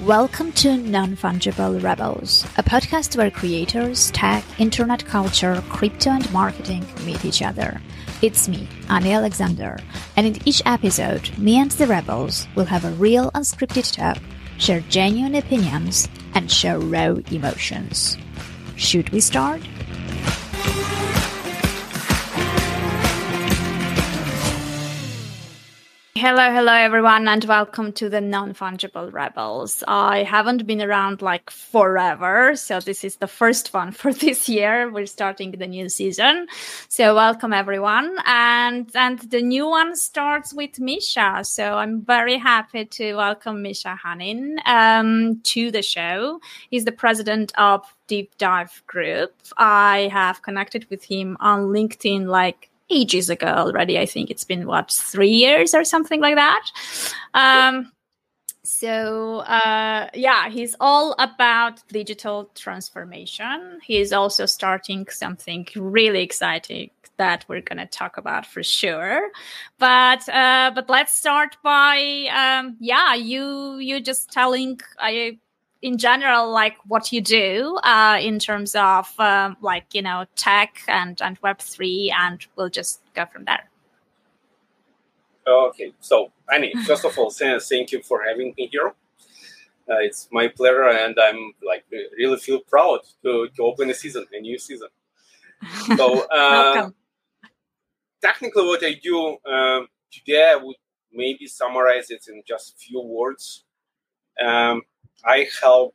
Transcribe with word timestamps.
Welcome 0.00 0.52
to 0.52 0.76
Non 0.76 1.16
Fungible 1.16 1.82
Rebels, 1.82 2.44
a 2.56 2.62
podcast 2.62 3.16
where 3.16 3.32
creators, 3.32 4.12
tech, 4.12 4.44
internet 4.60 5.04
culture, 5.04 5.60
crypto, 5.70 6.10
and 6.10 6.32
marketing 6.32 6.86
meet 7.04 7.24
each 7.24 7.42
other. 7.42 7.80
It's 8.22 8.48
me, 8.48 8.68
Annie 8.88 9.12
Alexander, 9.12 9.76
and 10.16 10.24
in 10.24 10.48
each 10.48 10.62
episode, 10.64 11.36
me 11.36 11.58
and 11.58 11.72
the 11.72 11.88
rebels 11.88 12.46
will 12.54 12.66
have 12.66 12.84
a 12.84 12.92
real 12.92 13.32
unscripted 13.32 13.92
talk, 13.92 14.22
share 14.58 14.82
genuine 14.82 15.34
opinions, 15.34 16.08
and 16.32 16.48
show 16.48 16.78
raw 16.78 17.16
emotions. 17.32 18.16
Should 18.76 19.10
we 19.10 19.18
start? 19.18 19.62
Hello, 26.20 26.50
hello 26.50 26.72
everyone, 26.72 27.28
and 27.28 27.44
welcome 27.44 27.92
to 27.92 28.08
the 28.08 28.20
Non 28.20 28.52
Fungible 28.52 29.12
Rebels. 29.12 29.84
I 29.86 30.24
haven't 30.24 30.66
been 30.66 30.82
around 30.82 31.22
like 31.22 31.48
forever, 31.48 32.56
so 32.56 32.80
this 32.80 33.04
is 33.04 33.16
the 33.16 33.28
first 33.28 33.72
one 33.72 33.92
for 33.92 34.12
this 34.24 34.48
year. 34.48 34.90
We're 34.90 35.06
starting 35.06 35.52
the 35.52 35.68
new 35.68 35.88
season, 35.88 36.48
so 36.88 37.14
welcome 37.14 37.52
everyone, 37.52 38.16
and 38.26 38.90
and 38.96 39.20
the 39.30 39.40
new 39.40 39.68
one 39.68 39.94
starts 39.94 40.52
with 40.52 40.80
Misha. 40.80 41.44
So 41.44 41.74
I'm 41.74 42.02
very 42.02 42.36
happy 42.36 42.84
to 42.84 43.14
welcome 43.14 43.62
Misha 43.62 43.96
Hanin 44.04 44.56
um, 44.66 45.40
to 45.52 45.70
the 45.70 45.82
show. 45.82 46.40
He's 46.68 46.84
the 46.84 46.90
president 46.90 47.52
of 47.56 47.84
Deep 48.08 48.36
Dive 48.38 48.82
Group. 48.88 49.34
I 49.56 50.10
have 50.12 50.42
connected 50.42 50.90
with 50.90 51.04
him 51.04 51.36
on 51.38 51.68
LinkedIn 51.68 52.26
like 52.26 52.70
ages 52.90 53.30
ago 53.30 53.46
already. 53.46 53.98
I 53.98 54.06
think 54.06 54.30
it's 54.30 54.44
been 54.44 54.66
what 54.66 54.90
three 54.90 55.30
years 55.30 55.74
or 55.74 55.84
something 55.84 56.20
like 56.20 56.36
that. 56.36 56.70
Um, 57.34 57.92
so 58.62 59.38
uh, 59.38 60.08
yeah, 60.14 60.50
he's 60.50 60.76
all 60.78 61.14
about 61.18 61.82
digital 61.88 62.50
transformation. 62.54 63.80
He's 63.82 64.12
also 64.12 64.46
starting 64.46 65.06
something 65.08 65.66
really 65.74 66.22
exciting 66.22 66.90
that 67.16 67.44
we're 67.48 67.60
going 67.60 67.78
to 67.78 67.86
talk 67.86 68.16
about 68.16 68.46
for 68.46 68.62
sure. 68.62 69.30
But 69.78 70.28
uh, 70.28 70.72
but 70.74 70.88
let's 70.88 71.16
start 71.16 71.56
by 71.62 72.28
um, 72.30 72.76
yeah, 72.80 73.14
you 73.14 73.78
you 73.78 74.00
just 74.00 74.32
telling 74.32 74.80
I 74.98 75.38
in 75.82 75.96
general 75.98 76.50
like 76.50 76.76
what 76.86 77.12
you 77.12 77.20
do 77.20 77.78
uh, 77.84 78.18
in 78.20 78.38
terms 78.38 78.74
of 78.74 79.08
um, 79.18 79.56
like 79.60 79.94
you 79.94 80.02
know 80.02 80.24
tech 80.36 80.82
and 80.88 81.20
and 81.22 81.38
web 81.42 81.58
3 81.58 82.14
and 82.18 82.46
we'll 82.56 82.68
just 82.68 83.00
go 83.14 83.26
from 83.26 83.44
there. 83.44 83.68
Okay 85.46 85.92
so 86.00 86.32
annie 86.52 86.72
first 86.86 87.04
of 87.04 87.16
all 87.18 87.30
thank 87.30 87.92
you 87.92 88.02
for 88.02 88.22
having 88.22 88.54
me 88.56 88.68
here. 88.70 88.92
Uh, 89.90 90.00
it's 90.00 90.28
my 90.30 90.46
pleasure 90.48 90.88
and 90.88 91.16
i'm 91.18 91.52
like 91.66 91.82
really 92.18 92.36
feel 92.36 92.60
proud 92.60 93.00
to, 93.22 93.48
to 93.56 93.62
open 93.62 93.88
a 93.88 93.94
season 93.94 94.26
a 94.32 94.40
new 94.40 94.58
season. 94.58 94.88
So 95.96 96.26
uh, 96.30 96.90
technically 98.20 98.66
what 98.66 98.84
i 98.84 98.94
do 99.02 99.38
um, 99.50 99.86
today 100.10 100.52
i 100.52 100.56
would 100.56 100.76
maybe 101.12 101.46
summarize 101.46 102.10
it 102.10 102.26
in 102.28 102.42
just 102.46 102.74
a 102.74 102.76
few 102.78 103.00
words. 103.00 103.64
Um, 104.44 104.82
I 105.24 105.48
help 105.60 105.94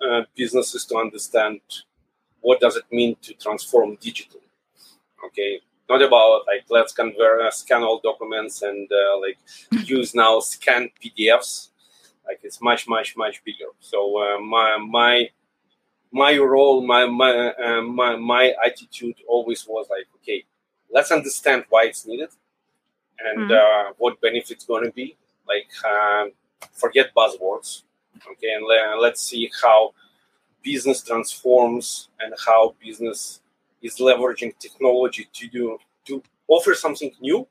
uh, 0.00 0.22
businesses 0.36 0.84
to 0.86 0.96
understand 0.96 1.60
what 2.40 2.60
does 2.60 2.76
it 2.76 2.84
mean 2.90 3.16
to 3.22 3.34
transform 3.34 3.96
digital. 4.00 4.40
Okay, 5.26 5.60
not 5.88 6.02
about 6.02 6.42
like 6.46 6.64
let's 6.70 6.92
convert 6.92 7.42
uh, 7.42 7.50
scan 7.50 7.82
all 7.82 8.00
documents 8.00 8.62
and 8.62 8.90
uh, 8.90 9.20
like 9.20 9.38
use 9.88 10.14
now 10.14 10.40
scan 10.40 10.90
PDFs. 11.02 11.68
Like 12.26 12.40
it's 12.42 12.60
much 12.60 12.88
much 12.88 13.16
much 13.16 13.42
bigger. 13.44 13.70
So 13.80 14.18
uh, 14.22 14.40
my 14.40 14.76
my 14.78 15.28
my 16.12 16.36
role, 16.36 16.84
my 16.84 17.06
my, 17.06 17.52
uh, 17.52 17.82
my 17.82 18.16
my 18.16 18.54
attitude 18.64 19.16
always 19.28 19.66
was 19.66 19.86
like, 19.90 20.06
okay, 20.16 20.44
let's 20.90 21.10
understand 21.10 21.64
why 21.68 21.84
it's 21.84 22.06
needed 22.06 22.30
and 23.18 23.50
mm-hmm. 23.50 23.92
what 23.98 24.20
benefits 24.20 24.64
going 24.64 24.84
to 24.84 24.90
be. 24.90 25.16
Like 25.46 25.68
forget 26.72 27.14
buzzwords 27.14 27.82
okay 28.30 28.52
and 28.54 28.64
le- 28.64 29.00
let's 29.00 29.22
see 29.22 29.50
how 29.62 29.92
business 30.62 31.02
transforms 31.02 32.08
and 32.20 32.34
how 32.46 32.74
business 32.82 33.40
is 33.82 33.96
leveraging 33.98 34.56
technology 34.58 35.28
to 35.32 35.48
do 35.48 35.78
to 36.06 36.22
offer 36.48 36.74
something 36.74 37.12
new 37.20 37.46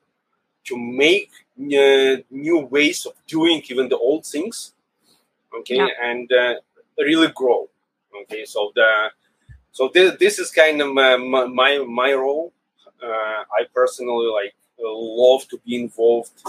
to 0.64 0.76
make 0.76 1.30
uh, 1.58 2.16
new 2.30 2.58
ways 2.70 3.04
of 3.06 3.12
doing 3.26 3.62
even 3.68 3.88
the 3.88 3.96
old 3.96 4.24
things 4.24 4.72
okay 5.54 5.76
yeah. 5.76 5.88
and 6.02 6.30
uh, 6.32 6.54
really 6.98 7.28
grow 7.34 7.68
okay 8.22 8.44
so 8.44 8.72
the 8.74 9.10
so 9.72 9.90
this, 9.92 10.16
this 10.18 10.38
is 10.38 10.50
kind 10.50 10.80
of 10.80 10.92
my 10.92 11.16
my, 11.16 11.78
my 11.78 12.12
role 12.12 12.52
uh, 13.02 13.42
i 13.58 13.64
personally 13.74 14.26
like 14.26 14.54
love 14.78 15.46
to 15.48 15.58
be 15.64 15.80
involved 15.80 16.42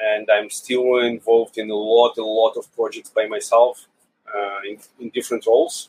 and 0.00 0.28
I'm 0.30 0.50
still 0.50 0.98
involved 0.98 1.58
in 1.58 1.70
a 1.70 1.74
lot, 1.74 2.16
a 2.18 2.24
lot 2.24 2.56
of 2.56 2.72
projects 2.74 3.10
by 3.10 3.26
myself 3.26 3.86
uh, 4.26 4.60
in, 4.68 4.78
in, 5.00 5.10
different 5.10 5.46
roles. 5.46 5.88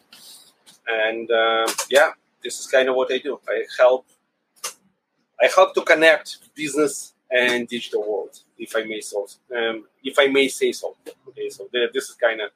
And 0.88 1.30
uh, 1.30 1.68
yeah, 1.90 2.12
this 2.44 2.60
is 2.60 2.68
kind 2.68 2.90
of 2.90 2.96
what 2.96 3.12
I 3.12 3.20
do. 3.20 3.40
I 3.48 3.66
help. 3.78 4.06
I 5.42 5.48
help 5.56 5.74
to 5.76 5.82
connect 5.82 6.38
business 6.54 7.14
and 7.32 7.68
digital 7.68 8.02
world, 8.02 8.38
if 8.58 8.76
I 8.76 8.84
may 8.84 9.00
so, 9.00 9.26
um, 9.56 9.86
if 10.04 10.20
I 10.20 10.28
may 10.28 10.50
say 10.50 10.74
so. 10.74 10.98
Okay, 11.30 11.50
so 11.50 11.70
this 11.72 12.10
is 12.10 12.16
kind 12.16 12.42
of 12.42 12.50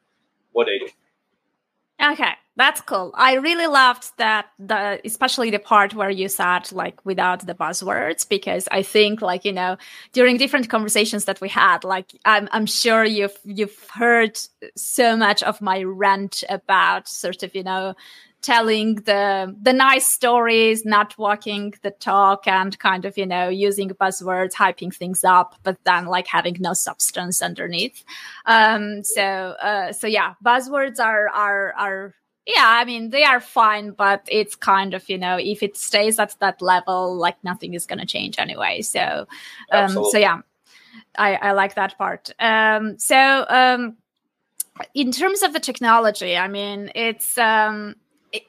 what 0.51 0.67
I 0.67 0.79
do. 0.79 2.11
Okay, 2.11 2.33
that's 2.55 2.81
cool. 2.81 3.11
I 3.15 3.35
really 3.35 3.65
loved 3.65 4.11
that 4.17 4.47
the 4.59 5.01
especially 5.03 5.49
the 5.49 5.59
part 5.59 5.95
where 5.95 6.09
you 6.11 6.29
said 6.29 6.71
like 6.71 7.03
without 7.03 7.45
the 7.47 7.55
buzzwords 7.55 8.27
because 8.29 8.67
I 8.71 8.83
think 8.83 9.21
like 9.21 9.43
you 9.43 9.53
know 9.53 9.77
during 10.11 10.37
different 10.37 10.69
conversations 10.69 11.25
that 11.25 11.41
we 11.41 11.49
had 11.49 11.83
like 11.83 12.11
I'm 12.25 12.47
I'm 12.51 12.67
sure 12.67 13.03
you've 13.03 13.37
you've 13.43 13.89
heard 13.89 14.37
so 14.75 15.17
much 15.17 15.41
of 15.41 15.61
my 15.61 15.81
rant 15.83 16.43
about 16.47 17.07
sort 17.07 17.41
of 17.41 17.55
you 17.55 17.63
know 17.63 17.95
telling 18.43 18.95
the 18.95 19.55
the 19.59 19.73
nice 19.73 20.05
stories, 20.05 20.85
not 20.85 21.17
walking 21.17 21.73
the 21.81 21.91
talk, 21.91 22.45
and 22.45 22.77
kind 22.77 23.05
of 23.05 23.17
you 23.17 23.25
know 23.25 23.49
using 23.49 23.89
buzzwords, 23.89 24.53
hyping 24.53 24.93
things 24.93 25.23
up, 25.23 25.55
but 25.63 25.77
then 25.85 26.05
like 26.05 26.27
having 26.27 26.57
no 26.59 26.73
substance 26.73 27.41
underneath. 27.41 28.03
Um, 28.45 29.03
so 29.03 29.23
uh, 29.23 29.91
so 29.93 30.05
yeah, 30.05 30.35
buzzwords 30.45 30.99
are 30.99 31.29
are 31.29 31.73
are 31.77 32.15
yeah 32.45 32.65
i 32.65 32.85
mean 32.85 33.09
they 33.09 33.23
are 33.23 33.39
fine 33.39 33.91
but 33.91 34.27
it's 34.29 34.55
kind 34.55 34.93
of 34.93 35.07
you 35.09 35.17
know 35.17 35.37
if 35.39 35.63
it 35.63 35.77
stays 35.77 36.19
at 36.19 36.35
that 36.39 36.61
level 36.61 37.15
like 37.15 37.41
nothing 37.43 37.73
is 37.73 37.85
going 37.85 37.99
to 37.99 38.05
change 38.05 38.37
anyway. 38.37 38.81
So 38.81 39.27
um 39.71 39.89
so 39.89 40.17
yeah 40.17 40.41
i 41.17 41.35
i 41.35 41.51
like 41.53 41.75
that 41.75 41.97
part. 41.97 42.31
Um 42.39 42.97
so 42.99 43.45
um 43.49 43.97
in 44.93 45.11
terms 45.11 45.43
of 45.43 45.53
the 45.53 45.59
technology 45.59 46.35
i 46.35 46.47
mean 46.47 46.91
it's 46.95 47.37
um 47.37 47.95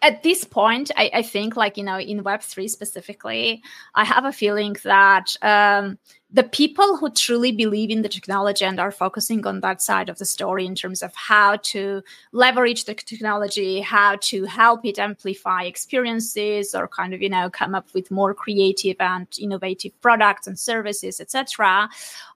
at 0.01 0.23
this 0.23 0.45
point, 0.45 0.91
I, 0.97 1.11
I, 1.13 1.23
think, 1.23 1.57
like, 1.57 1.77
you 1.77 1.85
know, 1.85 1.99
in 1.99 2.25
Web3 2.25 2.71
specifically, 2.71 3.63
I 3.95 4.05
have 4.05 4.25
a 4.25 4.33
feeling 4.33 4.77
that 4.85 5.37
um, 5.43 5.99
the 6.31 6.43
people 6.43 6.97
who 6.97 7.11
truly 7.11 7.53
believe 7.53 7.91
in 7.91 8.01
the 8.01 8.09
technology 8.09 8.65
and 8.65 8.81
are 8.81 8.91
focusing 8.91 9.47
on 9.47 9.61
that 9.61 9.83
side 9.83 10.09
of 10.09 10.19
the 10.19 10.25
story 10.25 10.65
in 10.65 10.75
terms 10.75 11.03
of 11.03 11.15
how 11.15 11.57
to 11.57 12.03
leverage 12.33 12.87
the 12.87 12.95
technology, 12.95 13.81
how 13.81 14.17
to 14.23 14.45
help 14.45 14.85
it 14.87 14.99
amplify 14.99 15.65
experiences 15.65 16.75
or 16.75 16.89
kind 16.89 17.13
of, 17.13 17.21
you 17.21 17.29
know, 17.29 17.51
come 17.51 17.75
up 17.75 17.89
with 17.93 18.11
more 18.11 18.33
creative 18.33 18.97
and 19.01 19.29
innovative 19.39 19.93
products 20.01 20.47
and 20.47 20.59
services, 20.59 21.21
etc., 21.21 21.89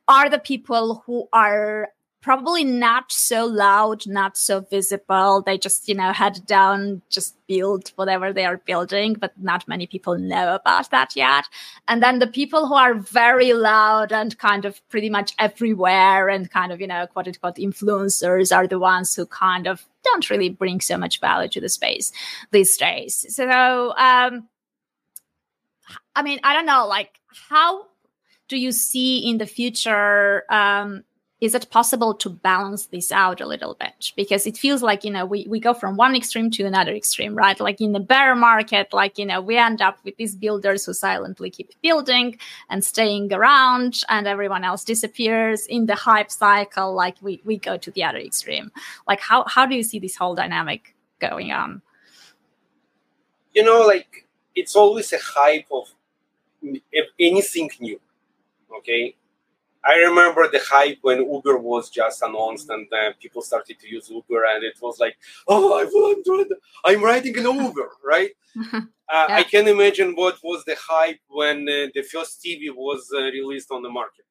are 0.07 0.31
the 0.31 0.39
people 0.39 1.03
who 1.07 1.29
are 1.33 1.89
probably 2.21 2.65
not 2.65 3.13
so 3.13 3.47
loud, 3.47 4.07
not 4.07 4.37
so 4.37 4.61
visible. 4.61 5.43
They 5.43 5.57
just, 5.57 5.89
you 5.89 5.95
know, 5.95 6.13
head 6.13 6.41
down, 6.47 7.01
just 7.09 7.37
build 7.47 7.93
whatever 7.95 8.33
they 8.33 8.45
are 8.45 8.59
building, 8.59 9.15
but 9.15 9.33
not 9.41 9.69
many 9.69 9.87
people 9.87 10.19
know 10.19 10.55
about 10.55 10.91
that 10.91 11.15
yet. 11.15 11.45
And 11.87 12.03
then 12.03 12.19
the 12.19 12.27
people 12.27 12.67
who 12.67 12.75
are 12.75 12.95
very 12.95 13.53
loud 13.53 14.13
and 14.13 14.37
kind 14.39 14.65
of 14.65 14.87
pretty 14.89 15.11
much 15.11 15.33
everywhere 15.39 16.29
and 16.29 16.51
kind 16.51 16.73
of, 16.73 16.81
you 16.81 16.89
know, 16.89 17.07
quote 17.07 17.29
unquote 17.29 17.57
influencers 17.57 18.55
are 18.55 18.67
the 18.67 18.81
ones 18.81 19.15
who 19.15 19.25
kind 19.25 19.67
of 19.67 19.87
don't 20.03 20.29
really 20.29 20.49
bring 20.49 20.81
so 20.81 20.97
much 20.97 21.21
value 21.21 21.49
to 21.49 21.61
the 21.61 21.69
space 21.69 22.13
these 22.51 22.77
days. 22.77 23.27
So, 23.35 23.95
um, 23.97 24.49
I 26.17 26.23
mean, 26.23 26.41
I 26.43 26.55
don't 26.55 26.67
know, 26.67 26.87
like, 26.87 27.21
how 27.49 27.87
do 28.49 28.59
you 28.59 28.73
see 28.73 29.31
in 29.31 29.39
the 29.39 29.47
future 29.47 30.45
um, 30.51 31.05
is 31.41 31.55
it 31.55 31.71
possible 31.71 32.15
to 32.15 32.29
balance 32.29 32.87
this 32.87 33.13
out 33.13 33.41
a 33.41 33.47
little 33.47 33.75
bit? 33.79 34.13
Because 34.17 34.47
it 34.47 34.57
feels 34.57 34.83
like 34.83 35.05
you 35.05 35.11
know 35.11 35.25
we, 35.25 35.47
we 35.49 35.61
go 35.61 35.73
from 35.73 35.97
one 35.97 36.17
extreme 36.17 36.51
to 36.53 36.65
another 36.65 36.95
extreme 36.95 37.35
right? 37.35 37.59
Like 37.61 37.81
in 37.81 37.93
the 37.93 38.01
bear 38.01 38.35
market 38.35 38.93
like 38.93 39.19
you 39.19 39.27
know 39.27 39.41
we 39.41 39.57
end 39.57 39.81
up 39.81 39.99
with 40.05 40.17
these 40.17 40.35
builders 40.35 40.85
who 40.85 40.93
silently 40.93 41.51
keep 41.51 41.71
building 41.83 42.39
and 42.71 42.85
staying 42.85 43.33
around 43.33 44.03
and 44.09 44.27
everyone 44.27 44.65
else 44.65 44.85
disappears 44.85 45.67
in 45.67 45.87
the 45.87 45.95
hype 45.95 46.31
cycle 46.31 46.93
like 46.95 47.17
we, 47.21 47.41
we 47.45 47.57
go 47.57 47.77
to 47.77 47.91
the 47.93 48.03
other 48.03 48.19
extreme. 48.19 48.73
Like 49.07 49.21
how, 49.21 49.45
how 49.47 49.67
do 49.67 49.77
you 49.77 49.83
see 49.83 49.99
this 49.99 50.17
whole 50.17 50.35
dynamic 50.35 50.95
going 51.21 51.53
on? 51.53 51.83
You 53.55 53.65
know 53.65 53.83
like 53.87 54.27
it's 54.55 54.75
always 54.75 55.13
a 55.13 55.19
hype 55.21 55.67
of 55.71 55.89
anything 57.21 57.71
new 57.81 58.01
okay 58.77 59.15
I 59.89 59.95
remember 60.09 60.47
the 60.49 60.61
hype 60.69 60.99
when 61.01 61.19
Uber 61.33 61.57
was 61.57 61.89
just 61.89 62.21
announced 62.21 62.69
and 62.69 62.87
uh, 62.93 63.13
people 63.23 63.41
started 63.41 63.81
to 63.81 63.89
use 63.89 64.11
Uber, 64.11 64.45
and 64.45 64.63
it 64.63 64.77
was 64.83 64.99
like, 65.01 65.17
oh, 65.47 65.65
I 65.81 65.85
I'm 66.85 67.03
riding 67.03 67.39
an 67.39 67.47
Uber, 67.65 67.89
right? 68.05 68.33
uh, 68.75 68.83
yeah. 69.13 69.27
I 69.41 69.43
can 69.45 69.67
imagine 69.67 70.13
what 70.15 70.37
was 70.45 70.63
the 70.67 70.77
hype 70.79 71.21
when 71.29 71.67
uh, 71.69 71.87
the 71.95 72.03
first 72.03 72.45
TV 72.45 72.63
was 72.71 73.09
uh, 73.15 73.23
released 73.39 73.71
on 73.71 73.83
the 73.83 73.89
market. 73.89 74.27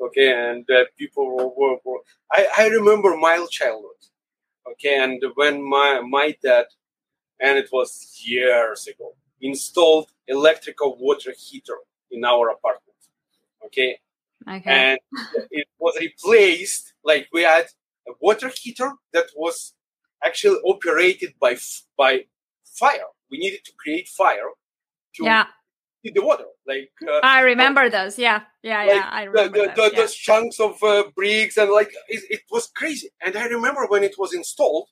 Okay, 0.00 0.32
and 0.32 0.68
uh, 0.68 0.84
people 0.98 1.26
were, 1.32 1.50
were, 1.56 1.76
were, 1.84 2.00
I, 2.32 2.48
I 2.58 2.66
remember 2.66 3.16
my 3.16 3.46
childhood. 3.50 4.02
Okay, 4.72 4.96
and 5.04 5.22
when 5.36 5.62
my 5.62 6.00
my 6.00 6.36
dad, 6.42 6.66
and 7.38 7.56
it 7.56 7.68
was 7.72 8.20
years 8.24 8.88
ago, 8.88 9.14
installed 9.40 10.08
electrical 10.26 10.96
water 10.98 11.32
heater 11.38 11.78
in 12.10 12.24
our 12.24 12.50
apartment. 12.50 12.98
Okay, 13.66 13.98
Okay. 14.48 14.70
And 14.70 14.98
it 15.50 15.68
was 15.78 15.96
replaced, 16.00 16.94
like 17.04 17.28
we 17.32 17.42
had 17.42 17.66
a 18.08 18.12
water 18.20 18.50
heater 18.54 18.92
that 19.12 19.26
was 19.36 19.74
actually 20.24 20.58
operated 20.64 21.34
by 21.40 21.56
by 21.96 22.26
fire. 22.64 23.06
We 23.30 23.38
needed 23.38 23.64
to 23.64 23.72
create 23.78 24.08
fire 24.08 24.50
to 25.16 25.24
yeah. 25.24 25.46
heat 26.02 26.14
the 26.14 26.22
water. 26.22 26.44
Like 26.66 26.90
uh, 27.08 27.20
I 27.22 27.40
remember 27.40 27.90
those. 27.90 28.18
Yeah, 28.18 28.42
yeah, 28.62 28.84
like 28.84 28.88
yeah. 28.88 29.08
I 29.10 29.22
remember 29.24 29.58
the, 29.58 29.66
the, 29.66 29.72
those, 29.74 29.92
yeah. 29.92 30.00
those 30.00 30.14
chunks 30.14 30.60
of 30.60 30.82
uh, 30.82 31.04
bricks 31.14 31.56
and 31.56 31.70
like 31.70 31.92
it, 32.08 32.22
it 32.30 32.40
was 32.50 32.68
crazy. 32.74 33.08
And 33.24 33.36
I 33.36 33.46
remember 33.46 33.86
when 33.86 34.04
it 34.04 34.16
was 34.18 34.34
installed, 34.34 34.88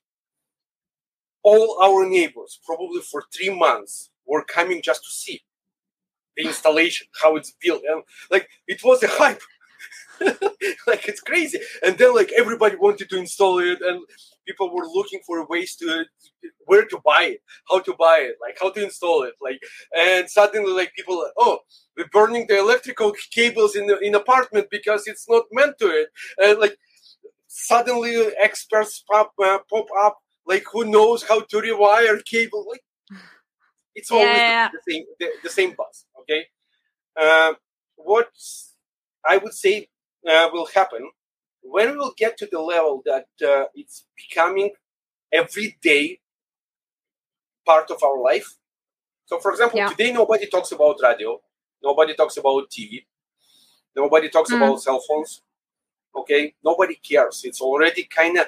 all 1.42 1.78
our 1.82 2.08
neighbors, 2.08 2.60
probably 2.64 3.00
for 3.00 3.24
three 3.34 3.50
months, 3.50 4.10
were 4.26 4.44
coming 4.44 4.82
just 4.82 5.04
to 5.04 5.10
see 5.10 5.42
the 6.36 6.46
installation, 6.46 7.06
how 7.22 7.36
it's 7.36 7.54
built. 7.60 7.82
And 7.88 8.02
like 8.30 8.48
it 8.66 8.80
was 8.84 9.02
a 9.02 9.08
hype. 9.08 9.42
like 10.86 11.08
it's 11.08 11.20
crazy. 11.20 11.58
And 11.84 11.96
then 11.98 12.14
like 12.14 12.32
everybody 12.36 12.76
wanted 12.76 13.08
to 13.10 13.18
install 13.18 13.58
it 13.58 13.80
and 13.80 14.02
people 14.46 14.74
were 14.74 14.86
looking 14.86 15.20
for 15.26 15.46
ways 15.46 15.76
to 15.76 16.04
where 16.66 16.84
to 16.86 16.98
buy 17.04 17.24
it, 17.24 17.42
how 17.70 17.80
to 17.80 17.94
buy 17.98 18.18
it, 18.20 18.36
like 18.40 18.58
how 18.60 18.70
to 18.70 18.84
install 18.84 19.22
it. 19.22 19.34
Like 19.40 19.60
and 19.96 20.28
suddenly 20.28 20.72
like 20.72 20.92
people 20.94 21.18
like, 21.22 21.32
oh, 21.38 21.60
we're 21.96 22.08
burning 22.08 22.46
the 22.48 22.58
electrical 22.58 23.12
cables 23.30 23.76
in 23.76 23.86
the 23.86 23.98
in 23.98 24.14
apartment 24.14 24.68
because 24.70 25.06
it's 25.06 25.28
not 25.28 25.44
meant 25.52 25.78
to 25.78 25.86
it. 25.86 26.08
And 26.38 26.58
like 26.58 26.76
suddenly 27.50 28.14
experts 28.40 29.02
pop 29.10 29.32
uh, 29.42 29.58
pop 29.68 29.86
up 30.00 30.18
like 30.46 30.64
who 30.72 30.84
knows 30.84 31.22
how 31.22 31.40
to 31.40 31.56
rewire 31.58 32.24
cable 32.24 32.64
like 32.68 32.82
it's 33.94 34.10
always 34.10 34.28
yeah. 34.28 34.68
the, 34.68 34.78
the, 34.78 34.92
same 34.92 35.04
the, 35.18 35.28
the, 35.42 35.50
same 35.50 35.74
buzz 35.76 36.06
okay 36.30 36.46
uh, 37.20 37.54
what 37.96 38.30
i 39.28 39.36
would 39.36 39.52
say 39.52 39.88
uh, 40.28 40.48
will 40.52 40.66
happen 40.74 41.10
when 41.62 41.90
we 41.90 41.96
will 41.96 42.14
get 42.16 42.36
to 42.38 42.46
the 42.50 42.60
level 42.60 43.02
that 43.04 43.26
uh, 43.46 43.64
it's 43.74 44.04
becoming 44.16 44.70
everyday 45.32 46.18
part 47.66 47.90
of 47.90 48.02
our 48.02 48.20
life 48.20 48.56
so 49.26 49.38
for 49.38 49.50
example 49.52 49.78
yeah. 49.78 49.88
today 49.88 50.12
nobody 50.12 50.46
talks 50.46 50.72
about 50.72 50.96
radio 51.02 51.40
nobody 51.82 52.14
talks 52.14 52.36
about 52.36 52.70
tv 52.70 53.04
nobody 53.96 54.28
talks 54.28 54.50
mm. 54.50 54.56
about 54.56 54.80
cell 54.80 55.02
phones 55.06 55.42
okay 56.14 56.54
nobody 56.64 56.94
cares 56.94 57.42
it's 57.44 57.60
already 57.60 58.04
kind 58.04 58.38
of 58.38 58.46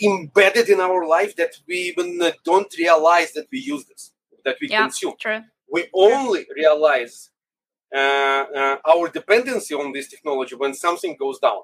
embedded 0.00 0.68
in 0.68 0.80
our 0.80 1.06
life 1.06 1.34
that 1.36 1.54
we 1.66 1.76
even 1.90 2.20
uh, 2.20 2.30
don't 2.44 2.72
realize 2.78 3.32
that 3.32 3.46
we 3.50 3.58
use 3.58 3.84
this 3.86 4.12
that 4.46 4.56
we 4.60 4.68
yeah, 4.68 4.82
consume. 4.82 5.14
True. 5.18 5.42
We 5.70 5.88
only 5.94 6.46
realize 6.54 7.30
uh, 7.94 7.98
uh, 7.98 8.76
our 8.86 9.08
dependency 9.08 9.74
on 9.74 9.92
this 9.92 10.08
technology 10.08 10.54
when 10.54 10.74
something 10.74 11.16
goes 11.18 11.38
down. 11.38 11.62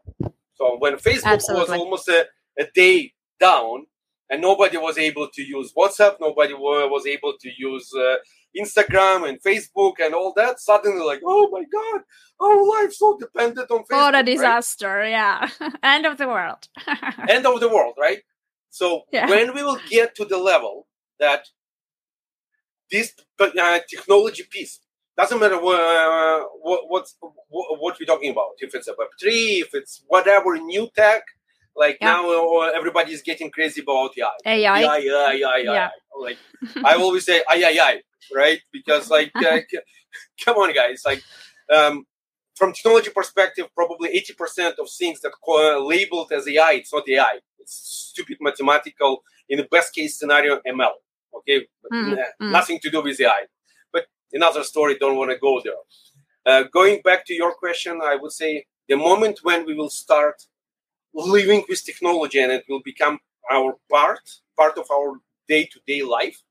So 0.54 0.76
when 0.78 0.94
Facebook 0.96 1.24
Absolutely. 1.24 1.78
was 1.78 1.80
almost 1.80 2.08
a, 2.08 2.26
a 2.58 2.66
day 2.74 3.14
down, 3.40 3.86
and 4.32 4.40
nobody 4.40 4.78
was 4.78 4.96
able 4.96 5.28
to 5.28 5.42
use 5.42 5.74
WhatsApp, 5.76 6.16
nobody 6.18 6.54
was 6.54 7.06
able 7.06 7.34
to 7.38 7.50
use 7.56 7.92
uh, 7.94 8.16
Instagram 8.58 9.28
and 9.28 9.42
Facebook 9.42 9.94
and 10.00 10.14
all 10.14 10.32
that. 10.36 10.58
Suddenly, 10.58 11.04
like, 11.04 11.20
oh 11.24 11.48
my 11.50 11.64
god, 11.64 12.00
our 12.40 12.66
life 12.66 12.92
so 12.94 13.18
dependent 13.20 13.70
on 13.70 13.80
Facebook. 13.80 13.90
What 13.90 14.14
a 14.14 14.22
disaster! 14.22 14.88
Right? 14.88 15.10
Yeah, 15.10 15.48
end 15.82 16.06
of 16.06 16.16
the 16.16 16.28
world. 16.28 16.66
end 17.28 17.46
of 17.46 17.60
the 17.60 17.68
world, 17.68 17.94
right? 17.98 18.20
So 18.70 19.02
yeah. 19.12 19.28
when 19.28 19.54
we 19.54 19.62
will 19.62 19.78
get 19.90 20.14
to 20.14 20.24
the 20.24 20.38
level 20.38 20.86
that 21.20 21.46
this 22.92 23.12
uh, 23.40 23.78
technology 23.90 24.44
piece 24.48 24.80
doesn't 25.16 25.40
matter 25.40 25.56
uh, 25.56 26.40
what, 26.62 26.80
what's 26.88 27.16
what, 27.20 27.80
what, 27.80 27.96
we're 27.98 28.06
talking 28.06 28.30
about 28.30 28.52
if 28.58 28.74
it's 28.74 28.88
a 28.88 28.94
web 28.96 29.08
3 29.20 29.32
if 29.66 29.74
it's 29.74 30.04
whatever 30.06 30.56
new 30.58 30.88
tech 30.94 31.24
like 31.76 31.98
yeah. 32.00 32.12
now 32.12 32.30
uh, 32.60 32.70
everybody 32.74 33.12
is 33.12 33.22
getting 33.22 33.50
crazy 33.50 33.80
about 33.80 34.12
AI. 34.16 34.30
AI. 34.46 34.80
AI, 34.80 34.96
AI, 34.98 35.32
AI, 35.32 35.58
yeah. 35.58 35.88
Like 36.20 36.38
I 36.84 36.96
always 36.96 37.24
say 37.24 37.42
AI, 37.50 37.70
AI, 37.70 38.02
right? 38.34 38.60
Because 38.72 39.10
like, 39.10 39.32
uh, 39.36 39.58
come 40.44 40.56
on, 40.56 40.74
guys. 40.74 41.02
Like, 41.06 41.22
um, 41.74 42.04
from 42.54 42.72
technology 42.74 43.10
perspective, 43.10 43.66
probably 43.74 44.10
eighty 44.10 44.34
percent 44.34 44.78
of 44.78 44.90
things 44.90 45.20
that 45.22 45.32
uh, 45.48 45.82
labeled 45.82 46.30
as 46.32 46.46
AI, 46.46 46.72
it's 46.74 46.92
not 46.92 47.08
AI. 47.08 47.38
It's 47.58 48.10
stupid 48.10 48.36
mathematical. 48.40 49.22
In 49.48 49.58
the 49.58 49.64
best 49.64 49.94
case 49.94 50.18
scenario, 50.18 50.60
ML. 50.66 50.92
Okay, 51.34 51.66
mm, 51.92 52.16
nothing 52.40 52.78
to 52.80 52.90
do 52.90 53.02
with 53.02 53.20
AI. 53.20 53.46
But 53.92 54.06
another 54.32 54.62
story. 54.64 54.96
Don't 54.98 55.16
want 55.16 55.30
to 55.30 55.38
go 55.38 55.60
there. 55.64 55.74
Uh, 56.44 56.64
going 56.72 57.00
back 57.02 57.24
to 57.26 57.34
your 57.34 57.54
question, 57.54 58.00
I 58.02 58.16
would 58.16 58.32
say 58.32 58.66
the 58.88 58.96
moment 58.96 59.40
when 59.42 59.64
we 59.64 59.74
will 59.74 59.90
start 59.90 60.46
living 61.14 61.64
with 61.68 61.84
technology 61.84 62.40
and 62.40 62.50
it 62.52 62.64
will 62.68 62.82
become 62.84 63.20
our 63.50 63.76
part, 63.90 64.20
part 64.56 64.78
of 64.78 64.86
our 64.90 65.20
day-to-day 65.48 66.02
life, 66.02 66.42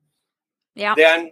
yeah, 0.76 0.94
then 0.96 1.32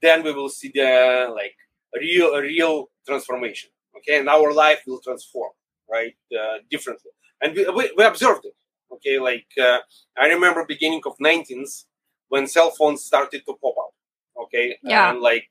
then 0.00 0.22
we 0.24 0.32
will 0.32 0.48
see 0.48 0.70
the 0.74 1.30
like 1.34 1.56
real 2.00 2.34
real 2.40 2.90
transformation. 3.06 3.70
Okay, 3.96 4.18
and 4.18 4.28
our 4.28 4.52
life 4.52 4.80
will 4.86 5.00
transform 5.00 5.52
right 5.90 6.16
uh, 6.32 6.58
differently, 6.70 7.10
and 7.42 7.54
we, 7.54 7.68
we, 7.68 7.92
we 7.96 8.04
observed 8.04 8.44
it. 8.44 8.54
Okay, 8.92 9.18
like 9.18 9.46
uh, 9.60 9.78
I 10.18 10.26
remember 10.28 10.64
beginning 10.66 11.02
of 11.06 11.16
19th 11.18 11.84
when 12.32 12.46
cell 12.46 12.70
phones 12.70 13.04
started 13.04 13.44
to 13.44 13.52
pop 13.60 13.74
up. 13.78 13.92
Okay, 14.44 14.78
yeah, 14.82 15.10
and 15.10 15.20
like, 15.20 15.50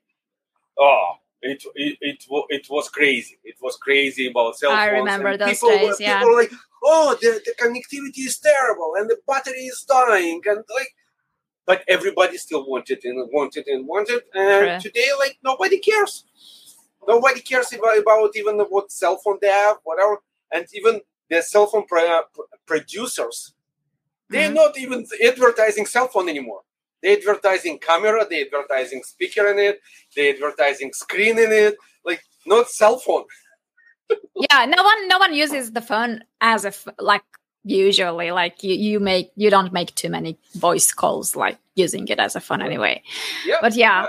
oh, 0.76 1.12
it 1.40 1.62
it 1.76 1.96
it, 2.00 2.24
it 2.48 2.66
was 2.68 2.88
crazy. 2.88 3.38
It 3.44 3.54
was 3.62 3.76
crazy 3.76 4.26
about 4.26 4.58
cell 4.58 4.70
phones. 4.70 4.80
I 4.80 4.86
remember 4.86 5.36
those 5.36 5.60
people, 5.60 5.68
days. 5.68 5.96
People 5.98 6.00
yeah, 6.00 6.24
were 6.24 6.34
like, 6.34 6.50
oh, 6.82 7.16
the, 7.20 7.40
the 7.46 7.54
connectivity 7.62 8.26
is 8.26 8.36
terrible 8.40 8.94
and 8.96 9.08
the 9.08 9.16
battery 9.28 9.66
is 9.72 9.84
dying, 9.88 10.42
and 10.44 10.64
like, 10.74 10.92
but 11.66 11.84
everybody 11.86 12.36
still 12.36 12.68
wanted 12.68 13.04
and 13.04 13.30
wanted 13.32 13.68
and 13.68 13.86
wanted. 13.86 14.22
And 14.34 14.82
today, 14.82 15.10
like, 15.20 15.38
nobody 15.44 15.78
cares. 15.78 16.24
Nobody 17.06 17.42
cares 17.42 17.72
about, 17.72 17.96
about 17.98 18.34
even 18.34 18.58
what 18.58 18.90
cell 18.90 19.18
phone 19.18 19.38
they 19.40 19.48
have, 19.48 19.76
whatever, 19.84 20.18
and 20.52 20.66
even 20.74 21.00
the 21.30 21.42
cell 21.42 21.66
phone 21.66 21.86
pro- 21.86 22.22
producers. 22.66 23.54
They're 24.28 24.46
mm-hmm. 24.46 24.54
not 24.54 24.78
even 24.78 25.06
advertising 25.24 25.86
cell 25.86 26.08
phone 26.08 26.28
anymore 26.28 26.62
they 27.02 27.16
advertising 27.16 27.78
camera, 27.78 28.26
they 28.28 28.42
advertising 28.42 29.02
speaker 29.02 29.48
in 29.48 29.58
it, 29.58 29.80
they 30.16 30.30
advertising 30.30 30.92
screen 30.92 31.38
in 31.38 31.52
it, 31.52 31.76
like 32.04 32.22
not 32.46 32.68
cell 32.68 32.98
phone. 32.98 33.24
yeah, 34.50 34.64
no 34.66 34.82
one 34.82 35.08
no 35.08 35.18
one 35.18 35.34
uses 35.34 35.72
the 35.72 35.80
phone 35.80 36.22
as 36.40 36.64
a 36.64 36.72
like 36.98 37.22
usually 37.64 38.30
like 38.30 38.62
you, 38.62 38.74
you 38.74 39.00
make 39.00 39.30
you 39.36 39.50
don't 39.50 39.72
make 39.72 39.94
too 39.94 40.10
many 40.10 40.38
voice 40.54 40.92
calls 40.92 41.36
like 41.36 41.58
using 41.74 42.06
it 42.08 42.18
as 42.18 42.36
a 42.36 42.40
phone 42.40 42.62
anyway. 42.62 43.02
Yeah, 43.46 43.58
but 43.60 43.74
yeah. 43.74 44.08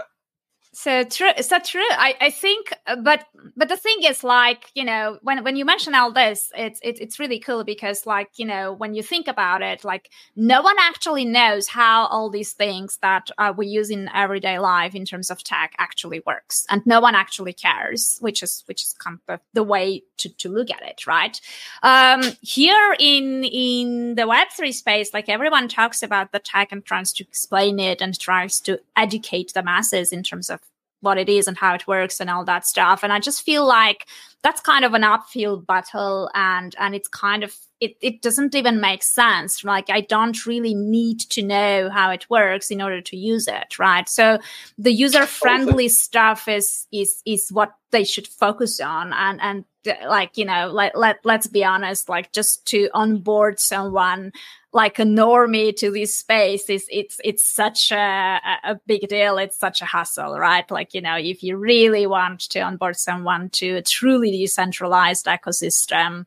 So 0.74 1.04
true 1.04 1.30
so 1.42 1.60
true. 1.60 1.86
I 1.92 2.16
i 2.20 2.30
think 2.32 2.74
uh, 2.88 2.96
but 2.96 3.28
but 3.56 3.70
the 3.70 3.78
thing 3.78 3.98
is 4.04 4.24
like 4.24 4.72
you 4.74 4.84
know 4.84 5.20
when 5.22 5.44
when 5.44 5.56
you 5.56 5.66
mention 5.66 5.94
all 5.94 6.12
this 6.12 6.52
it's 6.58 6.80
it, 6.84 7.00
it's 7.00 7.20
really 7.20 7.40
cool 7.40 7.64
because 7.64 8.08
like 8.08 8.32
you 8.38 8.46
know 8.46 8.74
when 8.74 8.96
you 8.96 9.04
think 9.04 9.28
about 9.28 9.62
it 9.62 9.86
like 9.86 10.10
no 10.36 10.64
one 10.64 10.76
actually 10.80 11.26
knows 11.26 11.68
how 11.68 12.08
all 12.08 12.30
these 12.30 12.54
things 12.54 12.98
that 13.04 13.30
uh, 13.38 13.54
we 13.56 13.68
use 13.68 13.92
in 13.92 14.10
everyday 14.16 14.58
life 14.58 14.96
in 14.96 15.06
terms 15.06 15.30
of 15.30 15.44
tech 15.44 15.76
actually 15.78 16.24
works 16.26 16.66
and 16.72 16.82
no 16.88 17.00
one 17.00 17.14
actually 17.14 17.54
cares 17.54 18.18
which 18.20 18.42
is 18.42 18.64
which 18.66 18.82
is 18.82 18.94
kind 18.94 19.20
of 19.28 19.40
the 19.54 19.64
way 19.64 20.02
to 20.18 20.30
to 20.38 20.50
look 20.50 20.72
at 20.72 20.82
it 20.82 21.06
right? 21.06 21.40
Um 21.84 22.24
here 22.42 22.96
in 23.00 23.44
in 23.44 24.16
the 24.16 24.24
web3 24.24 24.74
space 24.74 25.14
like 25.14 25.30
everyone 25.30 25.68
talks 25.68 26.02
about 26.02 26.32
the 26.32 26.40
tech 26.40 26.72
and 26.72 26.84
tries 26.84 27.14
to 27.14 27.24
explain 27.24 27.80
it 27.80 28.02
and 28.02 28.20
tries 28.20 28.60
to 28.62 28.80
educate 28.96 29.54
the 29.54 29.62
masses 29.62 30.12
in 30.12 30.24
terms 30.24 30.50
of 30.50 30.63
what 31.04 31.18
it 31.18 31.30
is 31.30 31.48
and 31.48 31.58
how 31.58 31.76
it 31.76 31.88
works 31.88 32.20
and 32.20 32.30
all 32.30 32.46
that 32.46 32.66
stuff. 32.66 33.04
And 33.04 33.14
I 33.14 33.20
just 33.20 33.44
feel 33.44 33.66
like 33.66 34.08
that's 34.42 34.62
kind 34.62 34.84
of 34.84 34.94
an 34.94 35.04
uphill 35.04 35.58
battle 35.58 36.30
and 36.34 36.76
and 36.80 36.96
it's 36.96 37.08
kind 37.08 37.44
of 37.44 37.56
it, 37.80 37.98
it 38.02 38.22
doesn't 38.22 38.56
even 38.56 38.80
make 38.80 39.04
sense. 39.04 39.64
Like 39.64 39.90
I 39.90 40.02
don't 40.02 40.46
really 40.46 40.74
need 40.74 41.20
to 41.20 41.44
know 41.44 41.90
how 41.90 42.12
it 42.12 42.30
works 42.30 42.72
in 42.72 42.82
order 42.82 43.02
to 43.02 43.18
use 43.18 43.48
it, 43.48 43.78
right? 43.78 44.08
So 44.08 44.40
the 44.78 44.94
user 44.94 45.26
friendly 45.26 45.90
stuff 45.90 46.48
is 46.48 46.88
is 46.92 47.22
is 47.26 47.50
what 47.52 47.76
they 47.92 48.06
should 48.06 48.28
focus 48.28 48.80
on 48.80 49.14
and 49.14 49.42
and 49.42 49.66
like 50.08 50.38
you 50.38 50.46
know 50.46 50.70
like 50.72 50.96
let 50.96 51.20
let's 51.26 51.48
be 51.48 51.64
honest 51.64 52.08
like 52.08 52.32
just 52.32 52.66
to 52.66 52.90
onboard 52.94 53.60
someone 53.60 54.32
like 54.74 54.98
a 54.98 55.04
normie 55.04 55.76
to 55.78 55.92
this 55.92 56.18
space 56.18 56.70
is 56.70 56.88
it's 56.92 57.22
it's 57.24 57.46
such 57.46 57.92
a, 57.92 58.42
a 58.64 58.80
big 58.88 59.08
deal. 59.08 59.38
It's 59.38 59.58
such 59.58 59.82
a 59.82 59.86
hassle 59.86 60.38
right? 60.38 60.70
Like 60.70 60.94
you 60.94 61.02
know 61.02 61.16
if 61.16 61.44
you 61.44 61.58
really 61.58 62.08
want 62.08 62.42
to 62.52 62.60
onboard 62.60 62.98
someone 62.98 63.50
to 63.52 63.76
a 63.76 63.82
truly 63.82 64.32
decentralized 64.32 65.28
ecosystem 65.28 66.26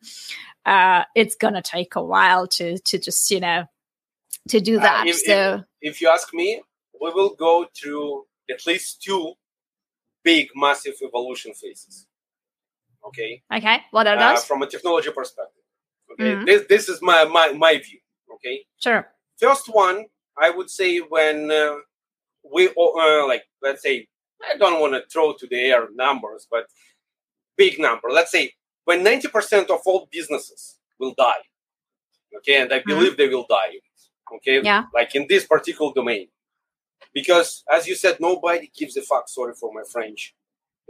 uh, 0.67 1.05
it's 1.15 1.37
gonna 1.37 1.63
take 1.63 1.95
a 1.95 2.03
while 2.03 2.47
to 2.49 2.77
to 2.79 2.99
just 2.99 3.31
you 3.31 3.41
know 3.41 3.65
to 4.49 4.61
do 4.61 4.79
uh, 4.79 4.83
that. 4.83 5.07
uh, 5.07 5.11
if, 5.11 5.17
so 5.17 5.65
if, 5.81 5.95
if 5.95 6.01
you 6.01 6.09
ask 6.09 6.35
me 6.35 6.61
we 7.01 7.11
will 7.11 7.35
go 7.35 7.67
through 7.75 8.25
at 8.51 8.67
least 8.67 9.03
two 9.03 9.35
big 10.25 10.49
massive 10.55 10.95
evolution 11.05 11.55
phases. 11.55 12.07
Okay? 13.07 13.43
Okay 13.53 13.79
what 13.93 14.07
are 14.09 14.17
uh, 14.17 14.35
those 14.35 14.45
from 14.45 14.63
a 14.63 14.67
technology 14.67 15.11
perspective. 15.11 15.63
Okay? 16.13 16.25
Mm-hmm. 16.25 16.45
this 16.45 16.67
this 16.69 16.89
is 16.89 17.01
my 17.01 17.25
my 17.25 17.53
my 17.53 17.79
view 17.79 18.01
Okay. 18.35 18.65
Sure. 18.79 19.09
First 19.39 19.69
one, 19.69 20.07
I 20.39 20.51
would 20.51 20.71
say 20.71 20.99
when 20.99 21.51
uh, 21.51 21.77
we 22.53 22.69
uh, 22.69 23.27
like 23.27 23.45
let's 23.63 23.83
say 23.83 24.07
I 24.53 24.57
don't 24.57 24.81
want 24.81 24.95
to 24.95 25.03
throw 25.13 25.33
to 25.33 25.47
the 25.47 25.57
air 25.57 25.89
numbers, 25.95 26.47
but 26.51 26.67
big 27.57 27.79
number. 27.79 28.09
Let's 28.11 28.33
say 28.33 28.53
when 28.85 29.03
ninety 29.03 29.29
percent 29.29 29.71
of 29.71 29.81
all 29.87 30.09
businesses 30.11 30.79
will 30.99 31.15
die. 31.17 31.45
Okay, 32.39 32.61
and 32.61 32.73
I 32.73 32.79
mm-hmm. 32.79 32.89
believe 32.89 33.13
mm-hmm. 33.13 33.19
they 33.19 33.29
will 33.29 33.47
die. 33.49 33.81
Okay. 34.37 34.61
Yeah. 34.63 34.85
Like 34.95 35.15
in 35.15 35.27
this 35.29 35.47
particular 35.47 35.93
domain, 35.95 36.29
because 37.15 37.63
as 37.73 37.87
you 37.87 37.95
said, 37.95 38.19
nobody 38.21 38.71
gives 38.77 38.97
a 38.97 39.03
fuck. 39.03 39.29
Sorry 39.29 39.55
for 39.59 39.73
my 39.73 39.83
French 39.91 40.35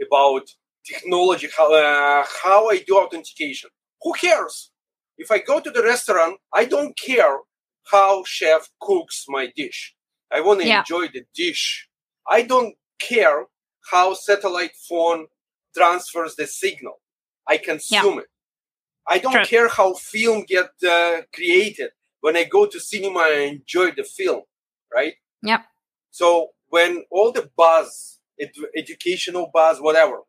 about 0.05 0.47
technology. 0.85 1.47
How 1.55 1.73
uh, 1.73 2.25
how 2.43 2.69
I 2.69 2.83
do 2.85 2.97
authentication. 2.97 3.69
Who 4.01 4.13
cares? 4.13 4.71
If 5.17 5.31
I 5.31 5.39
go 5.39 5.59
to 5.59 5.71
the 5.71 5.83
restaurant, 5.83 6.39
I 6.53 6.65
don't 6.65 6.97
care 6.97 7.39
how 7.91 8.23
chef 8.25 8.69
cooks 8.79 9.25
my 9.27 9.51
dish. 9.55 9.95
I 10.31 10.41
want 10.41 10.61
to 10.61 10.67
yeah. 10.67 10.79
enjoy 10.79 11.07
the 11.07 11.23
dish. 11.33 11.87
I 12.29 12.41
don't 12.41 12.75
care 12.99 13.45
how 13.91 14.13
satellite 14.13 14.75
phone 14.87 15.27
transfers 15.75 16.35
the 16.35 16.47
signal. 16.47 16.99
I 17.47 17.57
consume 17.57 18.15
yeah. 18.15 18.21
it. 18.21 18.27
I 19.07 19.19
don't 19.19 19.31
True. 19.31 19.45
care 19.45 19.67
how 19.69 19.93
film 19.93 20.43
get 20.43 20.69
uh, 20.87 21.21
created. 21.33 21.91
When 22.19 22.35
I 22.35 22.43
go 22.43 22.65
to 22.65 22.79
cinema, 22.79 23.19
I 23.19 23.51
enjoy 23.53 23.91
the 23.91 24.03
film, 24.03 24.41
right? 24.93 25.13
Yep. 25.43 25.61
So 26.11 26.49
when 26.67 27.05
all 27.09 27.31
the 27.31 27.49
buzz, 27.55 28.19
ed- 28.39 28.51
educational 28.75 29.49
buzz, 29.53 29.79
whatever, 29.79 30.23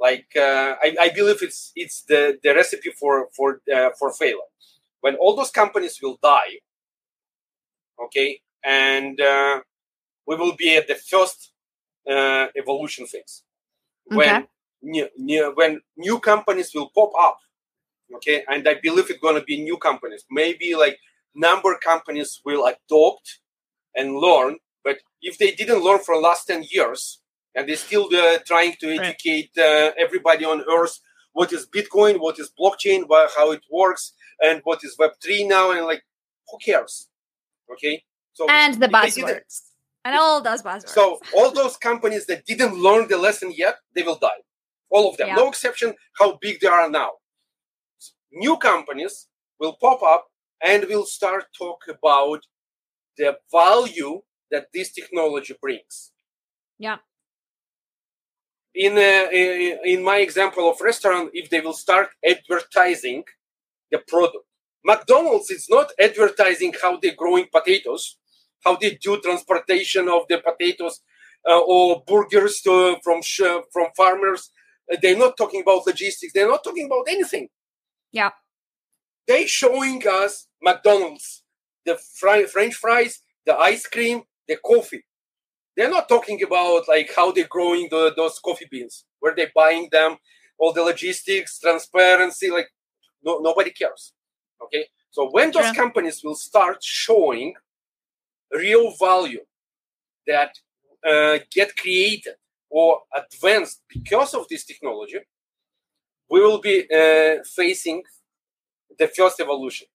like 0.00 0.26
uh, 0.34 0.74
I, 0.82 0.96
I, 1.00 1.10
believe 1.10 1.42
it's 1.42 1.72
it's 1.76 2.02
the, 2.02 2.38
the 2.42 2.54
recipe 2.54 2.90
for 2.98 3.28
for 3.36 3.60
uh, 3.72 3.90
for 3.98 4.12
failure. 4.12 4.50
When 5.02 5.14
all 5.16 5.36
those 5.36 5.50
companies 5.50 5.98
will 6.02 6.18
die, 6.22 6.60
okay, 8.04 8.40
and 8.64 9.20
uh, 9.20 9.60
we 10.26 10.36
will 10.36 10.56
be 10.56 10.76
at 10.76 10.88
the 10.88 10.94
first 10.94 11.52
uh, 12.10 12.46
evolution 12.56 13.06
phase 13.06 13.42
when 14.06 14.36
okay. 14.36 14.46
new, 14.82 15.08
new, 15.18 15.52
when 15.54 15.80
new 15.96 16.18
companies 16.18 16.72
will 16.74 16.90
pop 16.94 17.12
up, 17.18 17.38
okay, 18.16 18.42
and 18.48 18.66
I 18.66 18.74
believe 18.82 19.10
it's 19.10 19.20
gonna 19.20 19.44
be 19.44 19.62
new 19.62 19.76
companies. 19.76 20.24
Maybe 20.30 20.74
like 20.74 20.98
number 21.34 21.76
companies 21.76 22.40
will 22.44 22.66
adopt 22.66 23.40
and 23.94 24.16
learn, 24.16 24.58
but 24.82 24.96
if 25.20 25.36
they 25.36 25.52
didn't 25.52 25.84
learn 25.84 25.98
for 25.98 26.14
the 26.14 26.20
last 26.20 26.46
ten 26.46 26.64
years 26.70 27.19
and 27.54 27.68
they're 27.68 27.76
still 27.76 28.08
uh, 28.14 28.38
trying 28.46 28.74
to 28.80 28.88
educate 28.92 29.50
uh, 29.58 29.90
everybody 29.98 30.44
on 30.44 30.62
earth 30.70 31.00
what 31.32 31.52
is 31.52 31.66
bitcoin 31.66 32.20
what 32.20 32.38
is 32.38 32.50
blockchain 32.58 33.04
how 33.36 33.50
it 33.52 33.62
works 33.70 34.12
and 34.40 34.60
what 34.64 34.80
is 34.82 34.96
web3 34.98 35.48
now 35.48 35.70
and 35.70 35.86
like 35.86 36.02
who 36.50 36.58
cares? 36.58 37.08
Okay? 37.72 38.04
So 38.32 38.46
and 38.48 38.74
the 38.74 38.88
buzzwords. 38.88 39.62
And 40.04 40.16
all 40.16 40.40
those 40.40 40.62
buzzwords. 40.62 40.88
So 40.88 41.20
all 41.36 41.50
those 41.52 41.76
companies 41.76 42.26
that 42.26 42.46
didn't 42.46 42.74
learn 42.74 43.08
the 43.08 43.18
lesson 43.18 43.52
yet 43.54 43.76
they 43.94 44.02
will 44.02 44.16
die. 44.16 44.42
All 44.90 45.08
of 45.10 45.16
them. 45.16 45.28
Yeah. 45.28 45.36
no 45.36 45.48
exception 45.48 45.94
how 46.18 46.38
big 46.40 46.60
they 46.60 46.66
are 46.66 46.88
now. 46.90 47.10
New 48.32 48.56
companies 48.56 49.28
will 49.58 49.76
pop 49.80 50.02
up 50.02 50.26
and 50.62 50.84
will 50.88 51.04
start 51.04 51.44
talk 51.56 51.84
about 51.88 52.46
the 53.16 53.36
value 53.52 54.22
that 54.50 54.68
this 54.72 54.92
technology 54.92 55.54
brings. 55.60 56.12
Yeah 56.78 56.98
in 58.74 58.92
uh, 58.96 59.28
in 59.84 60.02
my 60.02 60.18
example 60.18 60.70
of 60.70 60.80
restaurant 60.80 61.30
if 61.32 61.50
they 61.50 61.60
will 61.60 61.72
start 61.72 62.08
advertising 62.24 63.24
the 63.90 63.98
product. 63.98 64.44
Mcdonald's 64.84 65.50
is 65.50 65.66
not 65.68 65.92
advertising 65.98 66.74
how 66.80 66.98
they're 66.98 67.14
growing 67.14 67.46
potatoes 67.52 68.16
how 68.64 68.76
they 68.76 68.94
do 68.94 69.20
transportation 69.20 70.08
of 70.08 70.22
the 70.28 70.38
potatoes 70.38 71.00
uh, 71.48 71.58
or 71.60 72.02
burgers 72.06 72.60
to, 72.62 72.96
from 73.02 73.22
from 73.72 73.88
farmers. 73.96 74.50
Uh, 74.92 74.96
they're 75.00 75.16
not 75.16 75.36
talking 75.36 75.62
about 75.62 75.86
logistics. 75.86 76.32
They're 76.32 76.48
not 76.48 76.64
talking 76.64 76.86
about 76.86 77.06
anything. 77.08 77.48
Yeah. 78.12 78.30
They 79.26 79.46
showing 79.46 80.02
us 80.08 80.48
mcdonald's 80.62 81.42
the 81.86 81.96
fry, 82.18 82.44
french 82.44 82.74
fries 82.74 83.22
the 83.46 83.56
ice 83.56 83.86
cream 83.86 84.22
the 84.48 84.56
coffee 84.56 85.04
they're 85.76 85.90
not 85.90 86.08
talking 86.08 86.42
about 86.42 86.88
like 86.88 87.10
how 87.14 87.32
they're 87.32 87.48
growing 87.48 87.88
the, 87.90 88.12
those 88.16 88.38
coffee 88.38 88.66
beans, 88.70 89.04
where 89.20 89.34
they're 89.34 89.52
buying 89.54 89.88
them, 89.90 90.16
all 90.58 90.72
the 90.72 90.82
logistics, 90.82 91.58
transparency. 91.58 92.50
Like 92.50 92.68
no, 93.22 93.38
nobody 93.38 93.70
cares. 93.70 94.12
Okay, 94.62 94.86
so 95.10 95.28
when 95.30 95.50
those 95.50 95.64
yeah. 95.64 95.74
companies 95.74 96.22
will 96.22 96.34
start 96.34 96.82
showing 96.82 97.54
real 98.52 98.92
value 98.98 99.44
that 100.26 100.58
uh, 101.06 101.38
get 101.50 101.76
created 101.76 102.34
or 102.68 103.00
advanced 103.16 103.82
because 103.88 104.34
of 104.34 104.46
this 104.48 104.64
technology, 104.64 105.18
we 106.30 106.40
will 106.40 106.60
be 106.60 106.86
uh, 106.92 107.42
facing 107.44 108.02
the 108.98 109.08
first 109.08 109.40
evolution. 109.40 109.86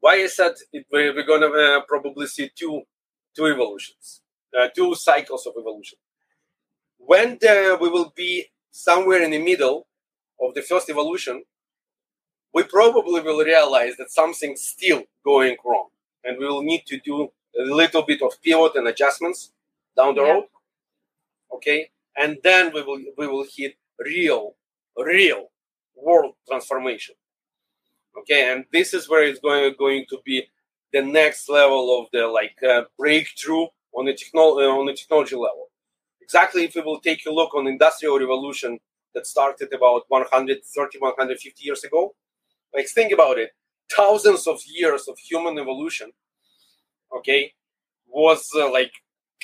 Why 0.00 0.14
I 0.22 0.26
said 0.28 0.52
it, 0.72 0.86
we're 0.92 1.26
going 1.26 1.40
to 1.40 1.48
uh, 1.48 1.80
probably 1.88 2.26
see 2.28 2.50
two 2.54 2.82
two 3.38 3.46
evolutions, 3.46 4.20
uh, 4.58 4.68
two 4.74 4.94
cycles 4.94 5.46
of 5.46 5.54
evolution. 5.58 5.98
When 6.98 7.38
the, 7.40 7.78
we 7.80 7.88
will 7.88 8.12
be 8.14 8.46
somewhere 8.70 9.22
in 9.22 9.30
the 9.30 9.42
middle 9.42 9.86
of 10.42 10.54
the 10.54 10.62
first 10.62 10.90
evolution, 10.90 11.44
we 12.52 12.64
probably 12.64 13.20
will 13.20 13.44
realize 13.44 13.96
that 13.98 14.10
something's 14.10 14.62
still 14.62 15.02
going 15.24 15.56
wrong, 15.64 15.88
and 16.24 16.38
we 16.38 16.46
will 16.46 16.62
need 16.62 16.84
to 16.86 16.98
do 16.98 17.28
a 17.58 17.62
little 17.62 18.02
bit 18.02 18.22
of 18.22 18.42
pivot 18.42 18.74
and 18.74 18.88
adjustments 18.88 19.52
down 19.96 20.14
the 20.14 20.22
yeah. 20.22 20.32
road. 20.32 20.44
Okay, 21.54 21.90
and 22.16 22.38
then 22.42 22.72
we 22.74 22.82
will 22.82 23.00
we 23.16 23.26
will 23.26 23.46
hit 23.56 23.74
real, 23.98 24.54
real 24.96 25.50
world 25.94 26.34
transformation. 26.48 27.14
Okay, 28.18 28.52
and 28.52 28.64
this 28.72 28.94
is 28.94 29.08
where 29.08 29.22
it's 29.22 29.40
going 29.40 29.74
going 29.78 30.04
to 30.10 30.18
be 30.24 30.48
the 30.92 31.02
next 31.02 31.48
level 31.48 32.00
of 32.00 32.08
the 32.12 32.26
like 32.26 32.56
uh, 32.68 32.82
breakthrough 32.98 33.66
on 33.94 34.06
the 34.06 34.14
technology 34.14 34.66
uh, 34.66 34.70
on 34.70 34.86
the 34.86 34.94
technology 34.94 35.36
level. 35.36 35.68
Exactly, 36.20 36.64
if 36.64 36.74
we 36.74 36.82
will 36.82 37.00
take 37.00 37.24
a 37.26 37.30
look 37.30 37.54
on 37.54 37.66
industrial 37.66 38.18
revolution 38.18 38.78
that 39.14 39.26
started 39.26 39.72
about 39.72 40.04
130, 40.08 40.98
150 40.98 41.64
years 41.64 41.84
ago, 41.84 42.14
like 42.74 42.88
think 42.88 43.12
about 43.12 43.38
it, 43.38 43.50
thousands 43.94 44.46
of 44.46 44.60
years 44.66 45.08
of 45.08 45.18
human 45.18 45.58
evolution, 45.58 46.12
okay, 47.16 47.52
was 48.06 48.48
uh, 48.56 48.70
like 48.70 48.92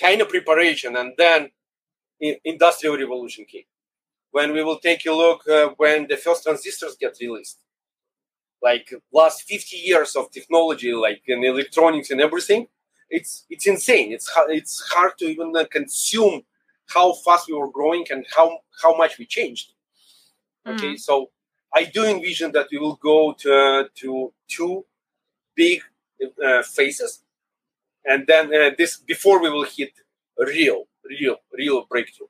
kind 0.00 0.20
of 0.20 0.28
preparation, 0.28 0.96
and 0.96 1.12
then 1.18 1.50
industrial 2.44 2.96
revolution 2.98 3.44
came. 3.46 3.64
When 4.32 4.52
we 4.54 4.64
will 4.64 4.78
take 4.78 5.06
a 5.06 5.12
look 5.12 5.48
uh, 5.48 5.70
when 5.78 6.08
the 6.08 6.18
first 6.18 6.44
transistors 6.44 6.96
get 7.00 7.16
released, 7.20 7.60
like 8.64 8.92
last 9.12 9.42
50 9.42 9.76
years 9.76 10.16
of 10.16 10.30
technology, 10.30 10.92
like 10.94 11.22
in 11.26 11.44
electronics 11.44 12.10
and 12.10 12.20
everything, 12.20 12.66
it's 13.10 13.44
it's 13.50 13.66
insane. 13.66 14.12
It's 14.16 14.28
hard, 14.28 14.50
it's 14.50 14.80
hard 14.94 15.12
to 15.18 15.26
even 15.26 15.52
uh, 15.54 15.64
consume 15.70 16.42
how 16.86 17.12
fast 17.24 17.46
we 17.48 17.54
were 17.54 17.70
growing 17.70 18.04
and 18.10 18.24
how 18.34 18.46
how 18.82 18.96
much 18.96 19.18
we 19.18 19.26
changed. 19.26 19.72
Okay, 20.66 20.94
mm. 20.94 20.98
so 20.98 21.30
I 21.74 21.84
do 21.84 22.04
envision 22.06 22.52
that 22.52 22.68
we 22.72 22.78
will 22.78 22.98
go 23.12 23.34
to 23.42 23.88
to 24.00 24.32
two 24.48 24.86
big 25.54 25.82
uh, 26.46 26.62
phases, 26.62 27.22
and 28.04 28.26
then 28.26 28.44
uh, 28.46 28.70
this 28.78 28.96
before 28.96 29.42
we 29.42 29.50
will 29.50 29.68
hit 29.76 29.92
real, 30.38 30.84
real, 31.04 31.36
real 31.52 31.86
breakthrough. 31.90 32.28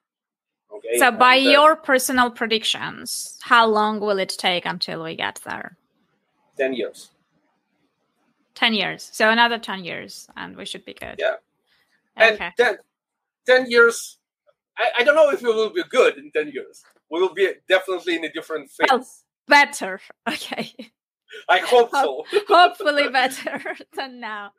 Okay. 0.76 0.98
So, 0.98 1.12
by 1.12 1.36
and, 1.36 1.46
uh, 1.46 1.50
your 1.50 1.76
personal 1.76 2.30
predictions, 2.30 3.38
how 3.42 3.66
long 3.66 4.00
will 4.00 4.18
it 4.18 4.34
take 4.36 4.66
until 4.66 5.04
we 5.04 5.14
get 5.14 5.40
there? 5.44 5.78
Ten 6.56 6.74
years. 6.74 7.10
10 8.54 8.74
years. 8.74 9.10
So 9.12 9.30
another 9.30 9.58
10 9.58 9.84
years, 9.84 10.28
and 10.36 10.56
we 10.56 10.64
should 10.64 10.84
be 10.84 10.94
good. 10.94 11.16
Yeah. 11.18 11.34
Okay. 12.20 12.44
And 12.44 12.54
10, 12.56 12.76
10 13.46 13.70
years, 13.70 14.18
I, 14.78 14.90
I 14.98 15.04
don't 15.04 15.14
know 15.14 15.30
if 15.30 15.42
we 15.42 15.52
will 15.52 15.70
be 15.70 15.82
good 15.88 16.16
in 16.16 16.30
10 16.30 16.52
years. 16.52 16.82
We 17.10 17.20
will 17.20 17.34
be 17.34 17.48
definitely 17.68 18.16
in 18.16 18.24
a 18.24 18.32
different 18.32 18.70
phase. 18.70 18.88
Well, 18.90 19.06
better. 19.48 20.00
Okay. 20.28 20.72
I 21.48 21.58
hope 21.58 21.90
so. 21.90 22.24
Hopefully 22.46 23.08
better 23.08 23.60
than 23.96 24.20
now. 24.20 24.52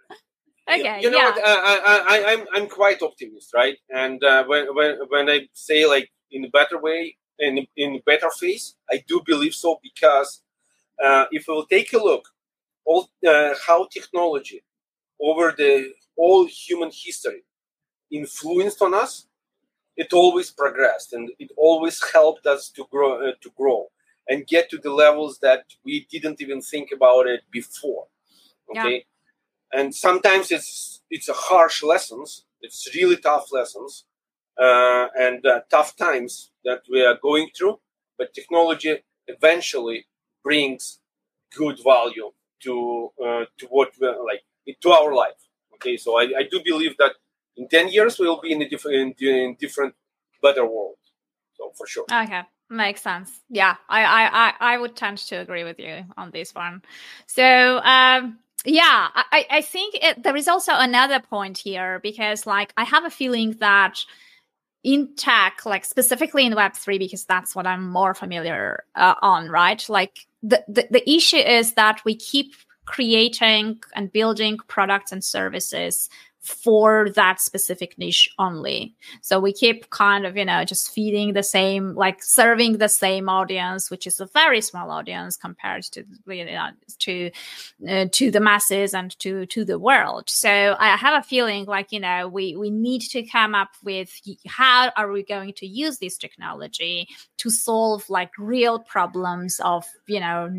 Okay. 0.69 0.99
You 1.01 1.09
know 1.09 1.17
yeah. 1.17 1.29
what? 1.29 1.41
I, 1.45 2.03
I, 2.07 2.33
I'm, 2.33 2.45
I'm 2.53 2.67
quite 2.67 3.01
optimist, 3.01 3.53
right? 3.53 3.77
And 3.89 4.21
uh, 4.23 4.43
when, 4.43 4.75
when, 4.75 4.97
when 5.07 5.29
I 5.29 5.47
say 5.53 5.85
like 5.85 6.11
in 6.31 6.43
a 6.43 6.49
better 6.49 6.79
way, 6.79 7.15
in, 7.39 7.65
in 7.77 7.95
a 7.95 8.01
better 8.05 8.29
phase, 8.29 8.75
I 8.91 9.03
do 9.07 9.21
believe 9.25 9.53
so 9.53 9.79
because 9.81 10.41
uh, 11.03 11.25
if 11.31 11.45
we'll 11.47 11.65
take 11.65 11.93
a 11.93 11.97
look 11.97 12.29
all 12.85 13.09
uh, 13.27 13.53
how 13.65 13.87
technology 13.91 14.63
over 15.19 15.53
the 15.57 15.91
all 16.17 16.45
human 16.45 16.91
history 16.93 17.43
influenced 18.11 18.81
on 18.81 18.93
us 18.93 19.27
it 19.97 20.13
always 20.13 20.51
progressed 20.51 21.13
and 21.13 21.31
it 21.39 21.51
always 21.57 22.01
helped 22.13 22.45
us 22.45 22.69
to 22.69 22.85
grow 22.91 23.27
uh, 23.27 23.31
to 23.41 23.49
grow 23.57 23.87
and 24.27 24.47
get 24.47 24.69
to 24.69 24.77
the 24.77 24.91
levels 24.91 25.39
that 25.39 25.63
we 25.83 26.07
didn't 26.11 26.41
even 26.41 26.61
think 26.61 26.89
about 26.91 27.27
it 27.27 27.41
before 27.51 28.07
okay 28.69 29.03
yeah. 29.73 29.79
and 29.79 29.93
sometimes 29.93 30.51
it's 30.51 31.01
it's 31.09 31.29
a 31.29 31.33
harsh 31.33 31.83
lessons 31.83 32.45
it's 32.61 32.89
really 32.95 33.17
tough 33.17 33.51
lessons 33.51 34.05
uh, 34.61 35.07
and 35.17 35.45
uh, 35.45 35.59
tough 35.69 35.95
times 35.97 36.51
that 36.63 36.81
we 36.89 37.03
are 37.05 37.17
going 37.21 37.49
through 37.57 37.79
but 38.17 38.33
technology 38.33 38.97
eventually 39.27 40.05
brings 40.45 40.99
good 41.57 41.77
value 41.83 42.29
to 42.63 42.73
uh, 43.25 43.43
to 43.59 43.65
what 43.75 43.89
like 44.29 44.43
to 44.81 44.89
our 44.91 45.13
life. 45.13 45.41
Okay, 45.75 45.97
so 45.97 46.09
I, 46.21 46.23
I 46.41 46.43
do 46.49 46.61
believe 46.63 46.95
that 46.97 47.13
in 47.57 47.67
ten 47.67 47.89
years 47.89 48.17
we 48.19 48.27
will 48.27 48.41
be 48.47 48.51
in 48.53 48.61
a 48.61 48.69
different 48.69 49.21
in 49.21 49.57
different 49.59 49.93
better 50.41 50.65
world. 50.65 50.99
So 51.57 51.71
for 51.77 51.87
sure. 51.87 52.05
Okay. 52.11 52.43
Makes 52.69 53.01
sense. 53.01 53.41
Yeah, 53.49 53.75
I, 53.89 54.03
I, 54.03 54.73
I 54.73 54.77
would 54.79 54.95
tend 54.95 55.19
to 55.19 55.35
agree 55.35 55.63
with 55.63 55.79
you 55.79 56.03
on 56.17 56.31
this 56.31 56.55
one. 56.55 56.81
So, 57.27 57.79
um, 57.83 58.39
yeah, 58.65 59.09
I, 59.13 59.45
I 59.51 59.61
think 59.61 59.93
it, 60.01 60.23
there 60.23 60.35
is 60.35 60.47
also 60.47 60.71
another 60.73 61.19
point 61.19 61.59
here 61.59 61.99
because, 62.01 62.47
like, 62.47 62.73
I 62.75 62.83
have 62.83 63.05
a 63.05 63.11
feeling 63.11 63.51
that 63.59 63.99
in 64.83 65.15
tech, 65.15 65.63
like 65.65 65.85
specifically 65.85 66.45
in 66.45 66.53
Web3, 66.53 66.97
because 66.97 67.25
that's 67.25 67.55
what 67.55 67.67
I'm 67.67 67.87
more 67.87 68.15
familiar 68.15 68.83
uh, 68.95 69.13
on, 69.21 69.49
right? 69.49 69.87
Like, 69.87 70.25
the, 70.47 70.87
the, 70.91 71.09
issue 71.09 71.37
is 71.37 71.73
that 71.73 72.03
we 72.05 72.15
keep 72.15 72.53
creating 72.85 73.79
and 73.95 74.11
building 74.11 74.57
products 74.67 75.11
and 75.11 75.23
services 75.23 76.09
for 76.45 77.09
that 77.15 77.41
specific 77.41 77.97
niche 77.97 78.29
only. 78.37 78.93
So 79.21 79.39
we 79.39 79.51
keep 79.51 79.89
kind 79.89 80.25
of, 80.25 80.37
you 80.37 80.45
know, 80.45 80.63
just 80.63 80.91
feeding 80.91 81.33
the 81.33 81.41
same, 81.41 81.95
like 81.95 82.21
serving 82.21 82.77
the 82.77 82.87
same 82.87 83.29
audience, 83.29 83.89
which 83.89 84.05
is 84.05 84.19
a 84.19 84.27
very 84.27 84.61
small 84.61 84.91
audience 84.91 85.37
compared 85.37 85.83
to, 85.83 86.05
you 86.27 86.45
know, 86.45 86.69
to, 86.99 87.31
uh, 87.89 88.05
to 88.11 88.29
the 88.29 88.39
masses 88.39 88.93
and 88.93 89.17
to, 89.19 89.47
to 89.47 89.65
the 89.65 89.79
world. 89.79 90.29
So 90.29 90.75
I 90.77 90.95
have 90.95 91.19
a 91.19 91.27
feeling 91.27 91.65
like, 91.65 91.91
you 91.91 91.99
know, 91.99 92.27
we, 92.27 92.55
we 92.55 92.69
need 92.69 93.01
to 93.01 93.23
come 93.23 93.55
up 93.55 93.69
with 93.83 94.11
how 94.45 94.91
are 94.95 95.11
we 95.11 95.23
going 95.23 95.53
to 95.53 95.65
use 95.65 95.97
this 95.97 96.17
technology 96.17 97.07
to 97.37 97.49
solve 97.49 98.07
like 98.07 98.31
real 98.37 98.79
problems 98.79 99.59
of, 99.63 99.85
you 100.05 100.19
know, 100.19 100.51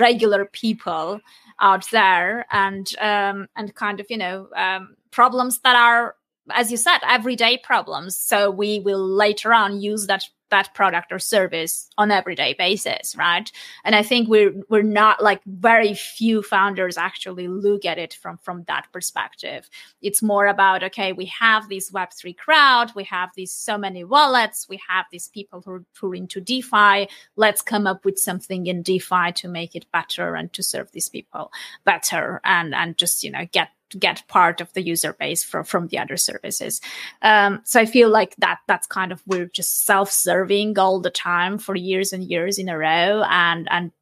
regular 0.00 0.46
people 0.46 1.20
out 1.60 1.88
there 1.92 2.44
and, 2.50 2.92
um, 3.00 3.46
and 3.54 3.72
kind 3.76 4.00
of, 4.00 4.06
you 4.10 4.18
know, 4.18 4.48
um, 4.56 4.96
problems 5.12 5.60
that 5.60 5.76
are 5.76 6.16
as 6.50 6.70
you 6.70 6.76
said 6.76 6.98
everyday 7.08 7.56
problems. 7.56 8.16
So 8.16 8.50
we 8.50 8.80
will 8.80 9.06
later 9.06 9.52
on 9.54 9.80
use 9.80 10.06
that 10.06 10.24
that 10.50 10.74
product 10.74 11.10
or 11.10 11.18
service 11.18 11.88
on 11.96 12.10
everyday 12.10 12.52
basis 12.52 13.16
right? 13.16 13.50
And 13.84 13.94
i 13.94 14.02
think 14.02 14.28
we're 14.28 14.52
we're 14.68 14.82
not 14.82 15.22
like 15.22 15.40
very 15.46 15.94
few 15.94 16.42
founders 16.42 16.98
actually 16.98 17.48
look 17.48 17.86
at 17.86 17.98
it 17.98 18.12
from 18.12 18.36
from 18.36 18.64
that 18.64 18.86
perspective. 18.92 19.70
It's 20.02 20.22
more 20.22 20.46
about 20.46 20.82
okay 20.84 21.14
we 21.14 21.26
have 21.26 21.68
this 21.68 21.90
web3 21.90 22.36
crowd 22.36 22.92
we 22.94 23.04
have 23.04 23.30
these 23.34 23.52
so 23.52 23.78
many 23.78 24.04
wallets 24.04 24.66
we 24.68 24.78
have 24.88 25.06
these 25.10 25.28
people 25.28 25.62
who, 25.64 25.86
who 25.98 26.12
are 26.12 26.14
into 26.14 26.40
defi. 26.40 27.08
Let's 27.34 27.62
come 27.62 27.86
up 27.86 28.04
with 28.04 28.18
something 28.18 28.66
in 28.66 28.82
defi 28.82 29.32
to 29.36 29.48
make 29.48 29.74
it 29.74 29.90
better 29.90 30.34
and 30.34 30.52
to 30.52 30.62
serve 30.62 30.92
these 30.92 31.08
people 31.08 31.50
better 31.84 32.42
and 32.44 32.74
and 32.74 32.98
just 32.98 33.24
you 33.24 33.30
know 33.30 33.46
get 33.52 33.70
get 33.98 34.26
part 34.28 34.60
of 34.60 34.72
the 34.72 34.82
user 34.82 35.12
base 35.14 35.42
from 35.42 35.64
from 35.64 35.88
the 35.88 35.98
other 35.98 36.16
services. 36.16 36.80
Um, 37.22 37.60
so 37.64 37.80
I 37.80 37.86
feel 37.86 38.08
like 38.08 38.36
that 38.36 38.58
that's 38.66 38.86
kind 38.86 39.12
of 39.12 39.22
we're 39.26 39.46
just 39.46 39.84
self-serving 39.84 40.78
all 40.78 41.00
the 41.00 41.10
time 41.10 41.58
for 41.58 41.74
years 41.74 42.12
and 42.12 42.24
years 42.24 42.58
in 42.58 42.68
a 42.68 42.78
row, 42.78 43.24
and 43.28 43.68
and 43.70 43.92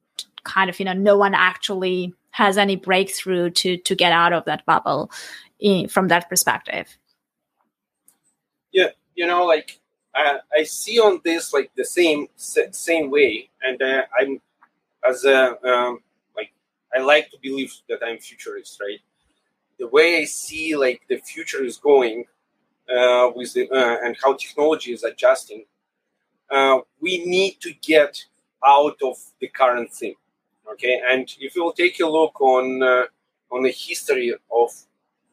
kind 0.45 0.71
of 0.71 0.79
you 0.79 0.85
know 0.85 0.93
no 0.93 1.17
one 1.17 1.35
actually 1.35 2.15
has 2.31 2.57
any 2.57 2.77
breakthrough 2.77 3.51
to 3.51 3.77
to 3.77 3.95
get 3.95 4.13
out 4.13 4.33
of 4.33 4.45
that 4.45 4.65
bubble 4.67 5.11
in, 5.59 5.89
from 5.89 6.09
that 6.09 6.29
perspective. 6.29 6.97
Yeah, 8.73 8.91
you 9.15 9.27
know, 9.27 9.45
like 9.45 9.81
uh, 10.15 10.39
I 10.57 10.65
see 10.65 10.99
on 10.99 11.21
this 11.25 11.53
like 11.53 11.71
the 11.77 11.85
same 11.85 12.29
same 12.37 13.11
way, 13.11 13.51
and 13.63 13.81
uh, 13.83 14.03
I'm 14.19 14.41
as 15.09 15.25
a 15.25 15.59
um, 15.67 16.01
like 16.37 16.53
I 16.95 17.01
like 17.01 17.31
to 17.31 17.39
believe 17.43 17.73
that 17.89 18.01
I'm 18.03 18.19
futurist, 18.19 18.81
right? 18.81 19.01
The 19.81 19.89
way 19.89 20.19
I 20.19 20.25
see 20.27 20.77
like 20.77 21.01
the 21.09 21.17
future 21.17 21.65
is 21.65 21.79
going 21.79 22.27
uh, 22.95 23.31
with 23.35 23.55
the, 23.55 23.69
uh, 23.71 23.97
and 24.05 24.17
how 24.23 24.35
technology 24.35 24.93
is 24.93 25.03
adjusting, 25.03 25.65
uh, 26.51 26.81
we 27.01 27.25
need 27.25 27.55
to 27.63 27.73
get 27.73 28.23
out 28.65 28.99
of 29.03 29.17
the 29.41 29.49
current 29.49 29.93
thing. 29.93 30.15
Okay, 30.73 31.01
and 31.11 31.27
if 31.41 31.57
you 31.57 31.65
will 31.65 31.73
take 31.73 31.99
a 31.99 32.07
look 32.07 32.41
on 32.41 32.83
uh, 32.83 33.05
on 33.51 33.63
the 33.65 33.73
history 33.73 34.33
of 34.33 34.69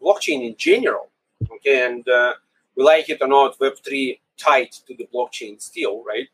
blockchain 0.02 0.48
in 0.48 0.56
general, 0.58 1.10
okay, 1.52 1.86
and 1.86 2.08
uh, 2.08 2.34
we 2.76 2.84
like 2.84 3.08
it 3.10 3.22
or 3.22 3.28
not, 3.28 3.60
Web 3.60 3.74
three 3.86 4.20
tied 4.38 4.72
to 4.88 4.96
the 4.96 5.08
blockchain 5.14 5.62
still, 5.62 6.04
right? 6.04 6.28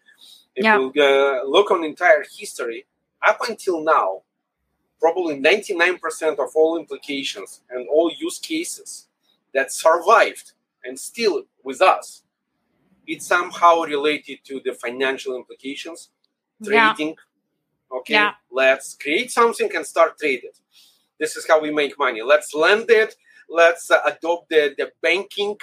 If 0.56 0.64
yeah. 0.64 0.78
you 0.78 0.94
uh, 1.02 1.44
look 1.46 1.72
on 1.72 1.84
entire 1.84 2.24
history 2.40 2.86
up 3.28 3.40
until 3.50 3.84
now, 3.84 4.22
probably 5.00 5.40
99% 5.40 6.40
of 6.40 6.50
all 6.56 6.78
implications 6.78 7.62
and 7.70 7.88
all 7.90 8.12
use 8.18 8.40
cases 8.40 9.08
that 9.54 9.72
survived 9.72 10.54
and 10.84 11.00
still 11.00 11.44
with 11.64 11.82
us, 11.82 12.24
it's 13.06 13.26
somehow 13.26 13.82
related 13.82 14.40
to 14.46 14.62
the 14.64 14.74
financial 14.74 15.36
implications, 15.36 16.10
trading. 16.64 17.10
Yeah. 17.10 17.98
Okay, 17.98 18.14
yeah. 18.14 18.32
let's 18.52 18.96
create 18.96 19.32
something 19.32 19.70
and 19.76 19.86
start 19.86 20.18
trading. 20.18 20.52
This 21.20 21.36
is 21.36 21.46
how 21.48 21.62
we 21.62 21.72
make 21.72 21.98
money. 22.00 22.22
Let's 22.22 22.54
lend 22.54 22.90
it. 22.90 23.16
Let's 23.50 23.92
uh, 23.92 24.00
adopt 24.06 24.50
the, 24.50 24.74
the 24.78 24.92
banking 25.02 25.58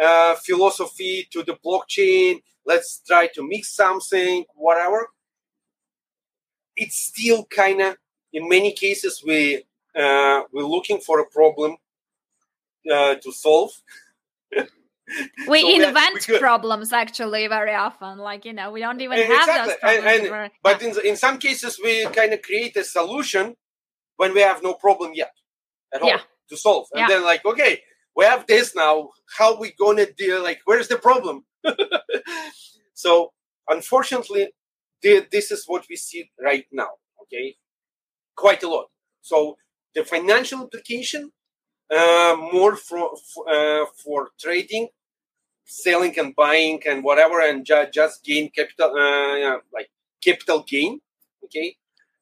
uh, 0.00 0.36
philosophy 0.36 1.26
to 1.32 1.42
the 1.42 1.58
blockchain. 1.64 2.42
Let's 2.64 3.02
try 3.06 3.28
to 3.34 3.46
mix 3.46 3.74
something, 3.74 4.44
whatever. 4.54 5.08
It's 6.76 6.96
still 6.96 7.44
kind 7.46 7.80
of 7.80 7.96
in 8.32 8.48
many 8.48 8.72
cases 8.72 9.22
we 9.24 9.64
uh, 9.94 10.42
we're 10.52 10.64
looking 10.64 10.98
for 11.00 11.20
a 11.20 11.26
problem 11.26 11.76
uh, 12.90 13.14
to 13.16 13.32
solve 13.32 13.72
we 15.48 15.60
so 15.62 15.88
invent 15.88 16.28
we 16.28 16.38
problems 16.38 16.92
actually 16.92 17.46
very 17.46 17.74
often 17.74 18.18
like 18.18 18.44
you 18.44 18.52
know 18.52 18.70
we 18.70 18.80
don't 18.80 19.00
even 19.00 19.18
have 19.18 19.48
exactly. 19.48 19.72
those 19.72 19.78
problems 19.80 20.06
and, 20.06 20.34
and, 20.34 20.50
but 20.62 20.82
in, 20.82 20.94
in 21.04 21.16
some 21.16 21.38
cases 21.38 21.80
we 21.82 22.06
kind 22.08 22.32
of 22.32 22.42
create 22.42 22.76
a 22.76 22.84
solution 22.84 23.54
when 24.16 24.34
we 24.34 24.40
have 24.40 24.62
no 24.62 24.74
problem 24.74 25.12
yet 25.14 25.32
at 25.94 26.02
all 26.02 26.08
yeah. 26.08 26.20
to 26.48 26.56
solve 26.56 26.86
and 26.92 27.00
yeah. 27.00 27.08
then 27.08 27.24
like 27.24 27.44
okay 27.44 27.80
we 28.16 28.24
have 28.24 28.46
this 28.46 28.74
now 28.74 29.10
how 29.38 29.58
we 29.58 29.72
gonna 29.78 30.06
deal 30.18 30.42
like 30.42 30.60
where's 30.64 30.88
the 30.88 30.96
problem 30.96 31.44
so 32.94 33.32
unfortunately, 33.68 34.48
this 35.02 35.50
is 35.50 35.64
what 35.66 35.84
we 35.88 35.96
see 35.96 36.30
right 36.42 36.66
now. 36.72 36.90
Okay, 37.22 37.56
quite 38.36 38.62
a 38.62 38.68
lot. 38.68 38.86
So 39.22 39.56
the 39.94 40.04
financial 40.04 40.62
implication 40.62 41.32
uh, 41.90 42.36
more 42.52 42.76
for 42.76 43.12
uh, 43.48 43.86
for 44.02 44.30
trading, 44.38 44.88
selling 45.64 46.18
and 46.18 46.34
buying 46.34 46.82
and 46.86 47.02
whatever, 47.02 47.40
and 47.40 47.64
ju- 47.64 47.86
just 47.92 48.24
gain 48.24 48.50
capital, 48.50 48.90
uh, 48.96 49.58
like 49.72 49.90
capital 50.22 50.64
gain. 50.66 51.00
Okay, 51.44 51.76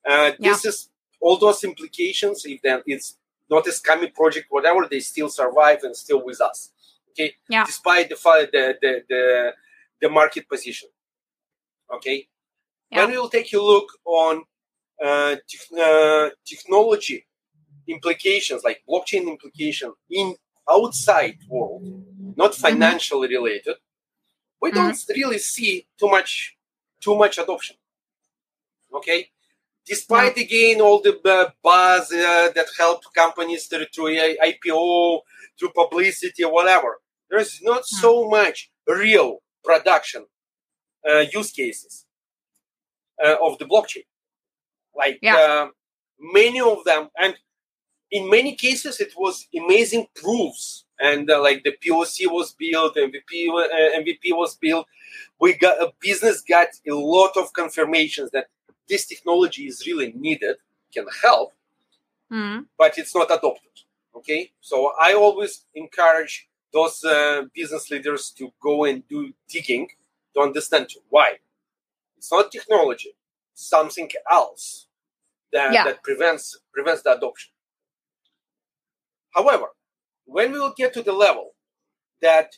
uh, 0.09 0.33
this 0.39 0.65
is 0.65 0.89
all 1.21 1.37
those 1.39 1.65
implications. 1.65 2.45
If 2.45 2.61
then 2.63 2.83
it's 2.87 3.17
not 3.51 3.67
a 3.67 3.71
scammy 3.71 4.13
project, 4.13 4.47
whatever, 4.51 4.87
they 4.91 5.01
still 5.01 5.29
survive 5.29 5.81
and 5.83 5.97
still 5.97 6.25
with 6.25 6.41
us. 6.41 6.71
Okay, 7.11 7.35
yeah. 7.49 7.65
despite 7.65 8.09
the 8.09 8.17
the 8.53 8.79
the 8.81 9.03
the, 9.09 9.53
the 10.03 10.09
market 10.09 10.49
position. 10.49 10.89
Okay, 11.95 12.29
yeah. 12.91 13.01
when 13.01 13.11
we 13.11 13.19
will 13.19 13.29
take 13.31 13.53
a 13.53 13.59
look 13.59 13.89
on 14.05 14.45
uh, 15.05 15.37
te- 15.49 15.81
uh, 15.81 16.31
technology 16.47 17.27
implications, 17.87 18.65
like 18.65 18.83
blockchain 18.89 19.29
implication 19.29 19.93
in 20.11 20.35
outside 20.71 21.37
world, 21.49 21.83
not 22.37 22.55
financially 22.55 23.29
mm-hmm. 23.29 23.45
related, 23.45 23.77
we 24.61 24.71
mm-hmm. 24.71 24.79
don't 24.79 25.05
really 25.15 25.39
see 25.39 25.87
too 25.99 26.09
much 26.09 26.57
too 27.01 27.15
much 27.17 27.37
adoption. 27.39 27.77
Okay, 28.95 29.29
despite 29.85 30.39
again 30.39 30.81
all 30.81 31.03
the 31.03 31.53
buzz 31.63 32.11
uh, 32.11 32.51
that 32.55 32.67
help 32.79 33.03
companies 33.15 33.67
through, 33.67 33.87
through 33.95 34.17
IPO, 34.17 35.21
through 35.59 35.71
publicity, 35.71 36.45
whatever, 36.45 37.01
there's 37.29 37.61
not 37.63 37.83
mm-hmm. 37.83 38.01
so 38.01 38.29
much 38.29 38.71
real 38.89 39.43
production 39.63 40.25
uh, 41.09 41.25
use 41.33 41.51
cases 41.51 42.07
uh, 43.23 43.37
of 43.43 43.59
the 43.59 43.67
blockchain. 43.67 44.05
Like 44.97 45.19
yeah. 45.23 45.37
Uh, 45.37 45.69
many 46.21 46.61
of 46.61 46.85
them, 46.85 47.09
and 47.21 47.37
in 48.11 48.31
many 48.31 48.55
cases 48.55 49.01
it 49.01 49.13
was 49.17 49.47
amazing 49.57 50.07
proofs 50.15 50.85
and 51.01 51.31
uh, 51.31 51.41
like 51.43 51.65
the 51.65 51.73
POC 51.85 52.31
was 52.31 52.53
built, 52.53 52.97
MVP 52.97 53.49
uh, 53.51 53.99
MVP 53.99 54.37
was 54.37 54.57
built. 54.57 54.87
We 55.41 55.55
got 55.55 55.81
a 55.83 55.93
business 56.01 56.43
got 56.43 56.69
a 56.89 56.95
lot 56.95 57.37
of 57.37 57.53
confirmations 57.53 58.31
that 58.31 58.47
this 58.89 59.07
technology 59.07 59.67
is 59.67 59.87
really 59.87 60.13
needed, 60.13 60.57
can 60.93 61.07
help, 61.23 61.53
mm. 62.33 62.67
but 62.79 62.99
it's 62.99 63.15
not 63.15 63.27
adopted. 63.27 63.71
Okay, 64.17 64.53
so 64.61 64.93
I 65.01 65.15
always 65.15 65.65
encourage 65.75 66.49
those 66.73 67.05
uh, 67.05 67.43
business 67.55 67.91
leaders 67.91 68.31
to 68.39 68.53
go 68.61 68.85
and 68.85 69.07
do 69.09 69.33
digging 69.49 69.89
to 70.35 70.41
understand 70.41 70.89
why. 71.09 71.39
It's 72.17 72.31
not 72.31 72.51
technology, 72.51 73.15
something 73.55 74.09
else 74.31 74.87
that, 75.53 75.73
yeah. 75.73 75.85
that 75.85 76.03
prevents 76.03 76.59
prevents 76.73 77.03
the 77.03 77.17
adoption. 77.17 77.53
However, 79.35 79.67
when 80.27 80.53
we 80.53 80.59
will 80.59 80.75
get 80.77 80.93
to 80.95 81.03
the 81.03 81.13
level 81.13 81.55
that 82.23 82.55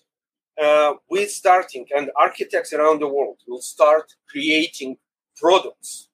uh, 0.62 0.94
we're 1.10 1.28
starting 1.28 1.86
and 1.94 2.10
architects 2.16 2.72
around 2.72 3.00
the 3.00 3.08
world 3.08 3.38
will 3.46 3.60
start 3.60 4.14
creating 4.28 4.96
products 5.36 6.08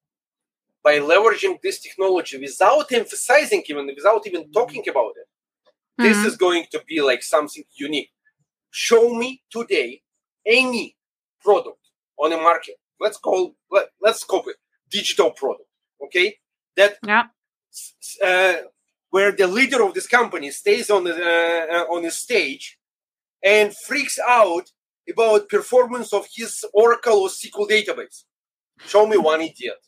by 0.83 0.99
leveraging 0.99 1.61
this 1.63 1.79
technology 1.81 2.39
without 2.39 2.91
emphasizing 2.91 3.63
even 3.69 3.87
without 3.95 4.27
even 4.27 4.51
talking 4.51 4.83
about 4.89 5.13
it 5.21 5.29
mm-hmm. 6.01 6.05
this 6.05 6.19
is 6.27 6.37
going 6.37 6.65
to 6.73 6.83
be 6.89 7.01
like 7.01 7.23
something 7.23 7.63
unique 7.75 8.11
show 8.71 9.15
me 9.15 9.41
today 9.51 10.03
any 10.45 10.97
product 11.41 11.79
on 12.19 12.31
the 12.31 12.37
market 12.37 12.77
let's 12.99 13.17
call 13.17 13.55
let, 13.71 13.89
let's 14.01 14.21
scope 14.23 14.47
it 14.49 14.57
digital 14.93 15.31
product 15.31 15.69
okay 16.05 16.37
that 16.77 16.99
yeah. 17.07 17.25
uh, 18.25 18.55
where 19.11 19.33
the 19.33 19.47
leader 19.47 19.83
of 19.85 19.95
this 19.95 20.07
company 20.07 20.51
stays 20.51 20.91
on 20.91 21.05
the 21.05 21.15
uh, 21.15 21.77
uh, 21.77 21.95
on 21.95 22.03
the 22.03 22.11
stage 22.11 22.79
and 23.43 23.77
freaks 23.77 24.19
out 24.27 24.71
about 25.11 25.49
performance 25.49 26.13
of 26.13 26.27
his 26.35 26.65
Oracle 26.73 27.21
or 27.21 27.29
SQL 27.29 27.69
database. 27.69 28.25
Show 28.87 29.07
me 29.07 29.17
one 29.17 29.41
idiot 29.41 29.81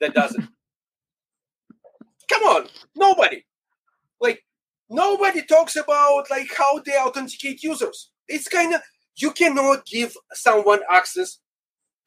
that 0.00 0.14
doesn't. 0.14 0.48
Come 2.32 2.42
on, 2.44 2.68
nobody. 2.96 3.44
Like 4.20 4.44
nobody 4.88 5.42
talks 5.42 5.76
about 5.76 6.30
like 6.30 6.50
how 6.56 6.78
they 6.78 6.96
authenticate 6.96 7.62
users. 7.62 8.10
It's 8.28 8.48
kind 8.48 8.74
of 8.74 8.80
you 9.16 9.32
cannot 9.32 9.84
give 9.84 10.16
someone 10.32 10.80
access 10.90 11.38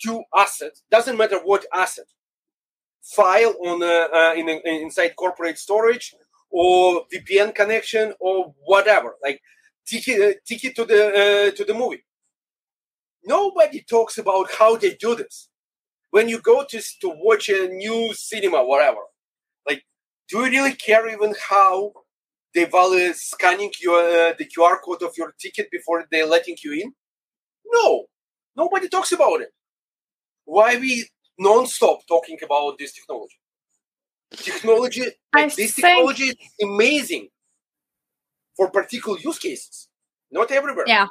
to 0.03 0.23
asset. 0.35 0.71
Doesn't 0.91 1.17
matter 1.17 1.39
what 1.43 1.65
asset 1.73 2.05
file 3.05 3.53
on 3.63 3.83
uh, 3.83 4.07
uh, 4.13 4.33
in, 4.35 4.49
in, 4.49 4.59
inside 4.65 5.15
corporate 5.15 5.59
storage 5.59 6.15
or 6.49 7.05
VPN 7.13 7.53
connection 7.53 8.13
or 8.19 8.53
whatever, 8.65 9.15
like 9.23 9.41
ticket 9.85 10.21
uh, 10.21 10.39
ticket 10.45 10.75
to 10.75 10.85
the 10.85 11.07
uh, 11.07 11.55
to 11.55 11.63
the 11.63 11.73
movie. 11.73 12.03
Nobody 13.23 13.83
talks 13.83 14.17
about 14.17 14.51
how 14.57 14.75
they 14.75 14.95
do 14.95 15.15
this. 15.15 15.49
When 16.11 16.29
you 16.29 16.39
go 16.39 16.65
to 16.69 16.81
to 17.01 17.13
watch 17.17 17.49
a 17.49 17.67
new 17.67 18.13
cinema, 18.13 18.63
whatever, 18.63 19.01
like, 19.67 19.83
do 20.29 20.39
you 20.39 20.45
really 20.45 20.73
care 20.73 21.07
even 21.09 21.35
how 21.49 21.91
they 22.53 22.65
value 22.65 23.11
scanning 23.13 23.71
your 23.81 23.99
uh, 23.99 24.33
the 24.37 24.45
QR 24.45 24.77
code 24.83 25.03
of 25.03 25.13
your 25.17 25.33
ticket 25.39 25.69
before 25.71 26.05
they're 26.11 26.25
letting 26.25 26.57
you 26.63 26.73
in? 26.73 26.93
No, 27.67 28.05
nobody 28.55 28.87
talks 28.87 29.11
about 29.11 29.41
it. 29.41 29.49
Why 30.45 30.77
we 30.77 31.07
non-stop 31.37 32.07
talking 32.07 32.37
about 32.43 32.77
this 32.77 32.93
technology. 32.93 33.37
Technology, 34.31 35.05
like 35.33 35.55
this 35.55 35.73
think... 35.73 35.87
technology 35.87 36.23
is 36.23 36.35
amazing 36.63 37.29
for 38.55 38.69
particular 38.69 39.17
use 39.19 39.39
cases, 39.39 39.87
not 40.31 40.51
everywhere. 40.51 40.85
Yeah. 40.87 41.07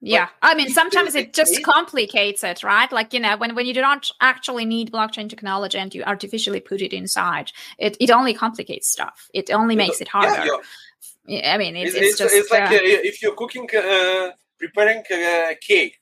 Yeah, 0.00 0.28
I 0.42 0.54
mean, 0.54 0.68
sometimes 0.68 1.16
it 1.16 1.34
just 1.34 1.60
complicates 1.64 2.44
it, 2.44 2.62
right? 2.62 2.90
Like 2.92 3.12
you 3.12 3.18
know, 3.18 3.36
when 3.36 3.56
when 3.56 3.66
you 3.66 3.74
do 3.74 3.80
not 3.80 4.08
actually 4.20 4.64
need 4.64 4.92
blockchain 4.92 5.28
technology 5.28 5.76
and 5.76 5.92
you 5.92 6.04
artificially 6.04 6.60
put 6.60 6.80
it 6.80 6.92
inside, 6.92 7.50
it 7.78 7.96
it 7.98 8.08
only 8.12 8.32
complicates 8.32 8.88
stuff. 8.88 9.28
It 9.34 9.50
only 9.50 9.74
makes 9.74 10.00
it 10.00 10.06
harder. 10.06 10.46
Yeah, 10.46 10.56
yeah. 11.26 11.52
I 11.52 11.58
mean, 11.58 11.74
it's, 11.74 11.96
it's, 11.96 12.06
it's 12.06 12.18
just 12.18 12.32
it's 12.32 12.48
like 12.48 12.70
uh, 12.70 12.74
uh, 12.76 12.78
if 12.80 13.20
you're 13.20 13.34
cooking, 13.34 13.68
uh, 13.76 14.30
preparing 14.56 15.02
a 15.10 15.56
cake, 15.60 15.98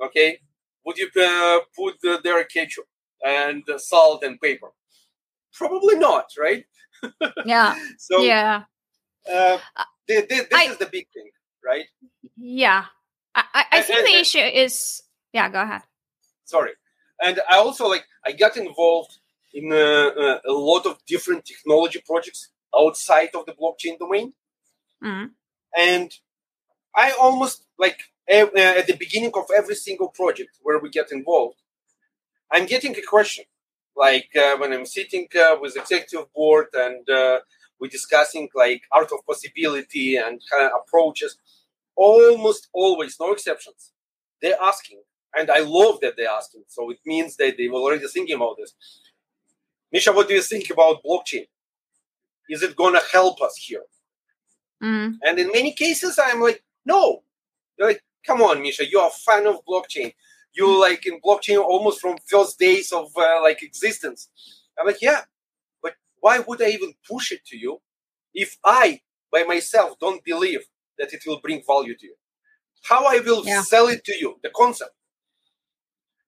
okay, 0.00 0.40
would 0.84 0.98
you 0.98 1.08
uh, 1.20 1.60
put 1.76 1.96
uh, 2.06 2.18
there 2.22 2.42
ketchup 2.44 2.86
and 3.24 3.62
uh, 3.68 3.78
salt 3.78 4.22
and 4.22 4.40
pepper? 4.40 4.72
Probably 5.52 5.96
not, 5.96 6.26
right? 6.38 6.64
Yeah. 7.44 7.74
so 7.98 8.22
yeah, 8.22 8.64
uh, 9.30 9.58
this, 10.08 10.26
this 10.28 10.46
I, 10.54 10.64
is 10.64 10.78
the 10.78 10.86
big 10.86 11.06
thing, 11.12 11.30
right? 11.64 11.84
Yeah, 12.36 12.84
I, 13.34 13.44
I, 13.52 13.64
I 13.72 13.82
think 13.82 13.98
and, 13.98 14.06
the 14.06 14.12
and, 14.12 14.20
issue 14.20 14.38
is 14.38 15.02
yeah. 15.32 15.48
Go 15.50 15.60
ahead. 15.60 15.82
Sorry, 16.44 16.72
and 17.22 17.40
I 17.50 17.56
also 17.56 17.88
like 17.88 18.04
I 18.24 18.32
got 18.32 18.56
involved 18.56 19.18
in 19.52 19.72
uh, 19.72 19.76
uh, 19.76 20.38
a 20.46 20.52
lot 20.52 20.86
of 20.86 20.98
different 21.06 21.44
technology 21.44 22.02
projects 22.06 22.50
outside 22.74 23.30
of 23.34 23.44
the 23.46 23.52
blockchain 23.52 23.98
domain, 23.98 24.32
mm. 25.02 25.30
and 25.78 26.10
I 26.96 27.12
almost 27.20 27.66
like 27.78 27.98
uh, 27.98 28.13
at 28.28 28.86
the 28.86 28.96
beginning 28.98 29.32
of 29.34 29.46
every 29.56 29.74
single 29.74 30.08
project 30.08 30.58
where 30.62 30.78
we 30.78 30.90
get 30.90 31.12
involved, 31.12 31.60
I'm 32.50 32.66
getting 32.66 32.96
a 32.96 33.02
question. 33.02 33.44
Like 33.96 34.30
uh, 34.36 34.56
when 34.56 34.72
I'm 34.72 34.86
sitting 34.86 35.28
uh, 35.38 35.56
with 35.60 35.76
executive 35.76 36.32
board 36.32 36.66
and 36.74 37.08
uh, 37.08 37.40
we're 37.78 37.88
discussing 37.88 38.48
like 38.54 38.82
art 38.90 39.10
of 39.12 39.24
possibility 39.26 40.16
and 40.16 40.40
approaches, 40.80 41.38
almost 41.96 42.68
always, 42.72 43.16
no 43.20 43.32
exceptions, 43.32 43.92
they're 44.42 44.60
asking, 44.60 45.02
and 45.36 45.50
I 45.50 45.60
love 45.60 46.00
that 46.00 46.14
they're 46.16 46.28
asking. 46.28 46.64
So 46.68 46.90
it 46.90 46.98
means 47.06 47.36
that 47.36 47.56
they 47.56 47.68
were 47.68 47.80
already 47.80 48.06
thinking 48.08 48.36
about 48.36 48.56
this. 48.58 48.74
Misha, 49.92 50.12
what 50.12 50.28
do 50.28 50.34
you 50.34 50.42
think 50.42 50.70
about 50.70 51.04
blockchain? 51.04 51.46
Is 52.48 52.62
it 52.62 52.76
gonna 52.76 53.00
help 53.12 53.40
us 53.40 53.56
here? 53.56 53.84
Mm. 54.82 55.18
And 55.22 55.38
in 55.38 55.52
many 55.52 55.72
cases, 55.72 56.18
I'm 56.22 56.40
like, 56.40 56.62
no. 56.84 57.22
They're 57.78 57.88
like, 57.88 58.02
come 58.26 58.42
on, 58.42 58.62
Misha, 58.62 58.88
you're 58.88 59.06
a 59.06 59.10
fan 59.10 59.46
of 59.46 59.64
blockchain. 59.68 60.14
You 60.52 60.80
like 60.80 61.06
in 61.06 61.20
blockchain 61.20 61.58
almost 61.62 62.00
from 62.00 62.16
first 62.26 62.58
days 62.58 62.92
of 62.92 63.10
uh, 63.16 63.42
like 63.42 63.62
existence. 63.62 64.28
I'm 64.78 64.86
like, 64.86 65.02
yeah, 65.02 65.22
but 65.82 65.94
why 66.20 66.38
would 66.38 66.62
I 66.62 66.68
even 66.68 66.94
push 67.08 67.32
it 67.32 67.44
to 67.46 67.56
you 67.56 67.80
if 68.32 68.56
I 68.64 69.00
by 69.32 69.42
myself 69.44 69.98
don't 70.00 70.24
believe 70.24 70.64
that 70.98 71.12
it 71.12 71.22
will 71.26 71.40
bring 71.40 71.62
value 71.66 71.96
to 71.96 72.06
you? 72.06 72.14
How 72.84 73.04
I 73.06 73.20
will 73.20 73.44
yeah. 73.44 73.62
sell 73.62 73.88
it 73.88 74.04
to 74.04 74.14
you, 74.14 74.38
the 74.42 74.50
concept, 74.54 74.92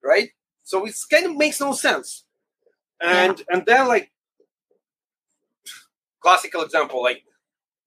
right? 0.03 0.29
So 0.63 0.85
it 0.85 0.95
kind 1.09 1.25
of 1.27 1.37
makes 1.37 1.61
no 1.61 1.71
sense. 1.71 2.25
And 3.01 3.39
yeah. 3.39 3.45
and 3.55 3.65
then 3.65 3.87
like 3.87 4.11
classical 6.19 6.63
example, 6.63 7.01
like 7.01 7.23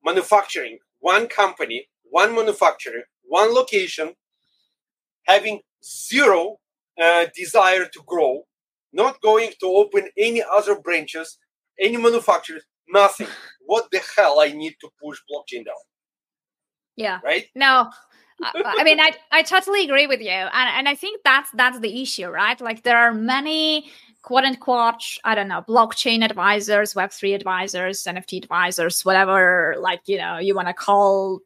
manufacturing, 0.04 0.78
one 1.00 1.26
company, 1.26 1.88
one 2.04 2.34
manufacturer 2.34 3.02
one 3.30 3.54
location 3.54 4.12
having 5.26 5.60
zero 5.82 6.58
uh, 7.00 7.26
desire 7.34 7.86
to 7.86 8.00
grow, 8.04 8.42
not 8.92 9.20
going 9.22 9.52
to 9.60 9.66
open 9.66 10.08
any 10.18 10.42
other 10.52 10.78
branches, 10.80 11.38
any 11.78 11.96
manufacturers, 11.96 12.64
nothing. 12.88 13.28
what 13.66 13.86
the 13.92 14.00
hell 14.16 14.40
I 14.40 14.48
need 14.52 14.74
to 14.80 14.88
push 15.02 15.18
blockchain 15.30 15.64
down? 15.64 15.74
Yeah. 16.96 17.20
Right? 17.24 17.46
No. 17.54 17.90
I 18.42 18.82
mean, 18.84 18.98
I, 18.98 19.12
I 19.30 19.42
totally 19.42 19.84
agree 19.84 20.06
with 20.06 20.20
you, 20.22 20.30
and 20.30 20.50
and 20.52 20.88
I 20.88 20.94
think 20.94 21.20
that's 21.24 21.50
that's 21.52 21.78
the 21.80 22.00
issue, 22.00 22.28
right? 22.28 22.58
Like 22.58 22.84
there 22.84 22.96
are 22.96 23.12
many 23.12 23.90
quote 24.22 24.44
unquote, 24.44 25.02
I 25.24 25.34
don't 25.34 25.48
know, 25.48 25.62
blockchain 25.68 26.24
advisors, 26.24 26.94
Web3 26.94 27.34
advisors, 27.34 28.04
NFT 28.04 28.42
advisors, 28.42 29.04
whatever, 29.04 29.76
like, 29.78 30.00
you 30.06 30.18
know, 30.18 30.38
you 30.38 30.54
want 30.54 30.68
to 30.68 30.74
call 30.74 31.40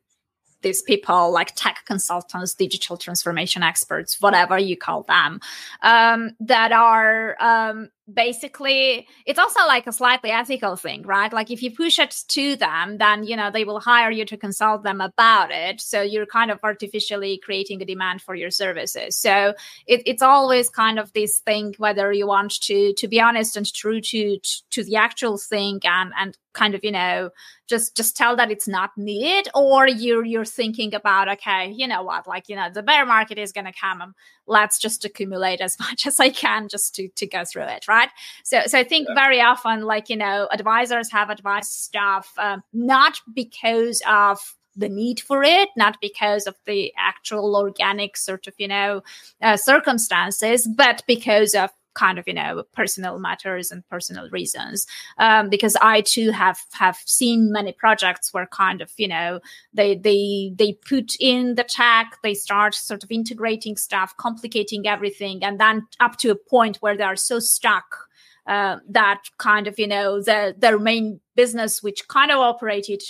these 0.65 0.83
people 0.83 1.33
like 1.33 1.55
tech 1.55 1.85
consultants, 1.87 2.55
digital 2.55 2.97
transformation 2.97 3.63
experts, 3.63 4.21
whatever 4.21 4.59
you 4.59 4.77
call 4.77 5.05
them, 5.05 5.41
um, 5.83 6.33
that 6.41 6.73
are 6.73 7.37
um, 7.39 7.91
basically 8.13 9.07
it's 9.25 9.39
also 9.39 9.61
like 9.67 9.87
a 9.87 9.93
slightly 9.93 10.31
ethical 10.31 10.77
thing 10.77 11.03
right? 11.03 11.33
Like 11.33 11.51
if 11.51 11.63
you 11.63 11.71
push 11.71 11.99
it 11.99 12.23
to 12.29 12.57
them 12.57 12.99
then 12.99 13.25
you 13.25 13.37
know 13.37 13.51
they 13.51 13.65
will 13.65 13.81
hire 13.81 14.11
you 14.11 14.25
to 14.27 14.37
consult 14.37 14.83
them 14.83 15.01
about 15.01 15.51
it. 15.51 15.81
So 15.81 16.03
you're 16.03 16.27
kind 16.27 16.51
of 16.51 16.59
artificially 16.63 17.41
creating 17.43 17.81
a 17.81 17.87
demand 17.87 18.21
for 18.21 18.35
your 18.35 18.51
services. 18.51 19.17
So 19.17 19.55
it, 19.87 20.03
it's 20.05 20.23
always 20.23 20.69
kind 20.69 20.99
of 20.99 21.13
this 21.15 21.39
thing 21.39 21.75
whether 21.79 22.13
you 22.13 22.27
want 22.27 22.61
to 22.63 22.93
to 22.93 23.09
be 23.09 23.21
honest 23.21 23.57
and 23.57 23.73
true 23.73 24.01
to 24.01 24.39
to 24.71 24.85
the 24.85 24.97
actual 24.97 25.39
thing 25.39 25.81
and 25.85 26.13
and 26.19 26.37
kind 26.53 26.75
of 26.75 26.85
you 26.85 26.93
know 26.93 27.31
just 27.67 27.97
just 27.97 28.17
tell 28.17 28.37
that 28.37 28.51
it's 28.51 28.69
not 28.69 28.91
needed 28.97 29.51
or 29.55 29.89
you're 29.89 30.25
you're 30.25 30.45
thinking 30.45 30.95
about 30.95 31.29
okay 31.29 31.71
you 31.71 31.87
know 31.87 32.03
what? 32.03 32.27
Like 32.27 32.49
you 32.49 32.57
know 32.57 32.69
the 32.73 32.83
bear 32.83 33.07
market 33.07 33.39
is 33.39 33.53
going 33.53 33.65
to 33.65 33.73
come 33.73 34.15
let's 34.47 34.79
just 34.79 35.05
accumulate 35.05 35.61
as 35.61 35.79
much 35.81 36.07
as 36.07 36.21
i 36.21 36.29
can 36.29 36.69
just 36.69 36.95
to 36.95 37.09
to 37.17 37.27
go 37.27 37.45
through 37.45 37.63
it 37.63 37.87
right 37.89 38.11
so 38.43 38.63
so 38.67 38.79
i 38.79 38.85
think 38.85 39.09
yeah. 39.09 39.15
very 39.15 39.41
often 39.41 39.83
like 39.83 40.09
you 40.09 40.17
know 40.17 40.49
advisors 40.53 41.11
have 41.11 41.31
advised 41.31 41.71
stuff 41.71 42.33
um, 42.39 42.63
not 42.73 43.21
because 43.35 44.03
of 44.09 44.39
the 44.77 44.89
need 44.89 45.21
for 45.21 45.43
it, 45.43 45.69
not 45.77 46.01
because 46.01 46.47
of 46.47 46.57
the 46.67 46.93
actual 46.99 47.57
organic 47.57 48.17
sort 48.17 48.47
of, 48.47 48.55
you 48.59 48.69
know, 48.69 49.03
uh, 49.41 49.57
circumstances, 49.57 50.67
but 50.67 51.03
because 51.07 51.55
of 51.55 51.71
kind 51.95 52.19
of 52.19 52.27
you 52.27 52.35
know 52.35 52.65
personal 52.73 53.19
matters 53.19 53.71
and 53.71 53.89
personal 53.89 54.29
reasons. 54.31 54.87
Um, 55.19 55.49
because 55.49 55.77
i 55.81 56.01
too 56.01 56.31
have 56.31 56.61
have 56.73 56.99
seen 57.05 57.53
many 57.53 57.73
projects 57.73 58.33
where 58.33 58.47
kind 58.47 58.81
of 58.81 58.91
you 58.97 59.09
know 59.09 59.41
they 59.73 59.95
they 59.97 60.53
they 60.55 60.73
put 60.73 61.15
in 61.21 61.55
the 61.55 61.65
tech 61.65 62.19
they 62.23 62.35
start 62.35 62.75
sort 62.75 63.05
of 63.05 63.11
integrating 63.11 63.77
stuff 63.77 64.17
complicating 64.17 64.87
everything 64.87 65.45
and 65.45 65.61
then 65.61 65.87
up 66.01 66.17
to 66.19 66.31
a 66.31 66.37
point 66.37 66.79
where 66.79 66.97
they 66.97 67.05
are 67.05 67.17
so 67.17 67.39
stuck 67.39 68.09
uh, 68.47 68.79
that 68.89 69.23
kind 69.39 69.67
of 69.67 69.79
you 69.79 69.87
know 69.87 70.21
the, 70.21 70.55
their 70.59 70.79
main 70.79 71.21
business 71.35 71.83
which 71.83 72.07
kind 72.09 72.31
of 72.31 72.39
operated 72.39 73.03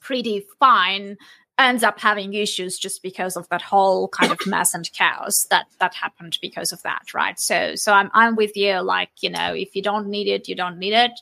pretty 0.00 0.46
fine 0.60 1.16
ends 1.58 1.82
up 1.82 1.98
having 1.98 2.34
issues 2.34 2.78
just 2.78 3.02
because 3.02 3.36
of 3.36 3.48
that 3.48 3.62
whole 3.62 4.08
kind 4.08 4.30
of 4.30 4.38
mess 4.46 4.74
and 4.74 4.90
chaos 4.92 5.46
that 5.50 5.66
that 5.80 5.94
happened 5.94 6.38
because 6.40 6.72
of 6.72 6.82
that 6.82 7.12
right? 7.12 7.38
So 7.38 7.74
so 7.74 7.92
i'm 7.92 8.10
i'm 8.14 8.36
with 8.36 8.56
you 8.56 8.80
like 8.80 9.10
you 9.20 9.30
know 9.30 9.52
if 9.52 9.74
you 9.74 9.82
don't 9.82 10.08
need 10.08 10.28
it 10.28 10.48
you 10.48 10.54
don't 10.54 10.78
need 10.78 10.94
it. 10.94 11.12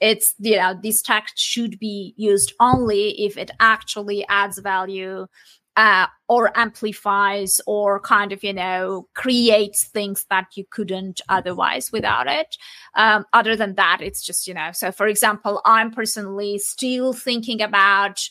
It's 0.00 0.34
you 0.38 0.56
know 0.56 0.78
this 0.82 1.00
tech 1.00 1.28
should 1.36 1.78
be 1.78 2.14
used 2.16 2.52
only 2.60 3.24
if 3.24 3.36
it 3.36 3.50
actually 3.60 4.26
adds 4.28 4.58
value 4.58 5.26
uh, 5.76 6.06
or 6.28 6.56
amplifies 6.56 7.60
or 7.66 7.98
kind 8.00 8.32
of 8.32 8.42
you 8.44 8.52
know 8.52 9.08
creates 9.14 9.84
things 9.84 10.26
that 10.30 10.48
you 10.56 10.64
couldn't 10.70 11.20
otherwise 11.28 11.90
without 11.92 12.26
it. 12.26 12.56
Um, 12.94 13.24
other 13.32 13.56
than 13.56 13.74
that 13.74 13.98
it's 14.00 14.22
just 14.22 14.46
you 14.46 14.54
know 14.54 14.70
so 14.72 14.92
for 14.92 15.06
example 15.08 15.60
i'm 15.64 15.90
personally 15.90 16.58
still 16.58 17.12
thinking 17.12 17.60
about 17.60 18.28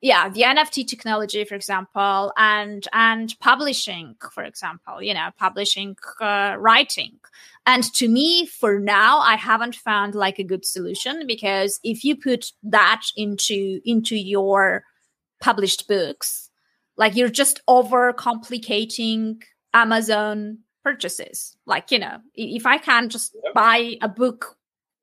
yeah 0.00 0.28
the 0.28 0.42
nft 0.42 0.86
technology 0.86 1.44
for 1.44 1.54
example 1.54 2.32
and 2.36 2.86
and 2.92 3.34
publishing 3.40 4.14
for 4.32 4.44
example 4.44 5.02
you 5.02 5.14
know 5.14 5.30
publishing 5.38 5.96
uh, 6.20 6.54
writing. 6.58 7.18
And 7.66 7.84
to 7.94 8.08
me 8.08 8.46
for 8.46 8.78
now 8.78 9.18
i 9.18 9.36
haven't 9.36 9.74
found 9.74 10.14
like 10.14 10.38
a 10.38 10.44
good 10.44 10.64
solution 10.64 11.26
because 11.26 11.80
if 11.82 12.04
you 12.04 12.16
put 12.16 12.52
that 12.62 13.02
into 13.16 13.80
into 13.84 14.16
your 14.16 14.84
published 15.40 15.86
books 15.88 16.50
like 16.96 17.14
you're 17.14 17.28
just 17.28 17.60
over 17.68 18.12
complicating 18.12 19.42
amazon 19.74 20.58
purchases. 20.84 21.56
Like 21.66 21.90
you 21.90 21.98
know 21.98 22.18
if 22.34 22.64
i 22.64 22.78
can 22.78 23.08
just 23.08 23.36
buy 23.54 23.96
a 24.00 24.08
book 24.08 24.56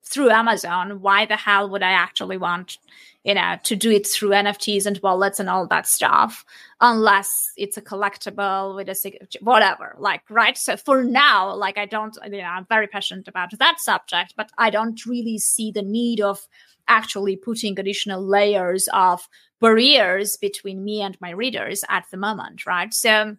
through 0.03 0.29
amazon 0.29 1.01
why 1.01 1.25
the 1.25 1.35
hell 1.35 1.69
would 1.69 1.83
i 1.83 1.91
actually 1.91 2.37
want 2.37 2.77
you 3.25 3.33
know, 3.33 3.57
to 3.63 3.75
do 3.75 3.89
it 3.89 4.05
through 4.05 4.29
NFTs 4.29 4.85
and 4.85 4.99
wallets 5.01 5.39
and 5.39 5.49
all 5.49 5.65
that 5.67 5.87
stuff, 5.87 6.45
unless 6.79 7.51
it's 7.57 7.75
a 7.75 7.81
collectible 7.81 8.75
with 8.75 8.87
a 8.87 8.93
signature, 8.93 9.39
whatever. 9.41 9.95
Like, 9.97 10.21
right? 10.29 10.55
So 10.55 10.77
for 10.77 11.03
now, 11.03 11.55
like, 11.55 11.79
I 11.79 11.87
don't, 11.87 12.15
you 12.23 12.37
know, 12.37 12.43
I'm 12.43 12.67
very 12.69 12.85
passionate 12.85 13.27
about 13.27 13.49
that 13.57 13.79
subject, 13.79 14.35
but 14.37 14.51
I 14.59 14.69
don't 14.69 15.03
really 15.07 15.39
see 15.39 15.71
the 15.71 15.81
need 15.81 16.21
of 16.21 16.47
actually 16.87 17.35
putting 17.35 17.79
additional 17.79 18.23
layers 18.23 18.87
of 18.93 19.27
barriers 19.59 20.37
between 20.37 20.83
me 20.83 21.01
and 21.01 21.17
my 21.19 21.31
readers 21.31 21.83
at 21.89 22.05
the 22.11 22.17
moment, 22.17 22.67
right? 22.67 22.93
So, 22.93 23.37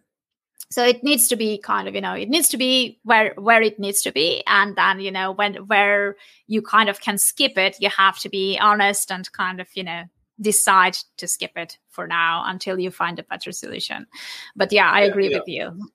so 0.69 0.83
it 0.83 1.03
needs 1.03 1.27
to 1.29 1.35
be 1.35 1.57
kind 1.57 1.87
of 1.87 1.95
you 1.95 2.01
know 2.01 2.13
it 2.13 2.29
needs 2.29 2.49
to 2.49 2.57
be 2.57 2.99
where 3.03 3.33
where 3.37 3.61
it 3.61 3.79
needs 3.79 4.01
to 4.03 4.11
be. 4.11 4.43
And 4.47 4.75
then 4.75 4.99
you 4.99 5.11
know 5.11 5.31
when 5.31 5.55
where 5.67 6.15
you 6.47 6.61
kind 6.61 6.89
of 6.89 6.99
can 7.01 7.17
skip 7.17 7.57
it 7.57 7.77
you 7.79 7.89
have 7.89 8.19
to 8.19 8.29
be 8.29 8.57
honest 8.59 9.11
and 9.11 9.31
kind 9.31 9.61
of 9.61 9.67
you 9.73 9.83
know 9.83 10.03
decide 10.39 10.97
to 11.17 11.27
skip 11.27 11.51
it 11.55 11.77
for 11.89 12.05
now 12.05 12.43
until 12.45 12.79
you 12.79 12.91
find 12.91 13.19
a 13.19 13.23
better 13.23 13.51
solution. 13.51 14.07
But 14.55 14.71
yeah 14.71 14.91
i 14.91 15.01
yeah, 15.01 15.07
agree 15.07 15.31
yeah. 15.31 15.37
with 15.39 15.47
you. 15.47 15.89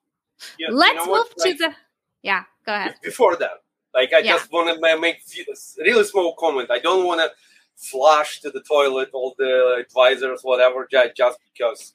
Yeah, 0.59 0.69
let's 0.71 1.07
you 1.07 1.13
know 1.13 1.17
move 1.19 1.35
to 1.37 1.55
the 1.55 1.75
yeah 2.23 2.45
go 2.67 2.75
ahead. 2.75 2.95
before 3.03 3.37
that 3.37 3.63
like 3.95 4.13
i 4.13 4.23
just 4.23 4.51
want 4.53 4.69
to 4.69 5.01
make 5.01 5.17
a 5.17 5.83
really 5.83 6.05
small 6.05 6.35
comment. 6.35 6.71
I 6.71 6.79
don't 6.79 7.07
want 7.07 7.21
to 7.21 7.31
flush 7.77 8.41
to 8.41 8.51
the 8.51 8.61
toilet 8.61 9.11
all 9.13 9.35
the 9.39 9.85
advisors 9.85 10.41
whatever 10.43 10.89
just 10.91 11.39
because 11.53 11.93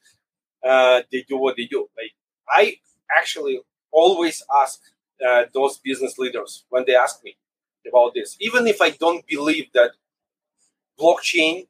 uh, 0.66 1.02
they 1.10 1.24
do 1.28 1.38
what 1.38 1.56
they 1.56 1.66
do. 1.66 1.88
Like 1.96 2.12
I 2.50 2.76
actually 3.16 3.60
always 3.90 4.42
ask 4.62 4.80
uh, 5.26 5.44
those 5.52 5.78
business 5.78 6.18
leaders 6.18 6.64
when 6.68 6.84
they 6.86 6.94
ask 6.94 7.22
me 7.24 7.36
about 7.88 8.14
this, 8.14 8.36
even 8.40 8.66
if 8.66 8.80
I 8.80 8.90
don't 8.90 9.26
believe 9.26 9.66
that 9.74 9.92
blockchain 10.98 11.66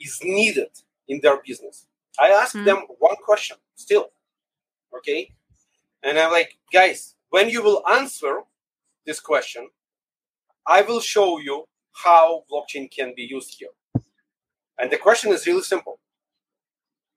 is 0.00 0.20
needed 0.22 0.70
in 1.08 1.20
their 1.22 1.40
business. 1.44 1.86
I 2.18 2.28
ask 2.28 2.54
mm. 2.54 2.64
them 2.64 2.78
one 2.98 3.16
question 3.24 3.56
still. 3.74 4.10
Okay. 4.96 5.32
And 6.02 6.18
I'm 6.18 6.30
like, 6.32 6.58
guys, 6.72 7.14
when 7.30 7.50
you 7.50 7.62
will 7.62 7.82
answer 7.88 8.42
this 9.04 9.20
question, 9.20 9.68
I 10.66 10.82
will 10.82 11.00
show 11.00 11.38
you 11.38 11.64
how 11.92 12.44
blockchain 12.50 12.90
can 12.90 13.12
be 13.16 13.22
used 13.22 13.56
here. 13.58 13.70
And 14.78 14.90
the 14.90 14.98
question 14.98 15.32
is 15.32 15.46
really 15.46 15.62
simple 15.62 15.98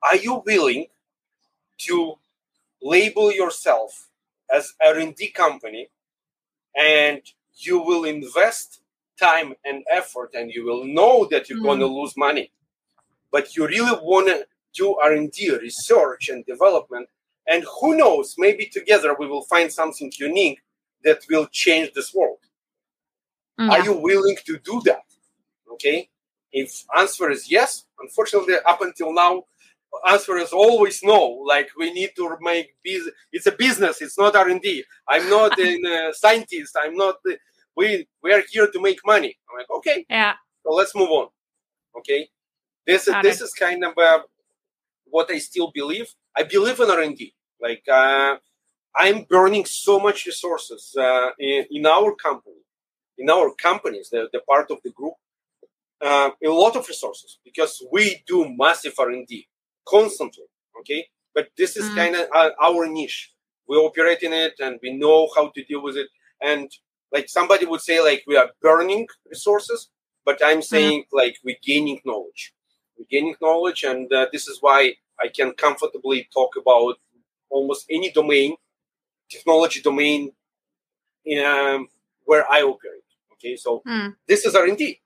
Are 0.09 0.15
you 0.15 0.41
willing 0.45 0.87
to 1.79 2.15
label 2.81 3.31
yourself 3.31 4.09
as 4.53 4.73
R&D 4.85 5.29
company 5.31 5.89
and 6.75 7.21
you 7.55 7.79
will 7.79 8.05
invest 8.05 8.81
time 9.19 9.53
and 9.65 9.83
effort 9.91 10.31
and 10.33 10.51
you 10.51 10.65
will 10.65 10.85
know 10.85 11.27
that 11.29 11.49
you're 11.49 11.59
mm. 11.59 11.63
going 11.63 11.79
to 11.79 11.85
lose 11.85 12.15
money 12.17 12.51
but 13.31 13.55
you 13.55 13.67
really 13.67 13.97
want 14.01 14.27
to 14.27 14.45
do 14.73 14.95
r&d 14.95 15.57
research 15.57 16.29
and 16.29 16.45
development 16.45 17.07
and 17.47 17.63
who 17.79 17.95
knows 17.95 18.35
maybe 18.37 18.65
together 18.65 19.15
we 19.19 19.27
will 19.27 19.43
find 19.43 19.71
something 19.71 20.11
unique 20.17 20.59
that 21.03 21.19
will 21.29 21.45
change 21.51 21.91
this 21.93 22.13
world 22.13 22.39
mm, 23.59 23.67
yeah. 23.67 23.73
are 23.73 23.83
you 23.83 23.93
willing 23.93 24.37
to 24.45 24.57
do 24.59 24.81
that 24.85 25.03
okay 25.71 26.09
if 26.51 26.83
answer 26.97 27.29
is 27.29 27.51
yes 27.51 27.85
unfortunately 27.99 28.55
up 28.65 28.81
until 28.81 29.13
now 29.13 29.43
answer 30.07 30.37
is 30.37 30.51
always 30.51 31.01
no. 31.03 31.43
Like 31.45 31.69
we 31.77 31.91
need 31.93 32.11
to 32.15 32.37
make 32.41 32.75
business 32.83 33.13
it's 33.31 33.45
a 33.45 33.51
business 33.51 34.01
it's 34.01 34.17
not 34.17 34.35
r&d 34.35 34.83
i'm 35.07 35.29
not 35.29 35.59
a 35.59 36.11
scientist 36.13 36.77
i'm 36.81 36.95
not 36.95 37.15
we 37.75 38.07
we 38.23 38.33
are 38.33 38.43
here 38.51 38.67
to 38.67 38.81
make 38.81 38.99
money. 39.05 39.37
I'm 39.49 39.57
like 39.57 39.69
okay. 39.77 40.05
Yeah. 40.09 40.33
So 40.63 40.71
let's 40.71 40.95
move 40.95 41.09
on 41.09 41.27
okay? 41.97 42.27
This 42.85 43.07
is 43.07 43.15
this 43.21 43.41
is 43.41 43.53
kind 43.53 43.83
of 43.83 43.97
uh, 43.97 44.19
what 45.05 45.31
i 45.31 45.37
still 45.37 45.71
believe. 45.73 46.07
I 46.35 46.43
believe 46.43 46.79
in 46.79 46.89
r&d 46.89 47.33
like 47.61 47.83
uh, 47.87 48.35
i'm 48.95 49.23
burning 49.29 49.65
so 49.65 49.99
much 49.99 50.25
resources 50.25 50.95
uh, 50.97 51.29
in, 51.39 51.65
in 51.71 51.85
our 51.85 52.15
company 52.15 52.63
in 53.17 53.29
our 53.29 53.53
companies 53.53 54.09
the, 54.11 54.27
the 54.33 54.39
part 54.39 54.71
of 54.71 54.79
the 54.83 54.91
group 54.91 55.13
uh, 56.01 56.31
a 56.43 56.49
lot 56.49 56.75
of 56.75 56.87
resources 56.87 57.39
because 57.43 57.83
we 57.91 58.23
do 58.27 58.51
massive 58.57 58.93
r&d 58.97 59.47
constantly 59.87 60.45
okay 60.79 61.05
but 61.33 61.49
this 61.57 61.77
is 61.77 61.89
mm. 61.89 61.95
kind 61.95 62.15
of 62.15 62.27
uh, 62.35 62.49
our 62.61 62.87
niche 62.87 63.33
we 63.67 63.77
operate 63.77 64.21
in 64.21 64.33
it 64.33 64.53
and 64.59 64.79
we 64.83 64.93
know 64.93 65.29
how 65.35 65.49
to 65.49 65.63
deal 65.63 65.81
with 65.81 65.95
it 65.95 66.07
and 66.41 66.69
like 67.11 67.29
somebody 67.29 67.65
would 67.65 67.81
say 67.81 68.01
like 68.01 68.23
we 68.27 68.35
are 68.35 68.49
burning 68.61 69.07
resources 69.29 69.89
but 70.25 70.39
i'm 70.43 70.57
mm-hmm. 70.57 70.61
saying 70.61 71.01
mm-hmm. 71.01 71.17
like 71.17 71.35
we're 71.43 71.63
gaining 71.63 71.99
knowledge 72.05 72.53
we're 72.97 73.05
gaining 73.09 73.35
knowledge 73.41 73.83
and 73.83 74.11
uh, 74.13 74.27
this 74.31 74.47
is 74.47 74.57
why 74.61 74.93
i 75.19 75.27
can 75.27 75.51
comfortably 75.53 76.27
talk 76.33 76.51
about 76.57 76.95
almost 77.49 77.85
any 77.89 78.11
domain 78.11 78.55
technology 79.29 79.81
domain 79.81 80.31
in 81.25 81.45
um, 81.45 81.87
where 82.25 82.45
i 82.51 82.61
operate 82.61 83.09
okay 83.33 83.55
so 83.55 83.81
mm. 83.87 84.13
this 84.27 84.45
is 84.45 84.55
r&d 84.55 84.99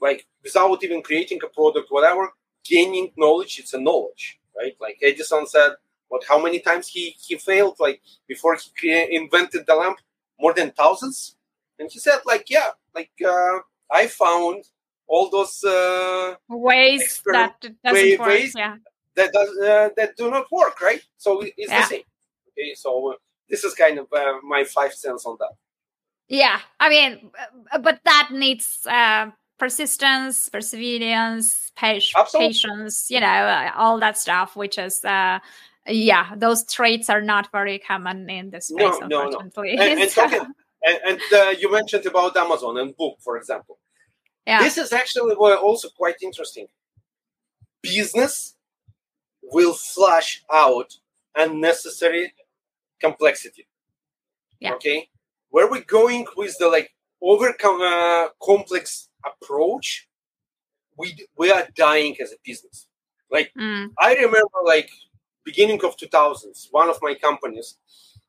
like 0.00 0.26
without 0.42 0.82
even 0.82 1.02
creating 1.02 1.38
a 1.44 1.48
product 1.48 1.86
whatever 1.90 2.30
gaining 2.64 3.12
knowledge 3.16 3.58
it's 3.58 3.74
a 3.74 3.80
knowledge 3.80 4.40
right? 4.56 4.76
Like 4.80 4.98
edison 5.02 5.46
said 5.46 5.72
what 6.08 6.22
how 6.28 6.40
many 6.42 6.60
times 6.60 6.88
he 6.88 7.16
he 7.26 7.36
failed 7.36 7.76
like 7.78 8.00
before 8.28 8.56
he 8.80 9.16
invented 9.16 9.66
the 9.66 9.74
lamp? 9.74 9.98
More 10.38 10.52
than 10.52 10.70
thousands? 10.72 11.36
And 11.78 11.90
he 11.90 11.98
said 11.98 12.20
like 12.24 12.50
yeah 12.50 12.70
like 12.94 13.10
uh, 13.26 13.58
i 13.90 14.06
found 14.06 14.64
all 15.06 15.28
those 15.30 15.62
uh, 15.64 16.34
ways 16.48 17.20
that 17.26 17.60
doesn't 17.60 17.92
way, 17.92 18.16
work, 18.16 18.28
ways 18.28 18.52
yeah. 18.56 18.76
that 19.16 19.32
does 19.32 19.50
uh, 19.58 19.88
that 19.96 20.16
do 20.16 20.30
not 20.30 20.50
work 20.50 20.80
right? 20.80 21.02
So 21.16 21.40
it's 21.40 21.52
yeah. 21.58 21.80
the 21.80 21.86
same. 21.86 22.02
Okay 22.50 22.74
so 22.74 23.12
uh, 23.12 23.16
this 23.48 23.64
is 23.64 23.74
kind 23.74 23.98
of 23.98 24.06
uh, 24.12 24.34
my 24.42 24.64
five 24.64 24.92
cents 24.94 25.26
on 25.26 25.36
that. 25.40 25.54
Yeah 26.28 26.60
i 26.80 26.88
mean 26.88 27.30
but 27.86 28.00
that 28.04 28.28
needs 28.32 28.86
uh, 28.86 29.30
persistence 29.64 30.48
perseverance 30.48 31.72
patience 31.76 33.10
you 33.10 33.20
know 33.20 33.70
all 33.76 33.98
that 33.98 34.16
stuff 34.18 34.54
which 34.56 34.78
is 34.78 35.04
yeah, 35.86 36.34
those 36.36 36.64
traits 36.64 37.10
are 37.10 37.20
not 37.20 37.50
very 37.52 37.78
common 37.78 38.28
in 38.30 38.50
this 38.50 38.68
space, 38.68 38.94
no, 39.02 39.22
unfortunately. 39.38 39.76
No, 39.76 39.84
no. 39.84 39.90
And, 39.90 40.00
and, 40.00 40.10
talking, 40.14 40.46
and, 40.86 40.98
and 41.06 41.20
uh, 41.32 41.54
you 41.58 41.70
mentioned 41.70 42.06
about 42.06 42.36
Amazon 42.36 42.78
and 42.78 42.96
book, 42.96 43.18
for 43.20 43.36
example. 43.36 43.78
Yeah. 44.46 44.62
This 44.62 44.78
is 44.78 44.92
actually 44.92 45.34
also 45.34 45.88
quite 45.90 46.16
interesting. 46.22 46.66
Business 47.82 48.56
will 49.42 49.74
flush 49.74 50.42
out 50.52 50.94
unnecessary 51.34 52.32
complexity. 53.00 53.66
Yeah. 54.60 54.74
Okay. 54.74 55.08
Where 55.50 55.70
we're 55.70 55.84
going 55.84 56.26
with 56.36 56.56
the 56.58 56.68
like 56.68 56.94
over 57.20 57.54
uh, 57.62 58.28
complex 58.42 59.08
approach, 59.26 60.08
we 60.96 61.16
we 61.36 61.50
are 61.50 61.66
dying 61.74 62.16
as 62.20 62.32
a 62.32 62.36
business. 62.44 62.86
Like 63.30 63.50
mm. 63.58 63.90
I 63.98 64.14
remember, 64.14 64.58
like 64.64 64.90
beginning 65.44 65.84
of 65.84 65.96
2000s, 65.96 66.68
one 66.70 66.88
of 66.88 66.98
my 67.02 67.14
companies, 67.14 67.76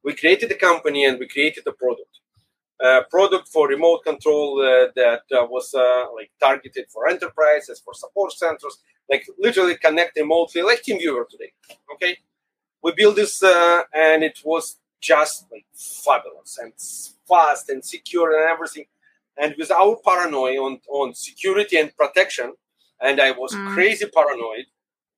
we 0.04 0.16
created 0.16 0.52
a 0.52 0.56
company 0.56 1.06
and 1.06 1.20
we 1.20 1.28
created 1.28 1.64
a 1.68 1.72
product. 1.72 2.20
A 2.82 3.02
product 3.10 3.48
for 3.48 3.70
remote 3.70 4.04
control 4.04 4.60
uh, 4.62 4.88
that 4.96 5.22
uh, 5.32 5.46
was 5.46 5.74
uh, 5.74 6.06
like 6.14 6.30
targeted 6.42 6.86
for 6.90 7.08
enterprises, 7.08 7.82
for 7.84 7.94
support 7.94 8.34
centers, 8.34 8.78
like 9.10 9.26
literally 9.40 9.78
connect 9.78 10.18
remotely, 10.18 10.62
like 10.62 10.84
TeamViewer 10.84 11.30
today. 11.30 11.54
Okay, 11.94 12.18
we 12.84 12.92
built 12.94 13.16
this 13.16 13.42
uh, 13.42 13.82
and 13.94 14.24
it 14.24 14.40
was 14.44 14.78
just 15.00 15.46
like 15.52 15.66
fabulous 15.74 16.58
and 16.62 16.74
fast 17.28 17.70
and 17.70 17.84
secure 17.84 18.36
and 18.36 18.50
everything. 18.50 18.86
And 19.38 19.56
with 19.58 19.71
our 19.71 19.98
paranoia 20.06 20.58
on, 20.62 20.80
on 20.89 21.13
security 21.13 21.78
and 21.78 21.95
protection, 21.95 22.54
and 23.02 23.19
I 23.19 23.32
was 23.32 23.54
mm. 23.54 23.74
crazy 23.74 24.06
paranoid 24.08 24.65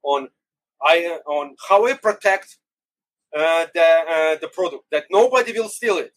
on 0.03 0.29
I 0.81 1.19
on 1.25 1.55
how 1.67 1.85
I 1.85 1.93
protect 1.93 2.57
uh, 3.35 3.65
the 3.73 3.81
uh, 3.81 4.35
the 4.39 4.47
product 4.47 4.85
that 4.91 5.05
nobody 5.11 5.51
will 5.53 5.69
steal 5.69 5.97
it. 5.97 6.13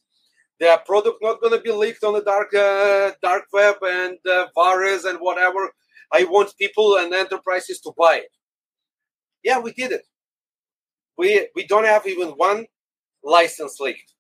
The 0.59 0.81
product 0.85 1.19
not 1.23 1.41
going 1.41 1.55
to 1.55 1.61
be 1.61 1.73
leaked 1.73 2.05
on 2.05 2.15
the 2.15 2.23
dark 2.23 2.53
uh, 2.55 3.13
dark 3.23 3.45
web 3.53 3.77
and 3.83 4.19
uh, 4.31 4.47
virus 4.55 5.05
and 5.05 5.19
whatever. 5.19 5.71
I 6.13 6.25
want 6.25 6.57
people 6.59 6.97
and 6.97 7.15
enterprises 7.15 7.81
to 7.81 7.93
buy 7.97 8.23
it. 8.25 8.33
Yeah, 9.43 9.59
we 9.61 9.73
did 9.73 9.93
it. 9.93 10.07
We 11.17 11.49
we 11.55 11.67
don't 11.67 11.85
have 11.85 12.07
even 12.07 12.31
one 12.31 12.67
license 13.23 13.81
leaked, 13.81 14.13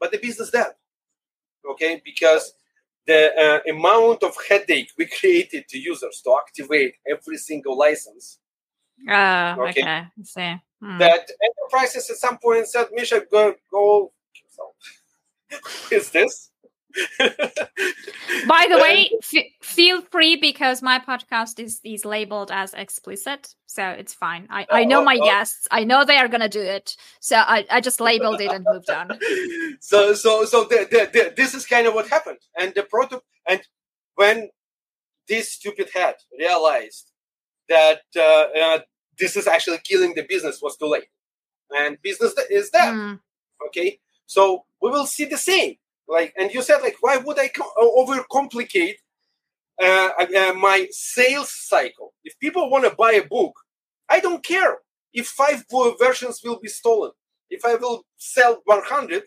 but 0.00 0.12
the 0.12 0.18
business 0.18 0.50
dead. 0.50 0.72
Okay, 1.70 2.02
because 2.04 2.54
the 3.06 3.32
uh, 3.38 3.70
amount 3.70 4.22
of 4.22 4.34
headache 4.48 4.90
we 4.98 5.06
created 5.06 5.68
to 5.68 5.78
users 5.78 6.20
to 6.24 6.36
activate 6.46 6.94
every 7.10 7.36
single 7.36 7.76
license 7.76 8.38
Oh, 9.08 9.56
okay. 9.68 9.80
okay. 9.82 10.04
see. 10.22 10.56
Hmm. 10.80 10.98
That 10.98 11.28
enterprises 11.42 12.08
at 12.10 12.16
some 12.16 12.38
point 12.38 12.66
said, 12.68 12.86
Misha, 12.92 13.22
go, 13.30 13.54
go 13.70 14.12
is 15.90 16.10
this? 16.10 16.50
By 18.46 18.66
the 18.68 18.78
way, 18.78 19.10
f- 19.22 19.44
feel 19.60 20.02
free 20.02 20.36
because 20.36 20.82
my 20.82 20.98
podcast 20.98 21.58
is 21.58 21.80
is 21.84 22.04
labeled 22.04 22.50
as 22.50 22.74
explicit, 22.74 23.54
so 23.66 23.82
it's 23.88 24.14
fine. 24.14 24.46
I, 24.50 24.66
I 24.70 24.84
know 24.84 25.00
oh, 25.00 25.04
my 25.04 25.18
oh. 25.20 25.24
guests. 25.24 25.66
I 25.70 25.84
know 25.84 26.04
they 26.04 26.18
are 26.18 26.28
gonna 26.28 26.48
do 26.48 26.60
it, 26.60 26.96
so 27.20 27.36
I, 27.36 27.66
I 27.70 27.80
just 27.80 28.00
labeled 28.00 28.40
it 28.40 28.52
and 28.52 28.64
moved 28.68 28.90
on. 28.90 29.18
So 29.80 30.14
so 30.14 30.44
so 30.44 30.64
the, 30.64 30.86
the, 30.90 31.10
the, 31.12 31.34
this 31.36 31.54
is 31.54 31.66
kind 31.66 31.86
of 31.86 31.94
what 31.94 32.08
happened, 32.08 32.38
and 32.58 32.74
the 32.74 32.84
product 32.84 33.24
and 33.46 33.60
when 34.14 34.50
this 35.28 35.52
stupid 35.52 35.88
head 35.92 36.14
realized 36.38 37.10
that 37.68 38.02
uh, 38.16 38.44
uh, 38.58 38.78
this 39.18 39.36
is 39.36 39.46
actually 39.46 39.78
killing 39.78 40.14
the 40.14 40.26
business 40.28 40.60
was 40.62 40.76
too 40.76 40.86
late 40.86 41.08
and 41.76 41.98
business 42.02 42.34
is 42.50 42.70
that 42.70 42.92
mm. 42.92 43.18
okay 43.66 43.98
so 44.26 44.64
we 44.82 44.90
will 44.90 45.06
see 45.06 45.24
the 45.24 45.36
same 45.36 45.76
like 46.08 46.32
and 46.36 46.52
you 46.52 46.62
said 46.62 46.80
like 46.82 46.96
why 47.00 47.16
would 47.16 47.38
i 47.38 47.48
co- 47.48 47.72
overcomplicate 47.78 48.96
uh, 49.82 50.10
uh, 50.18 50.52
my 50.54 50.86
sales 50.90 51.50
cycle 51.52 52.12
if 52.24 52.38
people 52.38 52.70
want 52.70 52.84
to 52.84 52.94
buy 52.96 53.12
a 53.12 53.24
book 53.24 53.54
i 54.08 54.20
don't 54.20 54.44
care 54.44 54.78
if 55.12 55.26
five 55.26 55.64
versions 55.98 56.40
will 56.44 56.58
be 56.60 56.68
stolen 56.68 57.10
if 57.50 57.64
i 57.64 57.74
will 57.74 58.04
sell 58.16 58.60
100 58.64 59.22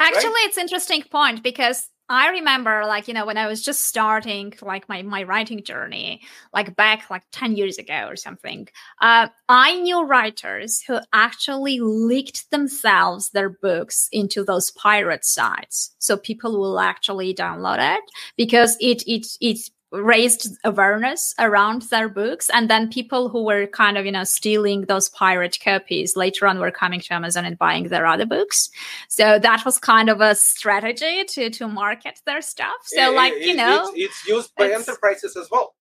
actually 0.00 0.26
right? 0.26 0.46
it's 0.48 0.58
interesting 0.58 1.02
point 1.10 1.42
because 1.42 1.88
I 2.08 2.28
remember 2.28 2.84
like, 2.86 3.08
you 3.08 3.14
know, 3.14 3.26
when 3.26 3.36
I 3.36 3.48
was 3.48 3.62
just 3.62 3.86
starting 3.86 4.54
like 4.62 4.88
my, 4.88 5.02
my 5.02 5.24
writing 5.24 5.64
journey, 5.64 6.22
like 6.54 6.76
back 6.76 7.10
like 7.10 7.24
10 7.32 7.56
years 7.56 7.78
ago 7.78 8.06
or 8.08 8.14
something, 8.14 8.68
uh, 9.00 9.28
I 9.48 9.80
knew 9.80 10.04
writers 10.04 10.82
who 10.82 11.00
actually 11.12 11.80
leaked 11.80 12.50
themselves 12.50 13.30
their 13.30 13.48
books 13.48 14.08
into 14.12 14.44
those 14.44 14.70
pirate 14.70 15.24
sites. 15.24 15.94
So 15.98 16.16
people 16.16 16.60
will 16.60 16.78
actually 16.78 17.34
download 17.34 17.78
it 17.96 18.04
because 18.36 18.76
it, 18.80 19.02
it, 19.08 19.26
it 19.40 19.58
raised 19.96 20.56
awareness 20.64 21.34
around 21.38 21.82
their 21.82 22.08
books 22.08 22.50
and 22.50 22.70
then 22.70 22.88
people 22.88 23.28
who 23.28 23.44
were 23.44 23.66
kind 23.66 23.98
of 23.98 24.06
you 24.06 24.12
know 24.12 24.24
stealing 24.24 24.82
those 24.82 25.08
pirate 25.08 25.58
copies 25.62 26.16
later 26.16 26.46
on 26.46 26.58
were 26.58 26.70
coming 26.70 27.00
to 27.00 27.14
amazon 27.14 27.44
and 27.44 27.58
buying 27.58 27.88
their 27.88 28.06
other 28.06 28.26
books. 28.26 28.70
So 29.08 29.38
that 29.38 29.64
was 29.64 29.78
kind 29.78 30.08
of 30.08 30.20
a 30.20 30.34
strategy 30.34 31.24
to 31.24 31.50
to 31.50 31.68
market 31.68 32.20
their 32.26 32.42
stuff. 32.42 32.80
So 32.84 33.12
like 33.12 33.34
you 33.40 33.54
know 33.54 33.90
it's, 33.94 34.22
it's 34.22 34.28
used 34.28 34.50
by 34.56 34.66
it's... 34.66 34.88
enterprises 34.88 35.36
as 35.36 35.48
well. 35.50 35.74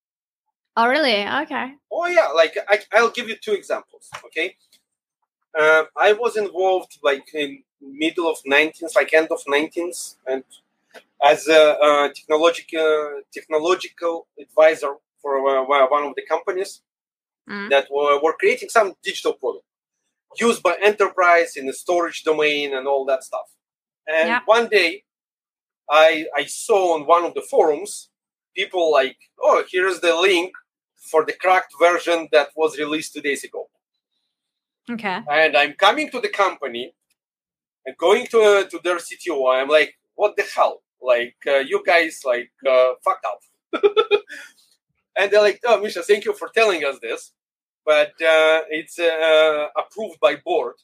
Oh 0.78 0.88
really? 0.88 1.26
Okay. 1.26 1.74
Oh 1.92 2.08
yeah 2.08 2.28
like 2.28 2.58
I, 2.94 3.02
will 3.02 3.12
give 3.12 3.30
you 3.30 3.36
two 3.36 3.54
examples 3.54 4.10
okay? 4.26 4.56
Uh, 5.58 5.86
i 5.96 6.12
was 6.12 6.36
involved 6.36 7.00
like 7.02 7.34
in 7.34 7.64
middle 7.82 8.30
of 8.30 8.38
19th 8.46 8.94
like 8.94 9.14
end 9.14 9.30
of 9.32 9.40
19th 9.46 10.16
and 10.28 10.44
as 11.26 11.48
a, 11.48 12.12
technological 12.16 13.22
technological 13.34 14.28
advisor 14.40 14.94
for 15.22 15.32
uh, 15.50 15.66
one 15.66 16.04
of 16.04 16.14
the 16.16 16.26
companies 16.30 16.82
mm. 17.50 17.70
that 17.70 17.88
were, 17.92 18.22
were 18.22 18.36
creating 18.40 18.70
some 18.70 18.94
digital 19.04 19.34
product 19.34 19.66
used 20.40 20.62
by 20.62 20.76
enterprise 20.84 21.56
in 21.56 21.66
the 21.66 21.74
storage 21.74 22.24
domain 22.24 22.76
and 22.76 22.88
all 22.88 23.06
that 23.06 23.24
stuff. 23.24 23.50
And 24.08 24.28
yeah. 24.30 24.40
one 24.46 24.68
day, 24.68 25.04
I 25.90 26.26
I 26.36 26.46
saw 26.46 26.96
on 26.96 27.08
one 27.08 27.24
of 27.26 27.34
the 27.34 27.42
forums 27.42 28.10
people 28.56 28.92
like, 28.92 29.18
oh, 29.42 29.64
here's 29.72 30.00
the 30.00 30.16
link 30.16 30.52
for 31.12 31.26
the 31.26 31.34
cracked 31.34 31.74
version 31.80 32.28
that 32.32 32.50
was 32.56 32.78
released 32.78 33.14
two 33.14 33.22
days 33.22 33.44
ago. 33.44 33.70
Okay. 34.90 35.20
And 35.30 35.58
I'm 35.58 35.74
coming 35.74 36.10
to 36.12 36.20
the 36.20 36.30
company 36.30 36.94
and 37.86 37.98
going 37.98 38.28
to 38.28 38.40
uh, 38.42 38.64
to 38.70 38.80
their 38.84 38.98
CTO. 38.98 39.38
I'm 39.54 39.70
like, 39.70 39.96
what 40.16 40.36
the 40.36 40.44
hell? 40.56 40.84
Like 41.06 41.36
uh, 41.48 41.60
you 41.60 41.84
guys 41.86 42.22
like 42.26 42.52
uh, 42.68 42.94
fucked 43.04 43.26
up. 43.26 43.42
and 45.18 45.32
they're 45.32 45.42
like, 45.42 45.62
oh, 45.66 45.82
Misha, 45.82 46.04
thank 46.04 46.26
you 46.26 46.34
for 46.34 46.50
telling 46.50 46.84
us 46.84 46.98
this, 47.02 47.32
but 47.86 48.10
uh, 48.22 48.62
it's 48.70 49.00
uh, 49.00 49.68
approved 49.78 50.20
by 50.20 50.36
board. 50.38 50.76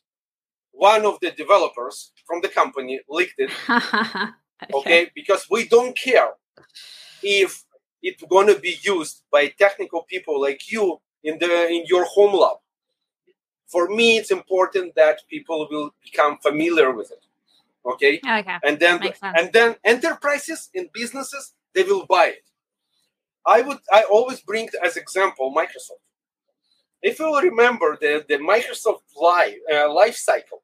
One 0.71 1.05
of 1.05 1.19
the 1.21 1.31
developers 1.31 2.11
from 2.25 2.41
the 2.41 2.47
company 2.47 3.01
leaked 3.09 3.35
it. 3.37 3.51
okay. 3.69 4.31
okay, 4.73 5.11
because 5.15 5.47
we 5.49 5.67
don't 5.67 5.97
care 5.97 6.31
if 7.23 7.63
it's 8.01 8.23
going 8.23 8.47
to 8.47 8.59
be 8.59 8.77
used 8.81 9.23
by 9.31 9.47
technical 9.47 10.03
people 10.03 10.41
like 10.41 10.71
you 10.71 10.99
in 11.23 11.37
the 11.39 11.67
in 11.67 11.83
your 11.87 12.05
home 12.05 12.33
lab 12.33 12.57
for 13.71 13.87
me, 13.87 14.17
it's 14.17 14.31
important 14.31 14.95
that 14.95 15.21
people 15.29 15.67
will 15.71 15.95
become 16.03 16.37
familiar 16.39 16.91
with 16.91 17.09
it. 17.11 17.23
Okay. 17.85 18.19
Okay. 18.23 18.57
And 18.63 18.79
then 18.79 18.99
and 19.23 19.51
then 19.53 19.75
enterprises 19.83 20.69
and 20.75 20.89
businesses 20.93 21.53
they 21.73 21.83
will 21.83 22.05
buy 22.05 22.33
it. 22.37 22.43
I 23.45 23.61
would 23.61 23.79
I 23.91 24.03
always 24.03 24.41
bring 24.41 24.69
as 24.83 24.97
example 24.97 25.53
Microsoft. 25.55 26.03
If 27.01 27.17
you 27.19 27.35
remember 27.39 27.97
the, 27.99 28.23
the 28.27 28.35
Microsoft 28.35 29.01
life 29.19 29.55
uh, 29.73 29.91
life 29.91 30.15
cycle 30.15 30.61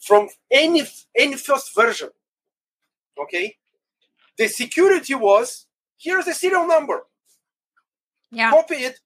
from 0.00 0.28
any 0.50 0.82
any 1.16 1.36
first 1.36 1.74
version, 1.74 2.10
okay, 3.18 3.56
the 4.36 4.48
security 4.48 5.14
was 5.14 5.66
here's 5.98 6.26
the 6.26 6.34
serial 6.34 6.66
number. 6.66 7.00
Yeah. 8.30 8.50
Copy 8.50 8.74
it. 8.74 8.98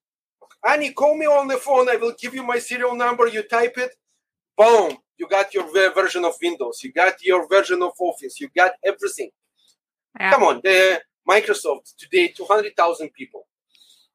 Annie, 0.67 0.91
call 0.91 1.15
me 1.15 1.25
on 1.25 1.47
the 1.47 1.57
phone. 1.57 1.89
I 1.89 1.95
will 1.95 2.13
give 2.19 2.33
you 2.33 2.43
my 2.43 2.59
serial 2.59 2.95
number. 2.95 3.27
You 3.27 3.43
type 3.43 3.77
it. 3.77 3.91
Boom. 4.57 4.97
You 5.17 5.27
got 5.27 5.53
your 5.53 5.71
version 5.93 6.25
of 6.25 6.35
Windows. 6.41 6.81
You 6.83 6.91
got 6.91 7.23
your 7.23 7.47
version 7.47 7.81
of 7.81 7.93
Office. 7.99 8.39
You 8.39 8.49
got 8.55 8.73
everything. 8.85 9.31
Yeah. 10.19 10.31
Come 10.31 10.43
on. 10.43 10.61
The 10.63 11.01
Microsoft 11.27 11.95
today, 11.97 12.29
200,000 12.29 13.09
people 13.13 13.47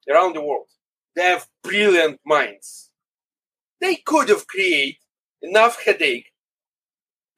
around 0.09 0.35
the 0.35 0.43
world. 0.43 0.69
They 1.15 1.23
have 1.23 1.47
brilliant 1.63 2.21
minds. 2.25 2.91
They 3.81 3.97
could 3.97 4.29
have 4.29 4.47
created 4.47 4.97
enough 5.43 5.83
headache 5.85 6.27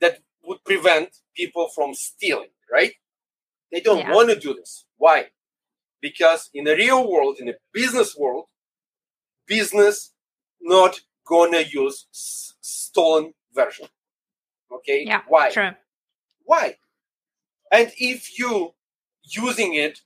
that 0.01 0.19
would 0.45 0.63
prevent 0.65 1.17
people 1.35 1.69
from 1.75 1.95
stealing, 1.95 2.51
right? 2.71 2.93
They 3.73 3.81
don't 3.81 3.99
yeah. 3.99 4.13
want 4.13 4.29
to 4.29 4.39
do 4.39 4.55
this. 4.55 4.85
Why? 4.99 5.29
Because 6.01 6.51
in 6.53 6.65
the 6.65 6.77
real 6.77 7.11
world, 7.11 7.39
in 7.41 7.47
the 7.47 7.57
business 7.73 8.17
world, 8.17 8.45
business 9.47 10.13
not 10.61 11.01
gonna 11.27 11.61
use 11.61 12.07
stolen 12.13 13.33
version. 13.55 13.87
Okay? 14.73 15.05
Yeah. 15.07 15.23
Why? 15.29 15.51
True. 15.51 15.71
Why? 16.45 16.77
And 17.73 17.93
if 17.99 18.39
you 18.39 18.75
using 19.23 19.75
it 19.75 20.01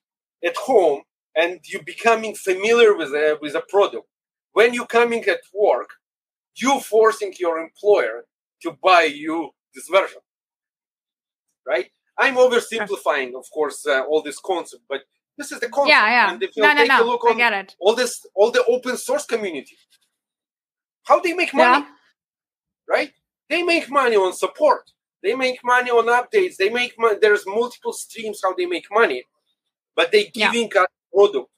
at 0.45 0.57
home 0.57 1.03
and 1.37 1.61
you 1.65 1.83
becoming 1.83 2.35
familiar 2.35 2.97
with 2.97 3.11
a, 3.11 3.39
with 3.41 3.55
a 3.55 3.63
product, 3.69 4.07
when 4.53 4.75
you 4.75 4.87
coming 4.87 5.25
at 5.25 5.41
work, 5.55 5.91
you 6.57 6.81
forcing 6.81 7.35
your 7.39 7.59
employer 7.59 8.25
to 8.63 8.73
buy 8.83 9.03
you 9.03 9.51
this 9.75 9.89
version, 9.89 10.21
right? 11.67 11.91
I'm 12.19 12.35
oversimplifying, 12.37 13.37
of 13.39 13.47
course, 13.53 13.87
uh, 13.87 14.01
all 14.03 14.23
this 14.23 14.41
concept, 14.45 14.83
but 14.89 15.03
this 15.37 15.53
is 15.53 15.61
the 15.61 15.69
concept. 15.69 15.91
Yeah, 15.91 16.07
yeah. 16.09 16.33
And 16.33 16.43
if 16.43 16.57
you 16.57 16.63
no, 16.65 16.75
take 16.75 16.89
no, 16.89 17.05
a 17.05 17.07
look 17.07 17.25
on 17.25 17.35
I 17.35 17.37
get 17.37 17.53
it. 17.53 17.77
all 17.79 17.95
this, 17.95 18.27
all 18.35 18.51
the 18.51 18.65
open 18.67 18.97
source 18.97 19.25
community, 19.25 19.77
how 21.05 21.21
they 21.21 21.33
make 21.35 21.55
money, 21.55 21.85
Yeah. 21.85 21.91
right? 22.89 23.13
They 23.49 23.63
make 23.63 23.91
money 23.91 24.17
on 24.17 24.33
support. 24.33 24.91
They 25.23 25.35
make 25.35 25.59
money 25.65 25.91
on 25.91 26.07
updates. 26.07 26.57
They 26.57 26.69
make 26.69 26.95
money. 26.99 27.19
There's 27.21 27.47
multiple 27.47 27.93
streams 27.93 28.41
how 28.43 28.55
they 28.55 28.67
make 28.67 28.87
money, 28.91 29.25
but 29.97 30.13
they 30.13 30.31
Yeah. 30.35 30.53
giving 30.53 30.71
us 30.77 30.87
product 31.13 31.51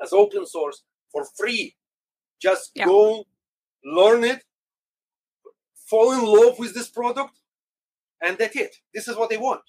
as 0.00 0.12
open 0.12 0.46
source 0.46 0.82
for 1.10 1.24
free. 1.36 1.74
Just 2.40 2.72
Yeah. 2.74 2.84
go 2.86 3.24
learn 3.84 4.24
it, 4.24 4.42
fall 5.88 6.12
in 6.12 6.24
love 6.24 6.58
with 6.58 6.74
this 6.74 6.88
product, 6.88 7.34
and 8.20 8.36
that's 8.38 8.56
it. 8.56 8.76
This 8.94 9.08
is 9.08 9.16
what 9.16 9.30
they 9.30 9.36
want. 9.38 9.62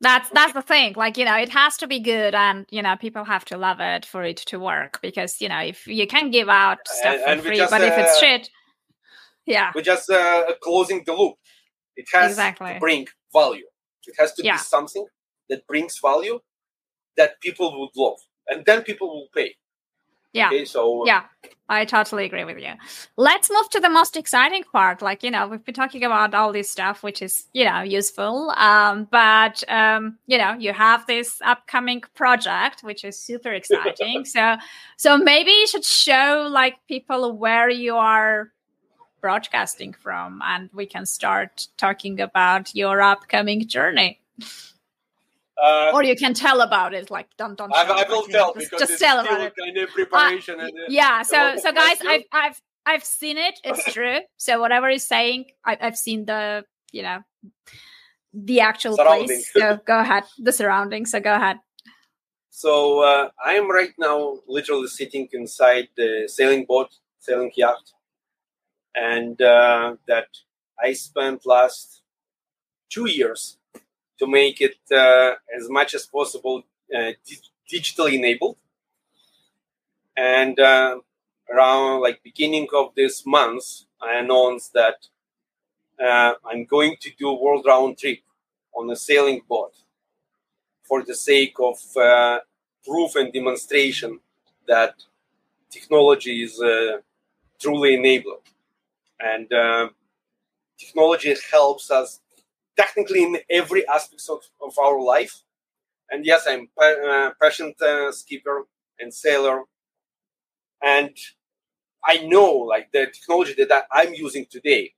That's 0.00 0.28
that's 0.30 0.52
the 0.52 0.62
thing. 0.62 0.94
Like, 0.96 1.16
you 1.16 1.24
know, 1.24 1.36
it 1.36 1.48
has 1.50 1.76
to 1.78 1.86
be 1.86 1.98
good 2.00 2.34
and 2.34 2.66
you 2.70 2.82
know, 2.82 2.96
people 2.96 3.24
have 3.24 3.44
to 3.46 3.56
love 3.56 3.80
it 3.80 4.04
for 4.04 4.22
it 4.22 4.36
to 4.38 4.58
work. 4.58 5.00
Because, 5.00 5.40
you 5.40 5.48
know, 5.48 5.60
if 5.60 5.86
you 5.86 6.06
can 6.06 6.30
give 6.30 6.48
out 6.48 6.78
stuff 6.86 7.14
And- 7.14 7.22
for 7.22 7.28
and 7.28 7.40
we 7.42 7.46
free, 7.48 7.56
just, 7.56 7.70
but 7.70 7.80
if 7.80 7.96
it's 7.96 8.16
uh, 8.16 8.20
shit, 8.20 8.50
yeah. 9.46 9.72
We're 9.74 9.82
just 9.82 10.10
uh, 10.10 10.52
closing 10.62 11.02
the 11.06 11.12
loop. 11.12 11.34
It 11.96 12.06
has 12.12 12.32
Exactly. 12.32 12.74
to 12.74 12.80
bring 12.80 13.06
value. 13.32 13.66
It 14.06 14.14
has 14.18 14.32
to 14.34 14.44
Yeah. 14.44 14.54
be 14.56 14.58
something 14.58 15.06
that 15.48 15.66
brings 15.66 15.98
value 16.02 16.40
that 17.16 17.40
people 17.40 17.78
would 17.80 17.90
love, 17.96 18.18
and 18.48 18.64
then 18.66 18.82
people 18.82 19.08
will 19.08 19.28
pay. 19.34 19.54
Yeah. 20.32 20.48
Okay, 20.48 20.64
so 20.64 21.06
Yeah, 21.06 21.22
I 21.68 21.84
totally 21.84 22.24
agree 22.24 22.42
with 22.42 22.58
you. 22.58 22.72
Let's 23.16 23.48
move 23.52 23.70
to 23.70 23.78
the 23.78 23.88
most 23.88 24.16
exciting 24.16 24.64
part. 24.64 25.00
Like, 25.00 25.22
you 25.22 25.30
know, 25.30 25.46
we've 25.46 25.64
been 25.64 25.76
talking 25.76 26.02
about 26.02 26.34
all 26.34 26.52
this 26.52 26.68
stuff, 26.68 27.04
which 27.04 27.22
is, 27.22 27.46
you 27.52 27.64
know, 27.64 27.82
useful. 27.82 28.50
Um, 28.56 29.06
but, 29.12 29.62
um, 29.70 30.18
you 30.26 30.36
know, 30.38 30.54
you 30.54 30.72
have 30.72 31.06
this 31.06 31.40
upcoming 31.44 32.02
project, 32.16 32.82
which 32.82 33.04
is 33.04 33.16
super 33.16 33.52
exciting. 33.60 34.24
so, 34.24 34.56
so 34.96 35.16
maybe 35.16 35.52
you 35.52 35.68
should 35.68 35.84
show 35.84 36.48
like 36.50 36.74
people 36.88 37.36
where 37.38 37.70
you 37.70 37.94
are 37.94 38.50
broadcasting 39.24 39.94
from 40.04 40.42
and 40.44 40.68
we 40.74 40.84
can 40.84 41.06
start 41.06 41.68
talking 41.78 42.20
about 42.20 42.74
your 42.74 43.00
upcoming 43.00 43.66
journey. 43.66 44.20
uh, 45.62 45.90
Or 45.94 46.02
you 46.04 46.14
can 46.14 46.34
tell 46.34 46.60
about 46.60 46.92
it. 46.92 47.10
Like, 47.10 47.28
don't, 47.38 47.56
don't. 47.56 47.72
I, 47.74 47.84
I 48.02 48.04
will 48.10 48.24
tell 48.26 48.52
just, 48.52 48.70
because 48.70 48.80
just 48.88 49.00
tell 49.00 49.20
about 49.20 49.40
it. 49.40 49.54
kind 49.58 49.76
of 49.78 49.88
preparation. 49.90 50.60
and, 50.60 50.68
uh, 50.68 50.88
yeah 51.00 51.22
so 51.22 51.38
so 51.56 51.72
guys 51.72 51.96
i've 52.12 52.26
i've 52.32 52.58
i've 52.90 53.04
seen 53.04 53.36
it 53.38 53.56
it's 53.64 53.84
true 53.96 54.18
so 54.36 54.60
whatever 54.60 54.86
he's 54.90 55.06
saying 55.16 55.40
I, 55.64 55.72
i've 55.80 55.96
seen 55.96 56.26
the 56.26 56.64
you 56.96 57.02
know 57.06 57.18
the 58.48 58.58
actual 58.60 58.96
place 58.96 59.50
so 59.52 59.78
go 59.86 59.96
ahead 60.04 60.24
the 60.46 60.52
surroundings 60.52 61.10
so 61.12 61.18
go 61.30 61.34
ahead 61.40 61.56
So 62.64 62.72
uh, 63.10 63.24
I 63.50 63.52
am 63.60 63.66
right 63.80 63.94
now 64.08 64.18
literally 64.56 64.86
sitting 65.00 65.26
inside 65.38 65.86
the 66.00 66.10
sailing 66.36 66.64
boat, 66.70 66.90
sailing 67.26 67.50
yacht, 67.62 67.84
and 68.94 69.40
uh, 69.42 69.96
that 70.08 70.28
I 70.82 70.92
spent 70.94 71.46
last 71.46 72.02
two 72.90 73.08
years 73.10 73.58
to 74.18 74.26
make 74.26 74.60
it 74.60 74.76
uh, 74.92 75.34
as 75.56 75.68
much 75.70 75.94
as 75.94 76.06
possible 76.06 76.64
uh, 76.94 77.12
di- 77.26 77.50
digitally 77.72 78.14
enabled. 78.14 78.56
And 80.16 80.58
uh, 80.58 80.98
around 81.50 82.00
like 82.00 82.22
beginning 82.24 82.68
of 82.74 82.94
this 82.96 83.24
month, 83.26 83.84
I 84.00 84.14
announced 84.18 84.72
that 84.74 85.06
uh, 86.00 86.34
I'm 86.44 86.64
going 86.64 86.96
to 87.00 87.10
do 87.18 87.28
a 87.30 87.40
world 87.42 87.64
round 87.66 87.98
trip 87.98 88.20
on 88.76 88.90
a 88.90 88.96
sailing 88.96 89.42
boat 89.48 89.74
for 90.82 91.02
the 91.02 91.14
sake 91.14 91.54
of 91.58 91.78
uh, 91.96 92.38
proof 92.84 93.16
and 93.16 93.32
demonstration 93.32 94.20
that 94.66 94.94
technology 95.70 96.42
is 96.42 96.60
truly 97.60 97.94
enabled. 97.94 98.42
And 99.20 99.52
uh, 99.52 99.88
technology 100.78 101.34
helps 101.50 101.90
us 101.90 102.20
technically 102.76 103.24
in 103.24 103.38
every 103.50 103.86
aspect 103.88 104.22
of, 104.30 104.40
of 104.62 104.78
our 104.78 105.00
life. 105.00 105.42
And 106.10 106.26
yes, 106.26 106.46
I'm 106.48 106.68
a 106.80 106.84
uh, 106.84 107.30
passionate 107.40 107.80
uh, 107.82 108.12
skipper 108.12 108.66
and 109.00 109.12
sailor. 109.14 109.62
And 110.82 111.16
I 112.04 112.18
know 112.26 112.52
like 112.52 112.92
the 112.92 113.06
technology 113.06 113.54
that 113.64 113.86
I'm 113.92 114.14
using 114.14 114.46
today, 114.50 114.94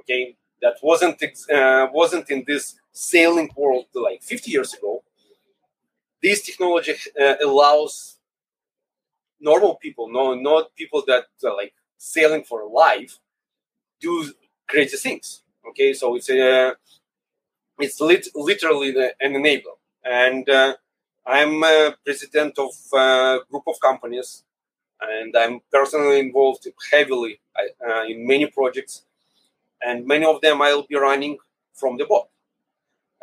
okay, 0.00 0.36
that 0.62 0.76
wasn't 0.82 1.22
uh, 1.52 1.88
wasn't 1.92 2.30
in 2.30 2.44
this 2.46 2.76
sailing 2.92 3.50
world 3.56 3.86
like 3.94 4.22
50 4.22 4.50
years 4.50 4.74
ago 4.74 5.02
this 6.22 6.42
technology 6.42 6.94
uh, 7.20 7.34
allows 7.44 8.16
normal 9.40 9.76
people, 9.76 10.08
no, 10.10 10.34
not 10.34 10.74
people 10.74 11.02
that 11.06 11.24
uh, 11.44 11.54
like 11.54 11.74
sailing 11.98 12.44
for 12.44 12.68
life, 12.68 13.18
do 14.02 14.32
crazy 14.68 14.98
things. 14.98 15.44
Okay, 15.70 15.94
so 15.94 16.16
it's 16.16 16.30
a 16.30 16.76
it's 17.78 18.00
lit- 18.00 18.28
literally 18.34 18.90
the- 18.92 19.14
an 19.20 19.32
enabler, 19.34 19.76
and 20.04 20.48
uh, 20.48 20.74
I'm 21.26 21.60
president 22.04 22.58
of 22.58 22.70
a 22.94 23.40
group 23.50 23.64
of 23.66 23.80
companies, 23.80 24.44
and 25.00 25.36
I'm 25.36 25.60
personally 25.72 26.20
involved 26.20 26.66
heavily 26.92 27.40
uh, 27.86 28.04
in 28.08 28.26
many 28.26 28.46
projects, 28.46 29.04
and 29.82 30.06
many 30.06 30.26
of 30.26 30.40
them 30.42 30.62
I'll 30.62 30.86
be 30.86 30.96
running 30.96 31.38
from 31.74 31.98
the 31.98 32.06
boat. 32.06 32.28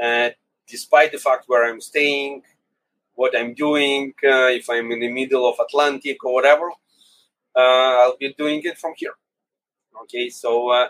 Uh, 0.01 0.29
despite 0.67 1.11
the 1.11 1.17
fact 1.19 1.45
where 1.47 1.65
I'm 1.69 1.81
staying, 1.81 2.43
what 3.15 3.37
I'm 3.37 3.53
doing, 3.55 4.13
uh, 4.23 4.49
if 4.59 4.69
I'm 4.69 4.91
in 4.91 5.01
the 5.01 5.11
middle 5.11 5.49
of 5.49 5.57
Atlantic 5.59 6.23
or 6.25 6.33
whatever, 6.33 6.71
uh, 7.55 7.59
I'll 8.01 8.17
be 8.17 8.33
doing 8.37 8.61
it 8.65 8.77
from 8.79 8.93
here. 8.97 9.15
Okay, 10.03 10.29
so 10.29 10.69
uh, 10.69 10.87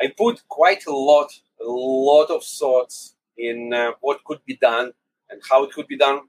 I 0.00 0.12
put 0.16 0.46
quite 0.48 0.86
a 0.86 0.94
lot, 0.94 1.30
a 1.60 1.64
lot 1.64 2.30
of 2.30 2.44
thoughts 2.44 3.14
in 3.36 3.72
uh, 3.72 3.92
what 4.00 4.24
could 4.24 4.44
be 4.44 4.56
done 4.56 4.92
and 5.30 5.40
how 5.48 5.64
it 5.64 5.72
could 5.72 5.86
be 5.86 5.96
done, 5.96 6.22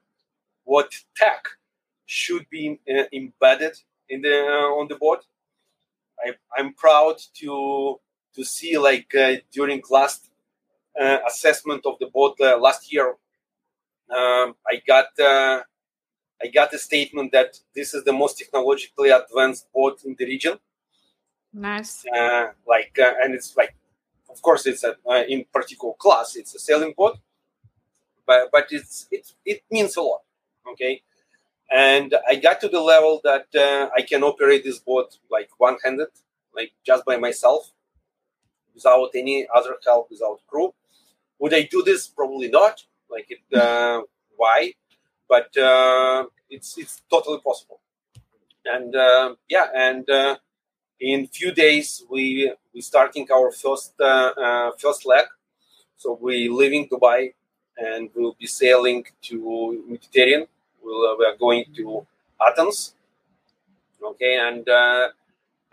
what 0.63 0.91
tech 1.15 1.43
should 2.05 2.47
be 2.49 2.79
uh, 2.89 3.03
embedded 3.13 3.77
in 4.09 4.21
the 4.21 4.35
uh, 4.35 4.79
on 4.79 4.87
the 4.87 4.95
board. 4.95 5.19
I, 6.23 6.33
I'm 6.57 6.73
proud 6.73 7.17
to 7.39 7.99
to 8.35 8.43
see 8.43 8.77
like 8.77 9.13
uh, 9.15 9.35
during 9.51 9.81
last 9.89 10.29
uh, 10.99 11.19
assessment 11.27 11.85
of 11.85 11.97
the 11.99 12.07
boat 12.07 12.37
uh, 12.41 12.57
last 12.57 12.91
year 12.91 13.15
um, 14.09 14.55
I 14.67 14.81
got 14.87 15.07
I 16.41 16.47
got 16.47 16.73
a 16.73 16.77
statement 16.79 17.31
that 17.33 17.59
this 17.75 17.93
is 17.93 18.03
the 18.03 18.13
most 18.13 18.37
technologically 18.37 19.09
advanced 19.09 19.67
boat 19.73 20.03
in 20.05 20.15
the 20.17 20.25
region, 20.25 20.57
Nice. 21.53 22.05
Uh, 22.05 22.47
like, 22.67 22.97
uh, 22.99 23.13
and 23.21 23.33
it's 23.33 23.57
like, 23.57 23.75
of 24.29 24.41
course, 24.41 24.65
it's 24.67 24.83
a 24.83 24.95
uh, 25.09 25.23
in 25.27 25.45
particular 25.51 25.93
class. 25.97 26.35
It's 26.35 26.53
a 26.53 26.59
sailing 26.59 26.93
boat, 26.95 27.17
but 28.25 28.49
but 28.51 28.67
it's 28.69 29.07
it 29.11 29.33
it 29.45 29.63
means 29.71 29.97
a 29.97 30.01
lot. 30.01 30.21
Okay, 30.71 31.01
and 31.71 32.13
I 32.27 32.35
got 32.35 32.61
to 32.61 32.67
the 32.69 32.81
level 32.81 33.19
that 33.23 33.47
uh, 33.55 33.89
I 33.95 34.03
can 34.03 34.23
operate 34.23 34.63
this 34.63 34.77
boat 34.79 35.17
like 35.31 35.49
one-handed, 35.57 36.09
like 36.55 36.73
just 36.85 37.03
by 37.05 37.17
myself, 37.17 37.71
without 38.75 39.09
any 39.15 39.47
other 39.53 39.77
help, 39.83 40.11
without 40.11 40.41
crew. 40.47 40.73
Would 41.39 41.53
I 41.55 41.63
do 41.63 41.81
this? 41.83 42.07
Probably 42.07 42.49
not. 42.49 42.83
Like 43.09 43.27
it, 43.29 43.57
uh, 43.57 44.01
why? 44.37 44.73
But 45.27 45.57
uh, 45.57 46.25
it's 46.49 46.77
it's 46.77 47.01
totally 47.09 47.39
possible. 47.39 47.79
And 48.65 48.93
yeah, 49.49 49.67
and 49.75 50.07
in 50.99 51.27
few 51.27 51.51
days 51.51 52.03
we 52.09 52.53
we 52.73 52.81
starting 52.81 53.27
our 53.31 53.51
first 53.51 53.93
uh, 53.99 54.31
uh, 54.45 54.71
first 54.77 55.05
leg. 55.05 55.25
So 55.97 56.17
we 56.21 56.49
leaving 56.49 56.87
Dubai 56.87 57.33
and 57.77 58.09
we'll 58.15 58.35
be 58.39 58.47
sailing 58.47 59.05
to 59.23 59.83
Mediterranean. 59.87 60.47
We'll, 60.81 61.17
we 61.17 61.25
are 61.25 61.37
going 61.37 61.65
to 61.75 62.05
Athens. 62.45 62.93
Okay, 64.01 64.37
and 64.39 64.67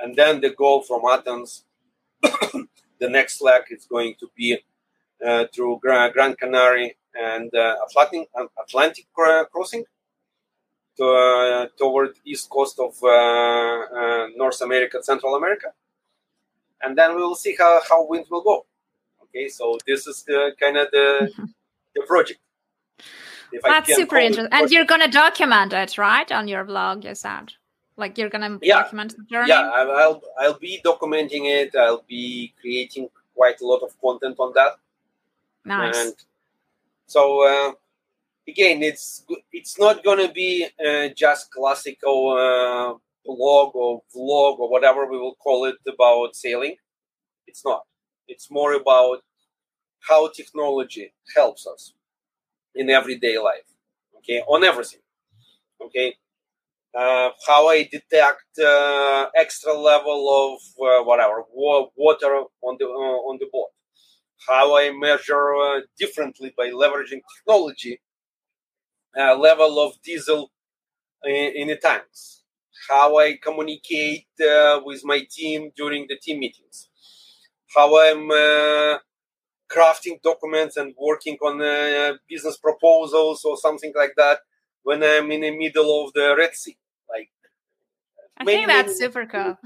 and 0.01 0.16
then 0.16 0.41
the 0.41 0.51
goal 0.51 0.83
from 0.83 1.03
Athens, 1.11 1.64
the 2.22 3.09
next 3.09 3.41
leg 3.41 3.62
is 3.70 3.87
going 3.87 4.14
to 4.20 4.31
be 4.37 4.59
uh, 5.24 5.47
through 5.55 5.79
Gran, 5.81 6.12
Gran 6.12 6.35
Canary 6.35 6.97
and 7.18 7.55
uh, 7.55 7.77
Atlantic, 7.89 8.29
Atlantic 8.62 9.07
crossing 9.14 9.85
to, 10.97 11.05
uh, 11.05 11.66
toward 11.78 12.16
east 12.24 12.49
coast 12.49 12.78
of 12.78 12.94
North 14.36 14.61
America, 14.61 15.03
Central 15.03 15.34
America, 15.34 15.72
and 16.82 16.97
then 16.97 17.16
we 17.16 17.22
will 17.22 17.34
see 17.34 17.55
how, 17.59 17.80
how 17.88 18.07
wind 18.07 18.26
will 18.30 18.42
go. 18.42 18.66
Okay, 19.24 19.49
so 19.49 19.78
this 19.86 20.07
is 20.07 20.22
the 20.22 20.53
kind 20.61 20.76
of 20.76 20.88
the, 20.90 21.30
the 21.94 22.03
project. 22.07 22.40
If 23.53 23.62
That's 23.62 23.94
super 23.94 24.16
interesting. 24.16 24.49
And 24.53 24.70
you're 24.70 24.84
going 24.84 25.01
to 25.01 25.09
document 25.09 25.72
it, 25.72 25.99
right, 25.99 26.30
on 26.32 26.49
your 26.49 26.64
blog, 26.64 27.05
you 27.05 27.14
said? 27.14 27.53
Like 27.97 28.18
you're 28.18 28.28
going 28.28 28.59
to 28.61 28.66
yeah. 28.66 28.82
document 28.82 29.16
the 29.16 29.24
journey? 29.24 29.49
Yeah, 29.49 29.70
I'll, 29.74 30.22
I'll 30.38 30.59
be 30.59 30.80
documenting 30.84 31.44
it. 31.44 31.74
I'll 31.74 32.05
be 32.07 32.53
creating 32.61 33.09
quite 33.34 33.61
a 33.61 33.66
lot 33.66 33.82
of 33.82 33.99
content 34.01 34.36
on 34.38 34.53
that. 34.55 34.72
Nice. 35.64 35.97
And 35.97 36.14
so 37.07 37.47
uh, 37.47 37.72
again, 38.49 38.82
it's 38.82 39.24
it's 39.53 39.78
not 39.78 40.05
gonna 40.05 40.30
be 40.32 40.66
uh, 40.86 41.09
just 41.16 41.51
classical 41.51 42.18
uh, 42.32 42.94
blog 43.24 43.74
or 43.74 44.03
vlog 44.14 44.59
or 44.59 44.70
whatever 44.70 45.07
we 45.07 45.18
will 45.18 45.36
call 45.36 45.64
it 45.66 45.76
about 45.86 46.34
sailing. 46.36 46.76
It's 47.47 47.64
not. 47.64 47.82
It's 48.28 48.51
more 48.51 48.74
about 48.74 49.20
how 50.09 50.28
technology 50.28 51.12
helps 51.36 51.66
us 51.66 51.94
in 52.74 52.90
everyday 52.90 53.38
life. 53.38 53.68
Okay, 54.18 54.40
on 54.49 54.64
everything. 54.64 55.01
Okay, 55.82 56.16
uh, 56.99 57.30
how 57.47 57.68
I 57.68 57.84
detect 57.84 58.59
uh, 58.59 59.26
extra 59.36 59.74
level 59.74 60.20
of 60.42 60.61
uh, 60.86 61.05
whatever 61.05 61.44
water 61.55 62.32
on 62.62 62.76
the 62.78 62.86
uh, 62.86 63.18
on 63.30 63.38
the 63.40 63.49
boat 63.53 63.68
how 64.49 64.76
I 64.78 64.90
measure 64.92 65.55
uh, 65.57 65.80
differently 65.99 66.55
by 66.57 66.70
leveraging 66.70 67.22
technology, 67.36 68.01
uh, 69.18 69.36
level 69.36 69.80
of 69.80 70.00
diesel 70.02 70.50
in, 71.24 71.52
in, 71.54 71.68
the 71.68 71.76
tanks, 71.76 72.42
how 72.88 73.18
I 73.18 73.38
communicate 73.42 74.26
uh, 74.40 74.80
with 74.84 75.02
my 75.04 75.26
team 75.30 75.70
during 75.76 76.06
the 76.08 76.16
team 76.16 76.40
meetings, 76.40 76.88
how 77.74 77.98
I'm 77.98 78.30
uh, 78.30 78.98
crafting 79.70 80.20
documents 80.22 80.76
and 80.76 80.94
working 80.98 81.36
on 81.42 81.60
uh, 81.60 82.14
business 82.28 82.56
proposals 82.56 83.44
or 83.44 83.56
something 83.56 83.92
like 83.96 84.14
that 84.16 84.40
when 84.82 85.02
I'm 85.02 85.30
in 85.32 85.40
the 85.40 85.56
middle 85.56 86.04
of 86.04 86.12
the 86.12 86.34
Red 86.36 86.54
Sea. 86.54 86.76
I 88.41 88.45
think 88.45 88.66
that's 88.66 88.99
super 88.99 89.24
cool. 89.24 89.59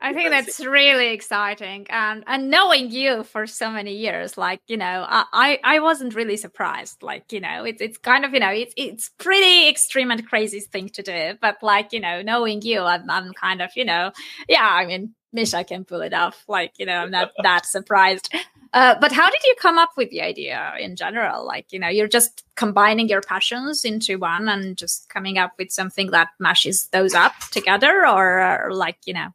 I 0.00 0.14
think 0.14 0.30
that's 0.30 0.60
really 0.60 1.08
exciting, 1.08 1.86
and 1.90 2.24
and 2.26 2.50
knowing 2.50 2.90
you 2.90 3.22
for 3.22 3.46
so 3.46 3.70
many 3.70 3.96
years, 3.96 4.38
like 4.38 4.60
you 4.66 4.78
know, 4.78 5.04
I 5.08 5.60
I 5.62 5.80
wasn't 5.80 6.14
really 6.14 6.38
surprised. 6.38 7.02
Like 7.02 7.32
you 7.32 7.40
know, 7.40 7.64
it's 7.64 7.82
it's 7.82 7.98
kind 7.98 8.24
of 8.24 8.32
you 8.32 8.40
know, 8.40 8.50
it's 8.50 8.72
it's 8.78 9.10
pretty 9.18 9.68
extreme 9.68 10.10
and 10.10 10.26
crazy 10.26 10.60
thing 10.60 10.88
to 10.90 11.02
do, 11.02 11.34
but 11.40 11.62
like 11.62 11.92
you 11.92 12.00
know, 12.00 12.22
knowing 12.22 12.62
you, 12.62 12.80
I'm, 12.80 13.10
I'm 13.10 13.32
kind 13.34 13.60
of 13.60 13.70
you 13.76 13.84
know, 13.84 14.12
yeah, 14.48 14.66
I 14.66 14.86
mean, 14.86 15.14
Misha 15.32 15.62
can 15.64 15.84
pull 15.84 16.00
it 16.00 16.14
off. 16.14 16.44
Like 16.48 16.72
you 16.78 16.86
know, 16.86 16.96
I'm 16.96 17.10
not 17.10 17.32
that 17.42 17.66
surprised. 17.66 18.32
Uh, 18.72 18.94
but 19.00 19.12
how 19.12 19.26
did 19.30 19.42
you 19.44 19.54
come 19.58 19.78
up 19.78 19.90
with 19.96 20.10
the 20.10 20.20
idea 20.20 20.74
in 20.78 20.94
general? 20.96 21.46
Like, 21.46 21.72
you 21.72 21.78
know, 21.78 21.88
you're 21.88 22.08
just 22.08 22.44
combining 22.54 23.08
your 23.08 23.22
passions 23.22 23.84
into 23.84 24.18
one 24.18 24.48
and 24.48 24.76
just 24.76 25.08
coming 25.08 25.38
up 25.38 25.52
with 25.58 25.70
something 25.70 26.10
that 26.10 26.28
mashes 26.38 26.88
those 26.88 27.14
up 27.14 27.32
together, 27.50 28.06
or, 28.06 28.66
or 28.66 28.74
like, 28.74 28.98
you 29.06 29.14
know? 29.14 29.28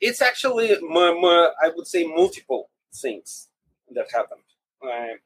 It's 0.00 0.20
actually, 0.20 0.72
I 0.72 1.72
would 1.74 1.86
say, 1.86 2.06
multiple 2.06 2.68
things 2.94 3.48
that 3.94 4.10
happened. 4.12 4.42
Uh, 4.82 5.16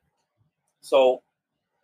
so 0.80 1.22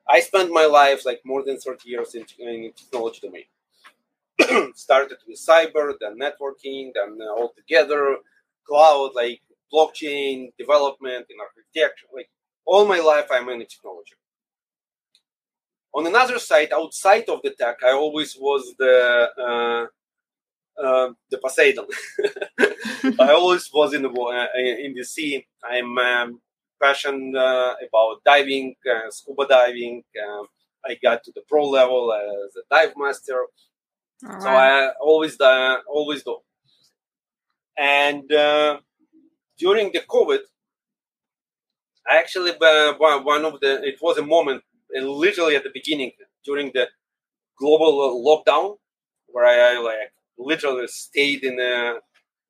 I 0.09 0.21
spent 0.21 0.53
my 0.53 0.67
life 0.67 1.05
like 1.05 1.21
more 1.25 1.43
than 1.43 1.59
30 1.59 1.89
years 1.89 2.15
in, 2.15 2.25
in 2.39 2.73
technology 2.77 3.21
domain. 3.23 4.73
Started 4.77 5.19
with 5.27 5.39
cyber, 5.39 5.95
then 6.01 6.19
networking, 6.19 6.93
then 6.95 7.19
all 7.37 7.53
together 7.57 8.19
cloud, 8.67 9.13
like 9.15 9.41
blockchain 9.73 10.53
development, 10.59 11.27
in 11.31 11.37
architecture. 11.41 12.07
Like 12.15 12.31
all 12.65 12.87
my 12.87 13.01
life, 13.01 13.27
I'm 13.31 13.49
in 13.49 13.61
technology. 13.61 14.15
On 15.95 16.07
another 16.07 16.39
side, 16.39 16.73
outside 16.73 17.29
of 17.29 17.41
the 17.43 17.51
tech, 17.51 17.79
I 17.83 17.93
always 17.93 18.37
was 18.39 18.75
the 18.79 19.29
uh, 19.39 19.87
uh, 20.83 21.13
the 21.31 21.39
Poseidon. 21.39 21.87
I 23.21 23.33
always 23.33 23.71
was 23.73 23.95
in 23.95 24.03
the 24.03 24.11
uh, 24.11 24.47
in 24.59 24.95
the 24.95 25.05
sea. 25.05 25.47
I'm 25.65 25.97
um, 25.97 26.41
passionate 26.83 27.35
uh, 27.37 27.75
about 27.89 28.23
diving, 28.25 28.75
uh, 28.91 29.11
scuba 29.11 29.47
diving. 29.49 30.05
Um, 30.29 30.47
I 30.85 30.99
got 31.03 31.25
to 31.25 31.33
the 31.35 31.43
pro 31.49 31.69
level 31.69 32.13
as 32.13 32.57
a 32.57 32.63
dive 32.71 32.95
master. 32.97 33.47
So 34.41 34.49
I 34.49 34.93
always 35.01 35.41
uh, 35.41 35.77
always 35.89 36.23
do. 36.23 36.39
And 37.77 38.31
uh, 38.33 38.79
during 39.59 39.93
the 39.93 40.01
COVID, 40.01 40.41
I 42.09 42.19
actually 42.19 42.53
uh, 42.53 42.95
one 42.95 43.45
of 43.45 43.61
the 43.61 43.83
it 43.83 43.99
was 44.01 44.19
a 44.19 44.23
moment 44.23 44.63
uh, 44.97 45.01
literally 45.03 45.57
at 45.57 45.65
the 45.65 45.71
beginning 45.73 46.13
during 46.45 46.71
the 46.73 46.89
global 47.59 47.93
uh, 48.01 48.13
lockdown 48.29 48.77
where 49.27 49.47
I, 49.47 49.79
like 49.79 50.13
literally 50.39 50.87
stayed 50.87 51.43
in 51.43 51.59
a 51.59 51.97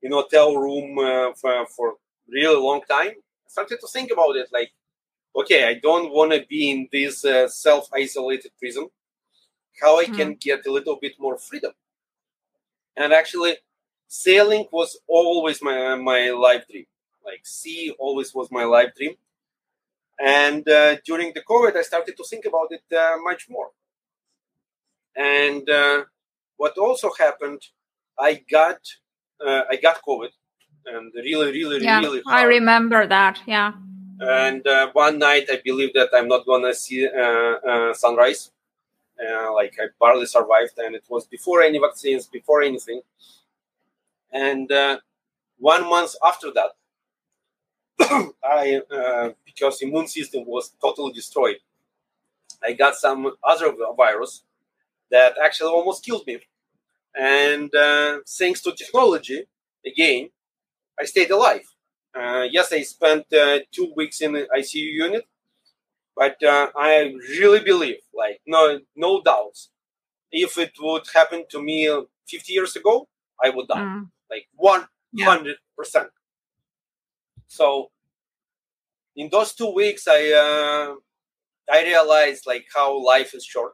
in 0.02 0.12
hotel 0.12 0.56
room 0.56 0.98
uh, 0.98 1.32
for 1.34 1.66
for 1.66 1.94
really 2.28 2.60
long 2.60 2.82
time. 2.88 3.12
I 3.12 3.48
started 3.48 3.78
to 3.80 3.88
think 3.88 4.10
about 4.10 4.36
it 4.36 4.48
like, 4.52 4.72
okay, 5.34 5.64
I 5.66 5.74
don't 5.74 6.12
want 6.12 6.32
to 6.32 6.44
be 6.46 6.70
in 6.70 6.88
this 6.92 7.24
uh, 7.24 7.48
self 7.48 7.88
isolated 7.94 8.50
prison. 8.58 8.88
How 9.80 9.98
I 9.98 10.04
mm. 10.04 10.16
can 10.16 10.34
get 10.34 10.66
a 10.66 10.72
little 10.72 10.98
bit 11.00 11.14
more 11.18 11.38
freedom, 11.38 11.72
and 12.96 13.12
actually, 13.12 13.56
sailing 14.06 14.66
was 14.70 14.98
always 15.08 15.62
my 15.62 15.94
my 15.94 16.30
life 16.30 16.66
dream 16.70 16.86
like 17.26 17.44
sea 17.44 17.94
always 17.98 18.34
was 18.34 18.48
my 18.50 18.64
life 18.64 18.92
dream. 18.96 19.14
And 20.18 20.66
uh, 20.68 20.96
during 21.04 21.32
the 21.34 21.42
COVID, 21.42 21.76
I 21.76 21.82
started 21.82 22.16
to 22.16 22.24
think 22.24 22.46
about 22.46 22.68
it 22.70 22.96
uh, 22.96 23.16
much 23.22 23.48
more. 23.50 23.70
And 25.14 25.68
uh, 25.68 26.04
what 26.56 26.78
also 26.78 27.10
happened, 27.18 27.62
I 28.18 28.42
got 28.50 28.80
uh, 29.44 29.62
I 29.70 29.76
got 29.76 30.00
COVID, 30.06 30.30
and 30.86 31.12
really, 31.14 31.52
really, 31.52 31.84
yeah, 31.84 32.00
really. 32.00 32.22
Hard. 32.22 32.38
I 32.38 32.42
remember 32.44 33.06
that. 33.06 33.40
Yeah. 33.46 33.72
And 34.18 34.66
uh, 34.66 34.90
one 34.94 35.18
night, 35.18 35.46
I 35.50 35.60
believe 35.62 35.92
that 35.92 36.08
I'm 36.14 36.28
not 36.28 36.46
gonna 36.46 36.74
see 36.74 37.06
uh, 37.06 37.92
sunrise. 37.92 38.50
like 39.58 39.74
I 39.78 39.86
barely 40.00 40.26
survived, 40.26 40.78
and 40.78 40.94
it 40.94 41.04
was 41.08 41.26
before 41.26 41.60
any 41.62 41.78
vaccines, 41.78 42.26
before 42.26 42.62
anything. 42.62 43.02
And 44.32 44.70
one 45.58 45.84
month 45.88 46.14
after 46.24 46.50
that, 46.52 46.75
I 48.42 48.80
uh, 48.90 49.30
because 49.44 49.82
immune 49.82 50.08
system 50.08 50.44
was 50.46 50.70
totally 50.80 51.12
destroyed. 51.12 51.56
I 52.62 52.72
got 52.72 52.94
some 52.94 53.32
other 53.42 53.72
virus 53.96 54.42
that 55.10 55.34
actually 55.42 55.70
almost 55.70 56.04
killed 56.04 56.26
me, 56.26 56.40
and 57.14 57.74
uh, 57.74 58.18
thanks 58.26 58.60
to 58.62 58.72
technology, 58.72 59.46
again, 59.84 60.30
I 61.00 61.04
stayed 61.04 61.30
alive. 61.30 61.66
Uh, 62.14 62.46
yes, 62.50 62.72
I 62.72 62.82
spent 62.82 63.32
uh, 63.32 63.60
two 63.72 63.92
weeks 63.96 64.20
in 64.20 64.32
the 64.32 64.48
ICU 64.56 64.92
unit, 65.06 65.26
but 66.16 66.42
uh, 66.42 66.68
I 66.76 67.14
really 67.40 67.60
believe, 67.60 68.00
like 68.14 68.40
no 68.46 68.80
no 68.96 69.22
doubts, 69.22 69.70
if 70.32 70.58
it 70.58 70.72
would 70.80 71.06
happen 71.14 71.44
to 71.50 71.62
me 71.62 71.88
50 72.28 72.52
years 72.52 72.76
ago, 72.76 73.08
I 73.42 73.50
would 73.50 73.68
die. 73.68 73.80
Mm. 73.80 74.10
Like 74.30 74.46
one 74.56 74.86
hundred 75.20 75.56
percent. 75.76 76.08
So 77.48 77.90
in 79.14 79.28
those 79.30 79.54
two 79.54 79.72
weeks, 79.72 80.06
I 80.08 80.32
uh, 80.32 80.94
I 81.72 81.82
realized 81.84 82.44
like 82.46 82.66
how 82.74 83.04
life 83.04 83.34
is 83.34 83.44
short. 83.44 83.72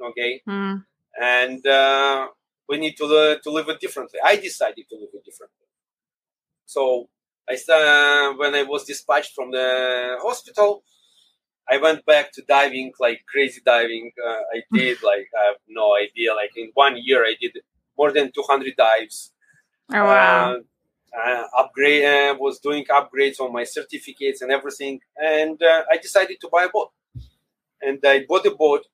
Okay, 0.00 0.42
mm. 0.48 0.84
and 1.20 1.66
uh, 1.66 2.28
we 2.68 2.78
need 2.78 2.96
to 2.98 3.38
to 3.42 3.50
live 3.50 3.68
it 3.68 3.80
differently. 3.80 4.20
I 4.24 4.36
decided 4.36 4.88
to 4.88 4.96
live 4.96 5.10
it 5.14 5.24
differently. 5.24 5.66
So 6.66 7.08
I 7.48 7.54
uh, 7.54 8.36
when 8.36 8.54
I 8.54 8.62
was 8.62 8.84
dispatched 8.84 9.34
from 9.34 9.50
the 9.52 10.16
hospital, 10.20 10.82
I 11.68 11.78
went 11.78 12.04
back 12.04 12.32
to 12.32 12.42
diving 12.42 12.92
like 13.00 13.22
crazy 13.28 13.60
diving. 13.64 14.12
Uh, 14.24 14.40
I 14.54 14.62
did 14.72 15.02
like 15.02 15.28
I 15.38 15.46
have 15.46 15.60
no 15.68 15.96
idea. 15.96 16.34
Like 16.34 16.52
in 16.56 16.70
one 16.74 16.96
year, 17.02 17.24
I 17.24 17.34
did 17.40 17.58
more 17.96 18.12
than 18.12 18.30
200 18.32 18.76
dives. 18.76 19.32
Oh 19.92 20.04
wow! 20.04 20.54
Uh, 20.54 20.58
upgrade 21.56 22.04
uh, 22.04 22.36
was 22.38 22.58
doing 22.58 22.84
upgrades 22.86 23.40
on 23.40 23.52
my 23.52 23.64
certificates 23.64 24.42
and 24.42 24.50
everything, 24.52 25.00
and 25.16 25.60
uh, 25.62 25.82
I 25.90 25.96
decided 25.96 26.38
to 26.40 26.48
buy 26.52 26.64
a 26.64 26.68
boat. 26.68 26.90
And 27.82 27.98
I 28.04 28.24
bought 28.28 28.46
a 28.46 28.50
boat, 28.50 28.86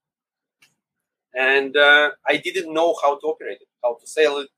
and 1.34 1.76
uh, 1.76 2.10
I 2.26 2.36
didn't 2.36 2.72
know 2.72 2.94
how 3.02 3.18
to 3.18 3.26
operate 3.26 3.58
it, 3.60 3.68
how 3.82 3.96
to 4.00 4.06
sail 4.06 4.38
it. 4.38 4.48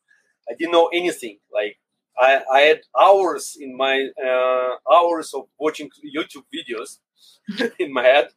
I 0.49 0.55
didn't 0.55 0.73
know 0.73 0.89
anything. 0.93 1.39
Like 1.53 1.79
I, 2.19 2.43
I 2.53 2.61
had 2.61 2.81
hours 2.99 3.57
in 3.61 3.77
my 3.77 4.09
uh, 4.23 4.93
hours 4.93 5.33
of 5.35 5.45
watching 5.59 5.91
YouTube 6.17 6.45
videos 6.55 6.99
in 7.79 7.93
my 7.93 8.03
head, 8.03 8.29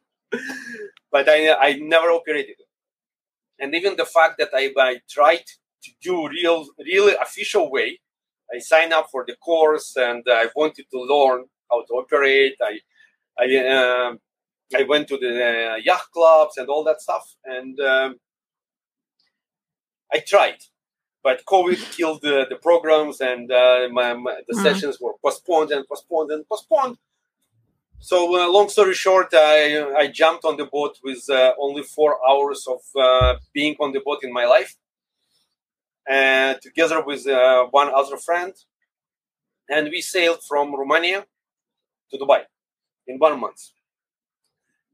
but 1.10 1.28
I, 1.28 1.52
I 1.54 1.72
never 1.74 2.10
operated 2.10 2.56
it. 2.58 2.66
And 3.60 3.74
even 3.74 3.96
the 3.96 4.04
fact 4.04 4.38
that 4.38 4.50
I, 4.54 4.72
I 4.78 5.00
tried 5.08 5.44
to 5.82 5.90
do 6.02 6.28
real, 6.28 6.66
really 6.78 7.14
official 7.20 7.70
way, 7.70 8.00
I 8.54 8.58
signed 8.58 8.92
up 8.92 9.08
for 9.10 9.24
the 9.26 9.36
course 9.36 9.96
and 9.96 10.24
I 10.28 10.48
wanted 10.54 10.86
to 10.90 11.00
learn 11.00 11.44
how 11.70 11.82
to 11.82 11.92
operate. 11.94 12.56
I, 12.62 12.80
I, 13.38 13.56
uh, 13.56 14.12
I 14.76 14.82
went 14.84 15.08
to 15.08 15.18
the 15.18 15.72
uh, 15.72 15.76
yacht 15.76 16.06
clubs 16.12 16.56
and 16.56 16.68
all 16.68 16.84
that 16.84 17.00
stuff, 17.00 17.24
and 17.44 17.78
um, 17.80 18.16
I 20.12 20.18
tried 20.26 20.58
but 21.22 21.44
COVID 21.44 21.80
killed 21.96 22.22
the, 22.22 22.46
the 22.48 22.56
programs, 22.56 23.20
and 23.20 23.50
uh, 23.50 23.88
my, 23.90 24.14
my, 24.14 24.40
the 24.48 24.56
mm. 24.56 24.62
sessions 24.62 24.98
were 25.00 25.14
postponed 25.22 25.70
and 25.70 25.86
postponed 25.86 26.30
and 26.30 26.48
postponed. 26.48 26.96
So, 28.00 28.16
uh, 28.40 28.50
long 28.50 28.68
story 28.68 28.94
short, 28.94 29.28
I, 29.32 29.82
I 30.02 30.06
jumped 30.06 30.44
on 30.44 30.56
the 30.56 30.66
boat 30.66 30.98
with 31.02 31.28
uh, 31.28 31.52
only 31.58 31.82
four 31.82 32.16
hours 32.28 32.66
of 32.66 32.80
uh, 32.96 33.34
being 33.52 33.76
on 33.80 33.92
the 33.92 34.00
boat 34.00 34.20
in 34.22 34.32
my 34.32 34.46
life, 34.46 34.76
and 36.08 36.60
together 36.62 37.02
with 37.04 37.26
uh, 37.26 37.66
one 37.70 37.90
other 37.94 38.16
friend, 38.16 38.54
and 39.68 39.88
we 39.90 40.00
sailed 40.00 40.40
from 40.48 40.74
Romania 40.74 41.26
to 42.10 42.18
Dubai 42.18 42.42
in 43.06 43.18
one 43.18 43.38
month. 43.40 43.60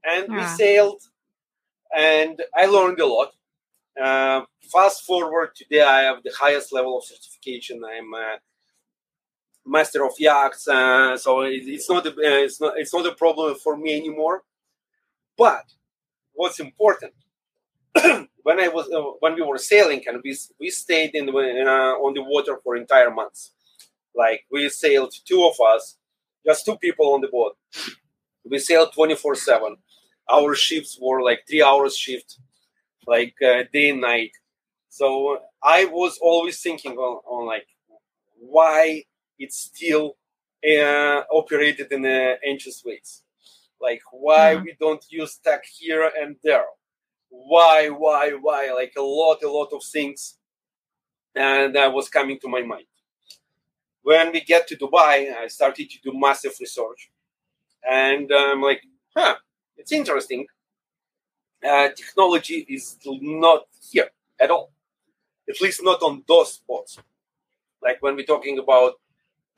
And 0.04 0.26
yeah. 0.28 0.36
we 0.36 0.56
sailed, 0.56 1.00
and 1.96 2.42
I 2.54 2.66
learned 2.66 3.00
a 3.00 3.06
lot 3.06 3.30
uh, 4.00 4.42
fast 4.72 5.04
forward 5.04 5.50
today, 5.54 5.82
I 5.82 6.02
have 6.02 6.22
the 6.22 6.32
highest 6.38 6.72
level 6.72 6.98
of 6.98 7.04
certification. 7.04 7.82
I'm 7.84 8.12
a 8.14 8.38
master 9.64 10.04
of 10.04 10.12
yachts, 10.18 10.66
uh, 10.66 11.16
so 11.16 11.42
it, 11.42 11.62
it's 11.66 11.88
not 11.88 12.04
a, 12.06 12.10
uh, 12.10 12.44
it's 12.44 12.60
not 12.60 12.74
it's 12.76 12.92
not 12.92 13.06
a 13.06 13.14
problem 13.14 13.54
for 13.54 13.76
me 13.76 13.96
anymore. 13.96 14.42
But 15.38 15.64
what's 16.32 16.60
important 16.60 17.14
when 18.42 18.60
I 18.60 18.68
was 18.68 18.90
uh, 18.92 19.00
when 19.20 19.34
we 19.34 19.42
were 19.42 19.58
sailing 19.58 20.02
and 20.06 20.20
we 20.24 20.36
we 20.58 20.70
stayed 20.70 21.14
in 21.14 21.26
the, 21.26 21.32
uh, 21.32 21.94
on 22.04 22.14
the 22.14 22.22
water 22.22 22.58
for 22.62 22.76
entire 22.76 23.10
months. 23.10 23.52
Like 24.14 24.44
we 24.50 24.68
sailed 24.68 25.12
two 25.24 25.44
of 25.44 25.56
us, 25.74 25.96
just 26.46 26.64
two 26.64 26.76
people 26.76 27.12
on 27.14 27.20
the 27.20 27.28
boat. 27.28 27.56
We 28.44 28.58
sailed 28.58 28.92
twenty 28.92 29.14
four 29.14 29.34
seven. 29.34 29.76
Our 30.30 30.54
shifts 30.54 30.98
were 31.00 31.22
like 31.22 31.44
three 31.48 31.62
hours 31.62 31.96
shift 31.96 32.38
like 33.06 33.34
uh, 33.42 33.64
day 33.72 33.90
and 33.90 34.00
night. 34.00 34.32
So 34.88 35.38
I 35.62 35.86
was 35.86 36.18
always 36.22 36.60
thinking 36.60 36.92
on, 36.92 37.20
on 37.26 37.46
like 37.46 37.66
why 38.38 39.04
it's 39.38 39.58
still 39.58 40.16
uh, 40.64 41.22
operated 41.30 41.92
in 41.92 42.02
the 42.02 42.36
ancient 42.46 42.76
ways. 42.84 43.22
Like 43.80 44.02
why 44.12 44.54
mm-hmm. 44.54 44.64
we 44.64 44.76
don't 44.80 45.04
use 45.10 45.36
tech 45.36 45.64
here 45.66 46.10
and 46.20 46.36
there. 46.42 46.64
Why, 47.46 47.88
why, 47.88 48.32
why? 48.40 48.72
Like 48.74 48.94
a 48.96 49.02
lot, 49.02 49.42
a 49.42 49.50
lot 49.50 49.70
of 49.72 49.82
things. 49.82 50.36
And 51.34 51.74
that 51.74 51.92
was 51.92 52.08
coming 52.08 52.38
to 52.40 52.48
my 52.48 52.62
mind. 52.62 52.86
When 54.02 54.32
we 54.32 54.40
get 54.42 54.68
to 54.68 54.76
Dubai, 54.76 55.34
I 55.34 55.46
started 55.48 55.90
to 55.90 55.98
do 56.02 56.18
massive 56.18 56.52
research. 56.60 57.10
And 57.88 58.30
I'm 58.32 58.62
like, 58.62 58.82
huh, 59.16 59.36
it's 59.76 59.92
interesting 59.92 60.46
uh, 61.64 61.88
technology 61.96 62.66
is 62.68 62.98
not 63.04 63.62
here 63.90 64.10
at 64.38 64.50
all. 64.50 64.72
At 65.48 65.60
least 65.60 65.80
not 65.82 66.02
on 66.02 66.22
those 66.28 66.54
spots. 66.54 66.98
Like 67.82 68.02
when 68.02 68.16
we're 68.16 68.26
talking 68.26 68.58
about 68.58 68.94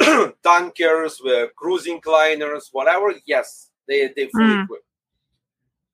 tankers, 0.42 1.20
uh, 1.20 1.46
cruising 1.56 2.00
liners, 2.04 2.68
whatever, 2.72 3.14
yes, 3.26 3.70
they, 3.88 4.08
they 4.14 4.28
fully 4.28 4.44
mm. 4.44 4.64
equipped. 4.64 4.84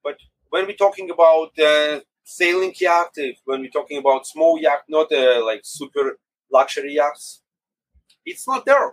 But 0.03 0.17
when 0.53 0.67
we're 0.67 0.85
talking 0.87 1.09
about 1.09 1.59
uh, 1.59 2.01
sailing 2.23 2.75
yacht, 2.79 3.17
when 3.47 3.63
we're 3.63 3.71
talking 3.71 3.97
about 3.97 4.27
small 4.27 4.61
yacht, 4.61 4.83
not 4.87 5.11
uh, 5.11 5.43
like 5.43 5.63
super 5.65 6.19
luxury 6.53 6.93
yachts, 6.93 7.41
it's 8.27 8.47
not 8.47 8.67
there. 8.67 8.93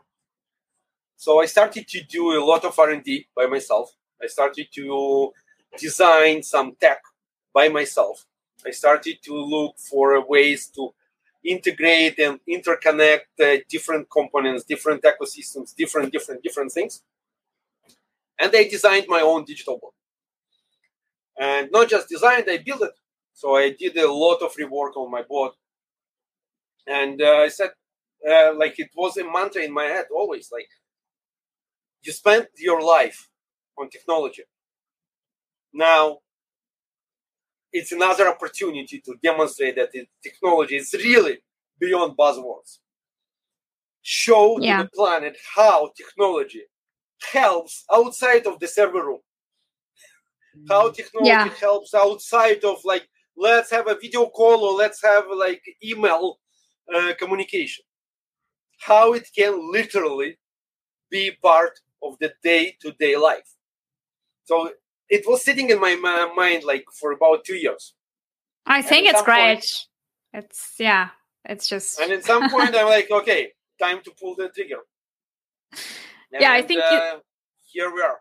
So 1.18 1.42
I 1.42 1.48
started 1.48 1.86
to 1.90 2.02
do 2.02 2.24
a 2.32 2.42
lot 2.52 2.64
of 2.64 2.80
R&D 2.80 3.28
by 3.36 3.48
myself. 3.48 3.94
I 4.24 4.28
started 4.28 4.68
to 4.76 5.34
design 5.78 6.44
some 6.44 6.78
tech 6.80 7.02
by 7.54 7.68
myself. 7.68 8.26
I 8.66 8.72
started 8.72 9.18
to 9.24 9.34
look 9.34 9.78
for 9.78 10.26
ways 10.26 10.68
to 10.76 10.94
integrate 11.44 12.20
and 12.20 12.40
interconnect 12.48 13.36
uh, 13.44 13.58
different 13.68 14.10
components, 14.10 14.64
different 14.64 15.04
ecosystems, 15.04 15.76
different, 15.76 16.14
different, 16.14 16.42
different 16.42 16.72
things. 16.72 17.04
And 18.40 18.50
I 18.56 18.64
designed 18.64 19.08
my 19.10 19.20
own 19.20 19.44
digital 19.44 19.78
board. 19.78 19.94
And 21.40 21.70
not 21.72 21.90
just 21.90 22.10
designed, 22.10 22.46
I 22.50 22.58
built 22.58 22.82
it. 22.82 22.92
So 23.34 23.56
I 23.56 23.70
did 23.72 23.96
a 23.98 24.12
lot 24.12 24.42
of 24.42 24.54
rework 24.56 24.98
on 24.98 25.10
my 25.10 25.22
board. 25.22 25.54
And 26.86 27.22
uh, 27.22 27.38
I 27.38 27.48
said, 27.48 27.70
uh, 28.30 28.54
like, 28.56 28.78
it 28.80 28.90
was 28.96 29.16
a 29.18 29.24
mantra 29.24 29.62
in 29.64 29.74
my 29.74 29.86
head 29.86 30.06
always 30.14 30.50
like, 30.52 30.68
you 32.02 32.12
spent 32.12 32.48
your 32.58 32.82
life 32.82 33.30
on 33.78 33.90
technology. 33.90 34.44
Now 35.74 36.20
it's 37.72 37.92
another 37.92 38.28
opportunity 38.28 39.02
to 39.06 39.16
demonstrate 39.22 39.76
that 39.76 39.92
the 39.92 40.08
technology 40.24 40.78
is 40.78 40.94
really 40.94 41.40
beyond 41.80 42.18
buzzwords. 42.18 42.80
Show 44.02 44.60
yeah. 44.60 44.84
the 44.84 44.90
planet 44.96 45.38
how 45.56 45.92
technology 45.96 46.64
helps 47.32 47.86
outside 47.94 48.48
of 48.48 48.60
the 48.60 48.68
server 48.68 49.06
room. 49.06 49.20
How 50.68 50.92
technology 50.92 51.30
yeah. 51.30 51.50
helps 51.60 51.94
outside 51.94 52.64
of 52.64 52.78
like 52.84 53.08
let's 53.38 53.72
have 53.72 53.88
a 53.88 53.96
video 53.96 54.28
call 54.28 54.64
or 54.64 54.74
let's 54.74 55.02
have 55.04 55.26
like 55.36 55.64
email 55.84 56.40
uh, 56.94 57.14
communication. 57.18 57.86
How 58.80 59.14
it 59.14 59.28
can 59.36 59.72
literally 59.72 60.38
be 61.10 61.32
part 61.42 61.80
of 62.04 62.18
the 62.20 62.34
day-to-day 62.44 63.18
life. 63.18 63.56
So 64.46 64.72
it 65.10 65.26
was 65.28 65.44
sitting 65.44 65.70
in 65.70 65.80
my 65.80 65.96
mind 66.36 66.64
like 66.64 66.86
for 67.00 67.12
about 67.12 67.46
two 67.46 67.56
years. 67.56 67.94
I 68.66 68.82
think 68.82 69.08
it's 69.08 69.22
great. 69.24 69.56
Point, 69.56 69.88
it's 70.34 70.76
yeah, 70.78 71.10
it's 71.46 71.68
just. 71.68 72.00
And 72.00 72.12
at 72.12 72.24
some 72.24 72.50
point, 72.50 72.76
I'm 72.76 72.86
like, 72.86 73.10
okay, 73.10 73.52
time 73.80 74.02
to 74.04 74.12
pull 74.20 74.36
the 74.36 74.50
trigger. 74.50 74.82
And, 75.72 76.42
yeah, 76.42 76.52
I 76.52 76.62
think 76.62 76.82
uh, 76.84 76.90
you... 76.92 77.22
here 77.72 77.94
we 77.94 78.02
are. 78.02 78.20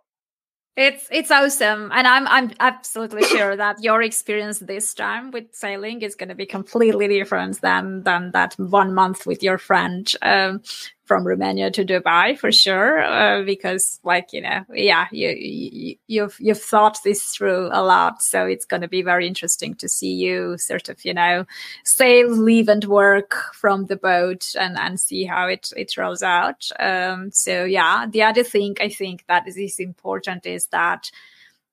It's 0.78 1.08
it's 1.10 1.32
awesome, 1.32 1.90
and 1.92 2.06
I'm 2.06 2.28
I'm 2.28 2.52
absolutely 2.60 3.24
sure 3.24 3.56
that 3.56 3.82
your 3.82 4.00
experience 4.00 4.60
this 4.60 4.94
time 4.94 5.32
with 5.32 5.52
sailing 5.52 6.02
is 6.02 6.14
going 6.14 6.28
to 6.28 6.36
be 6.36 6.46
completely 6.46 7.08
different 7.08 7.60
than 7.60 8.04
than 8.04 8.30
that 8.30 8.54
one 8.58 8.94
month 8.94 9.26
with 9.26 9.42
your 9.42 9.58
friend. 9.58 10.08
Um, 10.22 10.62
from 11.08 11.26
Romania 11.26 11.70
to 11.70 11.84
Dubai 11.84 12.38
for 12.38 12.52
sure, 12.52 13.02
uh, 13.02 13.42
because 13.42 13.98
like 14.04 14.32
you 14.32 14.42
know, 14.42 14.64
yeah, 14.72 15.06
you, 15.10 15.30
you 15.30 15.96
you've 16.06 16.36
you've 16.38 16.62
thought 16.62 16.98
this 17.02 17.24
through 17.34 17.70
a 17.72 17.82
lot, 17.82 18.22
so 18.22 18.46
it's 18.46 18.66
going 18.66 18.82
to 18.82 18.88
be 18.88 19.02
very 19.02 19.26
interesting 19.26 19.74
to 19.76 19.88
see 19.88 20.12
you 20.12 20.58
sort 20.58 20.88
of 20.90 21.04
you 21.04 21.14
know 21.14 21.46
sail, 21.84 22.28
leave, 22.28 22.68
and 22.68 22.84
work 22.84 23.34
from 23.54 23.86
the 23.86 23.96
boat 23.96 24.54
and 24.60 24.78
and 24.78 25.00
see 25.00 25.24
how 25.24 25.48
it 25.48 25.72
it 25.76 25.96
rolls 25.96 26.22
out. 26.22 26.68
Um, 26.78 27.30
so 27.32 27.64
yeah, 27.64 28.06
the 28.08 28.22
other 28.22 28.44
thing 28.44 28.76
I 28.80 28.90
think 28.90 29.24
that 29.28 29.48
is 29.48 29.80
important 29.80 30.46
is 30.46 30.66
that 30.66 31.10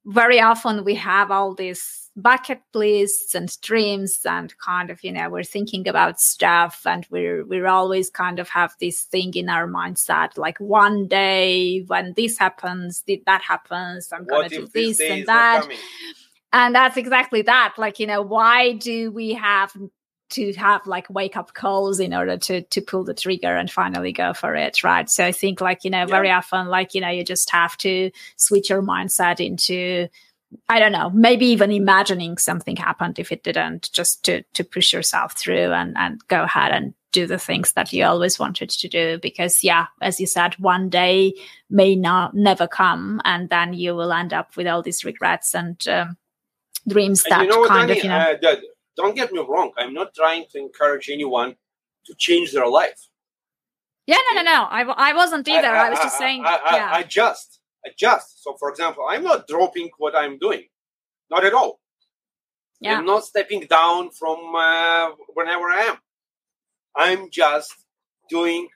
very 0.05 0.39
often 0.39 0.85
we 0.85 0.95
have 0.95 1.31
all 1.31 1.53
these 1.53 2.04
bucket 2.17 2.61
lists 2.73 3.35
and 3.35 3.59
dreams 3.61 4.19
and 4.25 4.57
kind 4.59 4.89
of 4.89 5.03
you 5.03 5.11
know 5.11 5.29
we're 5.29 5.43
thinking 5.43 5.85
about 5.87 6.19
stuff 6.19 6.81
and 6.85 7.05
we're 7.09 7.45
we're 7.45 7.67
always 7.67 8.09
kind 8.09 8.39
of 8.39 8.47
have 8.47 8.73
this 8.79 9.01
thing 9.03 9.33
in 9.33 9.49
our 9.49 9.67
mindset 9.67 10.37
like 10.37 10.57
one 10.59 11.07
day 11.07 11.79
when 11.87 12.13
this 12.15 12.37
happens 12.37 13.03
did 13.05 13.19
that 13.25 13.41
happens 13.41 14.09
i'm 14.13 14.23
What 14.25 14.49
gonna 14.49 14.49
do 14.49 14.67
this 14.73 14.97
this 14.97 15.09
and 15.11 15.25
that. 15.25 15.67
and 16.53 16.73
that's 16.73 16.95
exactly 16.95 17.41
that 17.41 17.73
like 17.77 17.99
you 17.99 18.07
know 18.07 18.21
why 18.21 18.71
do 18.73 19.11
we 19.11 19.33
have 19.33 19.75
to 20.29 20.53
have 20.53 20.87
like 20.87 21.09
wake 21.09 21.35
up 21.35 21.53
calls 21.53 21.99
in 21.99 22.13
order 22.13 22.37
to 22.37 22.61
to 22.61 22.81
pull 22.81 23.03
the 23.03 23.13
trigger 23.13 23.55
and 23.57 23.69
finally 23.69 24.11
go 24.13 24.33
for 24.33 24.55
it 24.55 24.83
right? 24.83 25.09
So 25.09 25.25
i 25.25 25.33
think 25.33 25.59
like 25.59 25.83
you 25.83 25.91
know 25.91 25.99
Yeah. 25.99 26.05
very 26.05 26.31
often 26.31 26.67
like 26.67 26.93
you 26.95 27.01
know 27.01 27.09
you 27.09 27.25
just 27.25 27.49
have 27.51 27.75
to 27.79 28.09
switch 28.37 28.69
your 28.69 28.81
mindset 28.81 29.45
into 29.45 30.07
i 30.69 30.79
don't 30.79 30.91
know 30.91 31.09
maybe 31.11 31.45
even 31.45 31.71
imagining 31.71 32.37
something 32.37 32.75
happened 32.75 33.19
if 33.19 33.31
it 33.31 33.43
didn't 33.43 33.91
just 33.91 34.23
to 34.23 34.41
to 34.53 34.63
push 34.63 34.93
yourself 34.93 35.33
through 35.33 35.71
and 35.71 35.95
and 35.97 36.25
go 36.27 36.43
ahead 36.43 36.71
and 36.71 36.93
do 37.11 37.25
the 37.25 37.39
things 37.39 37.71
that 37.73 37.93
you 37.93 38.03
always 38.03 38.37
wanted 38.37 38.69
to 38.69 38.87
do 38.89 39.17
because 39.21 39.63
yeah 39.63 39.87
as 40.01 40.19
you 40.19 40.27
said 40.27 40.53
one 40.59 40.89
day 40.89 41.33
may 41.69 41.95
not 41.95 42.33
never 42.33 42.67
come 42.67 43.21
and 43.23 43.49
then 43.49 43.73
you 43.73 43.95
will 43.95 44.11
end 44.11 44.33
up 44.33 44.57
with 44.57 44.67
all 44.67 44.81
these 44.81 45.05
regrets 45.05 45.55
and 45.55 45.87
um, 45.87 46.17
dreams 46.87 47.23
And 47.23 47.31
that 47.31 47.41
you 47.43 47.49
know 47.49 47.67
kind 47.67 47.89
Dani? 47.89 47.97
of 47.97 48.03
you 48.03 48.09
know 48.09 48.17
Uh, 48.17 48.35
that- 48.41 48.61
don't 48.95 49.15
get 49.15 49.31
me 49.33 49.39
wrong. 49.39 49.71
I'm 49.77 49.93
not 49.93 50.13
trying 50.15 50.45
to 50.51 50.57
encourage 50.57 51.09
anyone 51.09 51.55
to 52.05 52.15
change 52.15 52.53
their 52.53 52.67
life. 52.67 53.09
Yeah, 54.07 54.17
no, 54.31 54.41
no, 54.41 54.43
no. 54.43 54.63
I, 54.63 54.83
I 54.83 55.13
wasn't 55.13 55.47
either. 55.47 55.67
I, 55.67 55.89
was 55.89 55.99
just 55.99 56.17
saying, 56.17 56.45
I, 56.45 56.59
I, 56.63 56.75
yeah. 56.77 57.03
Adjust. 57.85 58.43
So, 58.43 58.55
for 58.59 58.69
example, 58.69 59.05
I'm 59.09 59.23
not 59.23 59.47
dropping 59.47 59.89
what 59.97 60.15
I'm 60.15 60.37
doing, 60.37 60.65
not 61.29 61.45
at 61.45 61.53
all. 61.53 61.79
Yeah. 62.79 62.97
I'm 62.97 63.05
not 63.05 63.23
stepping 63.23 63.61
down 63.61 64.11
from 64.11 64.53
uh, 64.55 65.11
whenever 65.33 65.65
I 65.69 65.81
am. 65.91 65.97
I'm 66.95 67.29
just 67.31 67.73
doing 68.29 68.67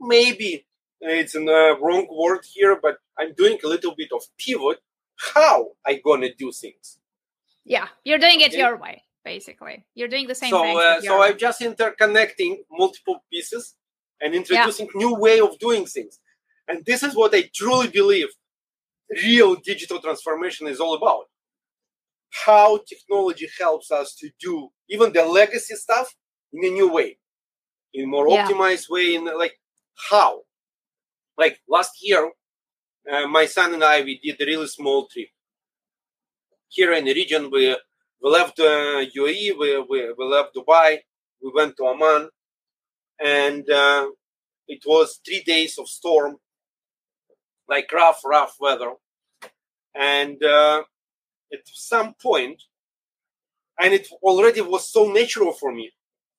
maybe 0.00 0.66
it's 1.00 1.34
a 1.34 1.40
uh, 1.40 1.78
wrong 1.80 2.06
word 2.10 2.40
here, 2.52 2.78
but 2.80 2.98
I'm 3.18 3.34
doing 3.34 3.58
a 3.64 3.68
little 3.68 3.94
bit 3.96 4.10
of 4.12 4.22
pivot. 4.38 4.78
How 5.34 5.72
I 5.86 6.00
gonna 6.04 6.32
do 6.34 6.52
things? 6.52 6.98
yeah, 7.64 7.88
you're 8.04 8.18
doing 8.18 8.40
it 8.40 8.48
Okay. 8.52 8.58
your 8.58 8.76
way, 8.78 9.04
basically. 9.24 9.84
You're 9.94 10.08
doing 10.08 10.26
the 10.26 10.34
same 10.34 10.50
so, 10.50 10.62
thing. 10.62 10.78
uh, 10.78 11.00
so 11.02 11.22
I'm 11.22 11.36
just 11.38 11.60
interconnecting 11.60 12.58
multiple 12.72 13.24
pieces 13.30 13.74
and 14.20 14.34
introducing 14.34 14.88
new 14.94 15.14
way 15.14 15.38
of 15.40 15.58
doing 15.58 15.84
things. 15.84 16.18
And 16.68 16.84
this 16.84 17.02
is 17.02 17.16
what 17.16 17.34
I 17.34 17.50
truly 17.54 17.88
believe 17.88 18.28
real 19.24 19.56
digital 19.56 20.00
transformation 20.00 20.66
is 20.68 20.80
all 20.80 20.94
about. 20.94 21.26
How 22.46 22.78
technology 22.88 23.48
helps 23.58 23.90
us 23.90 24.14
to 24.16 24.30
do 24.40 24.68
even 24.90 25.12
the 25.12 25.24
legacy 25.24 25.74
stuff 25.76 26.14
in 26.52 26.64
a 26.64 26.70
new 26.70 26.92
way, 26.92 27.18
in 27.94 28.04
a 28.04 28.06
more 28.06 28.28
Yeah. 28.28 28.46
optimized 28.46 28.88
way. 28.90 29.14
In 29.14 29.24
like 29.24 29.58
how, 30.10 30.42
like 31.38 31.60
last 31.68 31.92
year, 32.02 32.32
uh, 33.10 33.26
my 33.26 33.46
son 33.46 33.74
and 33.74 33.84
I 33.84 34.02
we 34.02 34.18
did 34.18 34.40
a 34.40 34.46
really 34.46 34.66
small 34.68 35.06
trip 35.08 35.28
here 36.68 36.92
in 36.92 37.04
the 37.04 37.14
region. 37.14 37.50
We 37.50 37.76
we 38.22 38.30
left 38.30 38.58
uh, 38.60 39.04
UAE, 39.16 39.56
we, 39.58 39.78
we, 39.90 40.12
we 40.18 40.24
left 40.24 40.54
Dubai, 40.54 40.98
we 41.42 41.52
went 41.54 41.76
to 41.76 41.84
Oman, 41.84 42.30
and 43.20 43.68
uh, 43.70 44.08
it 44.68 44.82
was 44.86 45.20
three 45.24 45.42
days 45.42 45.78
of 45.78 45.88
storm, 45.88 46.36
like 47.68 47.92
rough, 47.92 48.20
rough 48.24 48.56
weather. 48.60 48.92
And 49.94 50.42
uh, 50.42 50.82
at 51.52 51.60
some 51.66 52.14
point, 52.14 52.62
and 53.80 53.94
it 53.94 54.08
already 54.22 54.60
was 54.60 54.90
so 54.90 55.10
natural 55.10 55.52
for 55.52 55.72
me, 55.72 55.92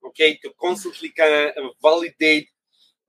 okay, 0.08 0.38
to 0.44 0.52
constantly 0.60 1.10
kind 1.10 1.52
of 1.58 1.72
validate, 1.82 2.50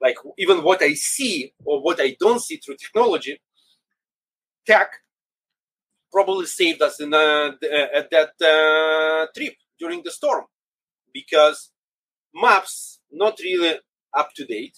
like 0.01 0.16
even 0.39 0.62
what 0.62 0.83
I 0.83 0.95
see 0.95 1.53
or 1.64 1.83
what 1.83 2.01
I 2.01 2.16
don't 2.18 2.41
see 2.41 2.57
through 2.57 2.77
technology. 2.77 3.41
Tech 4.66 4.91
probably 6.12 6.47
saved 6.47 6.83
us 6.83 7.01
in 7.01 7.14
uh, 7.14 7.18
uh, 7.62 7.89
at 7.95 8.11
that 8.11 8.33
uh, 8.43 9.27
trip 9.37 9.55
during 9.79 10.03
the 10.05 10.11
storm 10.11 10.45
because 11.12 11.71
maps 12.35 13.01
not 13.11 13.39
really 13.41 13.79
up 14.16 14.31
to 14.35 14.45
date 14.45 14.77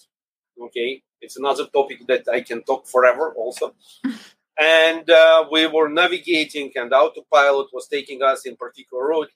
okay 0.61 1.01
it's 1.23 1.37
another 1.37 1.65
topic 1.67 2.05
that 2.07 2.23
i 2.37 2.41
can 2.41 2.63
talk 2.63 2.87
forever 2.87 3.33
also. 3.35 3.73
And 4.55 5.09
uh, 5.09 5.45
we 5.51 5.65
were 5.65 5.89
navigating 5.89 6.71
and 6.75 6.93
autopilot 6.93 7.69
was 7.73 7.87
taking 7.87 8.21
us 8.21 8.45
in 8.45 8.55
particular 8.55 9.07
road. 9.07 9.29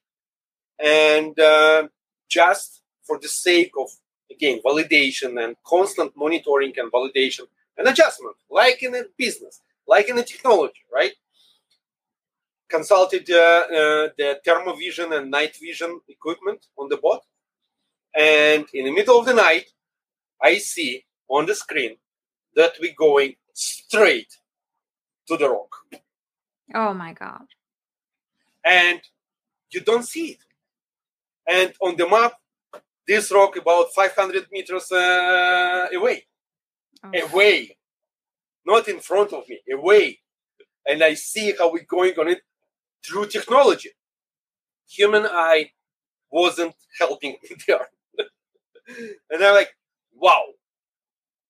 And 0.77 1.39
uh, 1.39 1.87
just 2.29 2.81
for 3.03 3.17
the 3.19 3.27
sake 3.27 3.71
of 3.79 3.89
again 4.29 4.59
validation 4.63 5.43
and 5.43 5.55
constant 5.65 6.11
monitoring 6.15 6.73
and 6.77 6.91
validation 6.91 7.45
and 7.77 7.87
adjustment 7.87 8.35
like 8.51 8.83
in 8.83 8.93
a 8.93 9.03
business 9.17 9.61
like 9.87 10.09
in 10.09 10.17
a 10.17 10.23
technology 10.23 10.83
right? 10.93 11.13
Consulted 12.69 13.29
uh, 13.31 13.35
uh, 13.35 14.09
the 14.17 14.39
thermovision 14.45 15.17
and 15.17 15.31
night 15.31 15.55
vision 15.55 16.01
equipment 16.09 16.65
on 16.77 16.89
the 16.89 16.97
boat. 16.97 17.21
And 18.13 18.65
in 18.73 18.85
the 18.85 18.91
middle 18.91 19.19
of 19.19 19.25
the 19.25 19.33
night, 19.33 19.71
I 20.41 20.57
see 20.57 21.05
on 21.29 21.45
the 21.45 21.55
screen 21.55 21.97
that 22.55 22.73
we're 22.79 22.93
going 22.97 23.35
straight 23.53 24.37
to 25.27 25.37
the 25.37 25.49
rock. 25.49 25.75
oh 26.73 26.93
my 26.93 27.13
God. 27.13 27.45
And 28.65 29.01
you 29.71 29.81
don't 29.81 30.03
see 30.03 30.31
it. 30.31 30.39
And 31.47 31.73
on 31.81 31.95
the 31.95 32.07
map, 32.09 32.33
this 33.07 33.31
rock 33.31 33.55
about 33.55 33.93
500 33.93 34.47
meters 34.51 34.91
uh, 34.91 35.87
away. 35.95 36.25
Oh. 37.03 37.11
Away. 37.31 37.77
Not 38.65 38.87
in 38.89 38.99
front 38.99 39.31
of 39.31 39.47
me, 39.47 39.61
away. 39.71 40.19
And 40.85 41.01
I 41.03 41.13
see 41.13 41.53
how 41.57 41.71
we're 41.71 41.85
going 41.87 42.13
on 42.19 42.27
it 42.27 42.41
through 43.05 43.27
technology. 43.27 43.91
Human 44.89 45.25
eye 45.25 45.71
wasn't 46.29 46.75
helping 46.99 47.37
me 47.43 47.55
there. 47.67 47.87
and 49.29 49.43
I'm 49.43 49.53
like, 49.53 49.69
wow, 50.13 50.43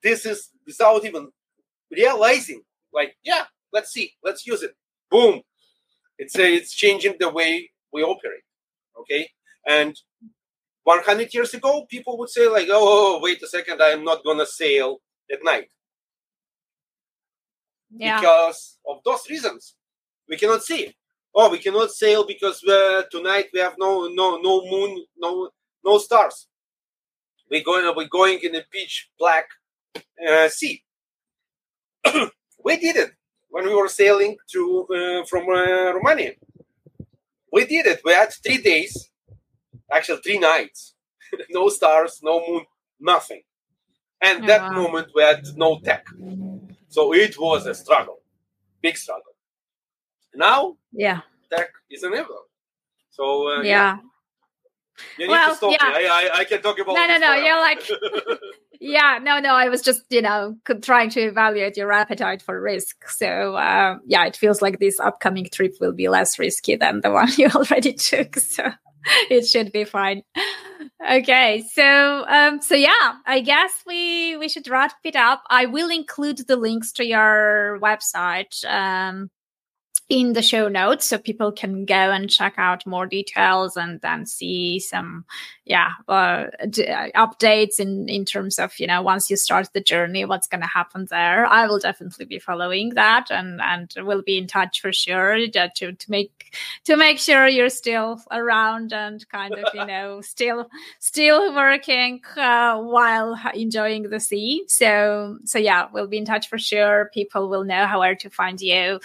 this 0.03 0.25
is 0.25 0.49
without 0.65 1.03
even 1.05 1.29
realizing, 1.91 2.61
like, 2.93 3.15
yeah, 3.23 3.45
let's 3.73 3.91
see, 3.91 4.13
let's 4.23 4.45
use 4.45 4.63
it. 4.63 4.75
Boom. 5.09 5.41
It's 6.17 6.37
a, 6.37 6.53
it's 6.55 6.73
changing 6.73 7.15
the 7.19 7.29
way 7.29 7.69
we 7.93 8.03
operate. 8.03 8.43
Okay. 8.99 9.29
And 9.67 9.95
100 10.83 11.33
years 11.33 11.53
ago, 11.53 11.85
people 11.89 12.17
would 12.17 12.29
say, 12.29 12.47
like, 12.47 12.67
oh, 12.71 13.19
wait 13.21 13.41
a 13.43 13.47
second, 13.47 13.81
I'm 13.81 14.03
not 14.03 14.23
going 14.23 14.37
to 14.39 14.45
sail 14.45 14.99
at 15.31 15.39
night 15.43 15.69
Yeah. 17.91 18.19
because 18.19 18.77
of 18.87 18.99
those 19.03 19.29
reasons. 19.29 19.75
We 20.29 20.37
cannot 20.37 20.63
see. 20.63 20.95
Oh, 21.35 21.49
we 21.49 21.59
cannot 21.59 21.91
sail 21.91 22.25
because 22.25 22.63
uh, 22.63 23.03
tonight 23.11 23.47
we 23.53 23.59
have 23.59 23.75
no 23.77 24.07
no 24.07 24.37
no 24.37 24.61
moon, 24.69 25.05
no 25.17 25.49
no 25.85 25.97
stars. 25.99 26.47
We're 27.49 27.63
going 27.63 27.93
we're 27.95 28.07
going 28.07 28.39
in 28.43 28.55
a 28.55 28.63
pitch 28.71 29.09
black 29.19 29.45
uh, 30.29 30.49
sea. 30.49 30.83
we 32.63 32.77
did 32.77 32.95
it 32.97 33.11
when 33.49 33.65
we 33.65 33.73
were 33.75 33.87
sailing 33.89 34.37
through 34.51 34.83
uh, 34.95 35.25
from 35.25 35.49
uh, 35.49 35.93
Romania. 35.93 36.33
We 37.51 37.65
did 37.65 37.85
it. 37.87 38.01
We 38.05 38.13
had 38.13 38.29
three 38.45 38.59
days, 38.59 39.09
actually 39.91 40.21
three 40.21 40.39
nights, 40.39 40.95
no 41.49 41.69
stars, 41.69 42.19
no 42.23 42.39
moon, 42.47 42.65
nothing. 42.99 43.41
And 44.21 44.43
Oh, 44.43 44.47
that 44.47 44.61
wow. 44.71 44.81
moment 44.81 45.09
we 45.15 45.23
had 45.23 45.45
no 45.55 45.79
tech. 45.79 46.05
So 46.89 47.13
it 47.13 47.39
was 47.39 47.65
a 47.67 47.75
struggle, 47.75 48.19
big 48.81 48.97
struggle. 48.97 49.33
Now 50.35 50.77
Yeah. 50.91 51.21
tech 51.51 51.69
is 51.89 52.03
enabled. 52.03 52.47
So 53.11 53.23
uh, 53.49 53.61
Yeah. 53.63 53.97
you 55.17 55.27
need 55.27 55.33
Well, 55.33 55.49
to 55.51 55.55
stop 55.55 55.71
yeah. 55.71 55.89
me. 55.89 56.07
I, 56.07 56.11
I 56.17 56.39
I 56.41 56.45
can 56.45 56.61
talk 56.61 56.79
about 56.79 56.95
No, 56.95 57.07
no, 57.07 57.17
no. 57.17 57.33
You're 57.35 57.61
like, 57.61 57.81
yeah, 58.79 59.19
no, 59.21 59.39
no. 59.39 59.53
I 59.53 59.69
was 59.69 59.81
just, 59.81 60.03
you 60.09 60.21
know, 60.21 60.55
trying 60.81 61.09
to 61.11 61.21
evaluate 61.21 61.77
your 61.77 61.91
appetite 61.91 62.41
for 62.41 62.61
risk. 62.61 63.07
So, 63.09 63.55
uh, 63.55 63.97
yeah, 64.05 64.25
it 64.25 64.35
feels 64.35 64.61
like 64.61 64.79
this 64.79 64.99
upcoming 64.99 65.47
trip 65.51 65.75
will 65.79 65.93
be 65.93 66.09
less 66.09 66.39
risky 66.39 66.75
than 66.75 67.01
the 67.01 67.11
one 67.19 67.29
you 67.37 67.47
already 67.47 67.93
took. 67.93 68.37
So, 68.37 68.71
it 69.29 69.47
should 69.47 69.71
be 69.71 69.83
fine. 69.83 70.23
Okay, 71.09 71.63
so, 71.73 72.25
um, 72.27 72.61
so 72.61 72.75
yeah, 72.75 73.13
I 73.25 73.41
guess 73.41 73.71
we 73.85 74.35
we 74.37 74.49
should 74.49 74.67
wrap 74.67 74.93
it 75.03 75.15
up. 75.15 75.43
I 75.49 75.65
will 75.65 75.89
include 75.89 76.47
the 76.47 76.55
links 76.55 76.91
to 76.93 77.05
your 77.05 77.79
website. 77.81 78.65
Um, 78.65 79.29
in 80.09 80.33
the 80.33 80.41
show 80.41 80.69
notes 80.69 81.05
so 81.05 81.17
people 81.17 81.51
can 81.51 81.83
go 81.85 81.93
and 81.93 82.29
check 82.29 82.53
out 82.57 82.85
more 82.85 83.05
details 83.05 83.75
and 83.75 83.99
then 84.01 84.25
see 84.25 84.79
some 84.79 85.25
yeah 85.67 85.91
uh, 86.07 86.45
d- 86.69 86.87
uh, 86.87 87.09
updates 87.15 87.79
in 87.79 88.07
in 88.07 88.23
terms 88.25 88.57
of 88.57 88.79
you 88.79 88.87
know 88.87 89.01
once 89.01 89.29
you 89.29 89.35
start 89.35 89.69
the 89.73 89.81
journey 89.81 90.23
what's 90.25 90.47
going 90.47 90.61
to 90.61 90.67
happen 90.67 91.05
there. 91.09 91.45
I 91.45 91.67
will 91.67 91.79
definitely 91.79 92.25
be 92.25 92.39
following 92.39 92.89
that 92.95 93.27
and 93.29 93.61
and 93.61 93.93
we'll 93.97 94.21
be 94.21 94.37
in 94.37 94.47
touch 94.47 94.81
for 94.81 94.93
sure 94.93 95.35
to 95.35 95.69
to 95.69 95.95
make 96.07 96.55
to 96.85 96.95
make 96.95 97.19
sure 97.19 97.47
you're 97.47 97.69
still 97.69 98.21
around 98.31 98.93
and 98.93 99.27
kind 99.29 99.53
of 99.53 99.65
you 99.73 99.85
know 99.85 100.21
still 100.33 100.69
still 100.99 101.53
working 101.53 102.21
uh, 102.37 102.79
while 102.79 103.37
enjoying 103.53 104.03
the 104.03 104.19
sea. 104.19 104.63
So 104.67 105.37
so 105.43 105.59
yeah 105.59 105.87
we'll 105.91 106.07
be 106.07 106.17
in 106.17 106.25
touch 106.25 106.47
for 106.47 106.57
sure. 106.57 107.09
People 107.13 107.49
will 107.49 107.65
know 107.65 107.85
how 107.85 107.99
where 107.99 108.15
to 108.15 108.29
find 108.29 108.61
you. 108.61 108.99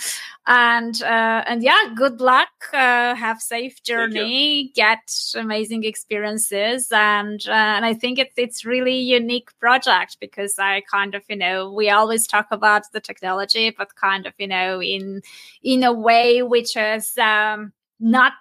And 0.47 1.01
uh, 1.03 1.43
and 1.47 1.63
yeah 1.63 1.93
good 1.97 2.21
luck 2.21 2.51
uh, 2.73 3.15
have 3.15 3.41
safe 3.41 3.83
journey. 3.83 4.71
Get 4.75 5.11
amazing 5.35 5.85
experiences 5.85 6.52
and 6.53 7.47
uh, 7.49 7.53
and 7.53 7.85
i 7.85 7.95
think 7.95 8.19
it's 8.19 8.35
it's 8.37 8.65
really 8.65 8.97
unique 8.97 9.51
project 9.59 10.17
because 10.21 10.59
i 10.59 10.83
kind 10.91 11.15
of 11.15 11.23
you 11.29 11.37
know 11.37 11.73
we 11.73 11.91
always 11.91 12.27
talk 12.27 12.47
about 12.51 12.83
the 12.93 13.01
technology 13.01 13.71
but 13.71 13.95
kind 13.97 14.27
of 14.27 14.33
you 14.39 14.47
know 14.47 14.83
in 14.83 15.23
in 15.63 15.83
a 15.83 15.93
way 15.93 16.43
which 16.43 16.77
is 16.77 17.17
um 17.19 17.73
not 18.01 18.33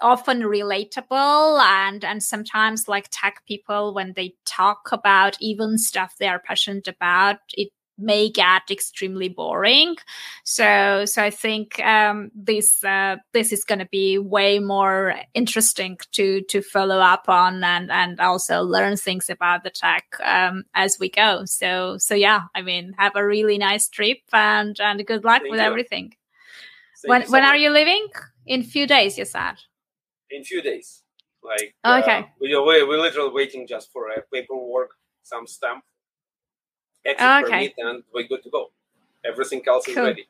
often 0.00 0.42
relatable 0.42 1.60
and 1.60 2.04
and 2.04 2.22
sometimes 2.22 2.88
like 2.88 3.08
tech 3.10 3.42
people 3.46 3.92
when 3.92 4.12
they 4.14 4.34
talk 4.44 4.88
about 4.92 5.36
even 5.40 5.76
stuff 5.76 6.14
they 6.18 6.28
are 6.28 6.38
passionate 6.38 6.86
about 6.86 7.38
it 7.54 7.68
may 7.98 8.30
get 8.30 8.70
extremely 8.70 9.28
boring. 9.28 9.96
So, 10.44 11.04
so 11.04 11.22
I 11.22 11.30
think 11.30 11.80
um, 11.80 12.30
this 12.34 12.82
uh, 12.84 13.16
this 13.32 13.52
is 13.52 13.64
going 13.64 13.80
to 13.80 13.88
be 13.90 14.18
way 14.18 14.58
more 14.60 15.14
interesting 15.34 15.98
to 16.12 16.42
to 16.42 16.62
follow 16.62 17.00
up 17.00 17.28
on 17.28 17.64
and 17.64 17.90
and 17.90 18.20
also 18.20 18.62
learn 18.62 18.96
things 18.96 19.28
about 19.28 19.64
the 19.64 19.70
tech 19.70 20.04
um, 20.22 20.64
as 20.74 20.98
we 20.98 21.10
go. 21.10 21.44
So, 21.44 21.98
so 21.98 22.14
yeah, 22.14 22.42
I 22.54 22.62
mean, 22.62 22.94
have 22.98 23.16
a 23.16 23.26
really 23.26 23.58
nice 23.58 23.88
trip 23.88 24.18
and 24.32 24.78
and 24.80 25.04
good 25.06 25.24
luck 25.24 25.42
Thank 25.42 25.50
with 25.50 25.60
you. 25.60 25.66
everything. 25.66 26.14
Thank 27.02 27.10
when 27.10 27.26
so 27.26 27.32
when 27.32 27.42
much. 27.42 27.50
are 27.50 27.56
you 27.56 27.70
leaving? 27.70 28.06
In 28.46 28.62
few 28.62 28.86
days, 28.86 29.18
you 29.18 29.24
said. 29.24 29.54
In 30.30 30.44
few 30.44 30.62
days, 30.62 31.02
like 31.42 31.74
okay, 31.84 32.18
uh, 32.18 32.22
we 32.40 32.48
we 32.48 32.84
we're 32.84 33.00
literally 33.00 33.32
waiting 33.32 33.66
just 33.66 33.92
for 33.92 34.08
a 34.08 34.22
paperwork, 34.32 34.90
some 35.22 35.46
stamp 35.46 35.84
exit 37.04 37.26
oh, 37.26 37.40
okay. 37.40 37.50
permit, 37.50 37.74
and 37.78 38.02
we're 38.12 38.26
good 38.26 38.42
to 38.42 38.50
go. 38.50 38.70
Everything 39.24 39.62
else 39.66 39.84
cool. 39.86 39.92
is 39.92 39.98
ready. 39.98 40.28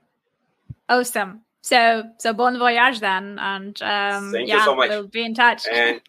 Awesome. 0.89 1.43
So 1.61 2.05
so 2.19 2.33
bon 2.33 2.59
voyage 2.59 3.01
then, 3.01 3.39
and 3.39 3.81
um, 3.83 4.33
thank 4.33 4.49
yeah, 4.49 4.59
you 4.59 4.65
so 4.65 4.77
much. 4.77 4.91
We'll 4.91 5.07
be 5.07 5.25
in 5.25 5.35
touch. 5.35 5.67
And 5.71 6.01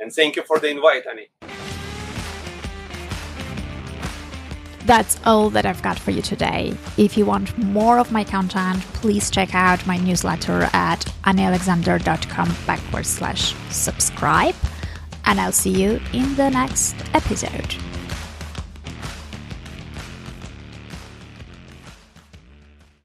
and 0.00 0.12
thank 0.12 0.36
you 0.36 0.42
for 0.42 0.58
the 0.58 0.68
invite, 0.68 1.04
Annie. 1.06 1.28
That's 4.84 5.18
all 5.24 5.48
that 5.50 5.64
I've 5.64 5.82
got 5.82 5.98
for 5.98 6.10
you 6.10 6.20
today. 6.20 6.74
If 6.98 7.16
you 7.16 7.24
want 7.24 7.56
more 7.56 7.98
of 7.98 8.12
my 8.12 8.22
content, 8.22 8.82
please 8.92 9.30
check 9.30 9.54
out 9.54 9.86
my 9.86 9.96
newsletter 9.96 10.68
at 10.74 11.00
anniealexander.com 11.24 12.54
backward 12.66 13.06
slash 13.06 13.54
subscribe. 13.70 14.54
And 15.24 15.40
I'll 15.40 15.52
see 15.52 15.70
you 15.70 16.00
in 16.12 16.34
the 16.34 16.50
next 16.50 16.96
episode. 17.14 17.74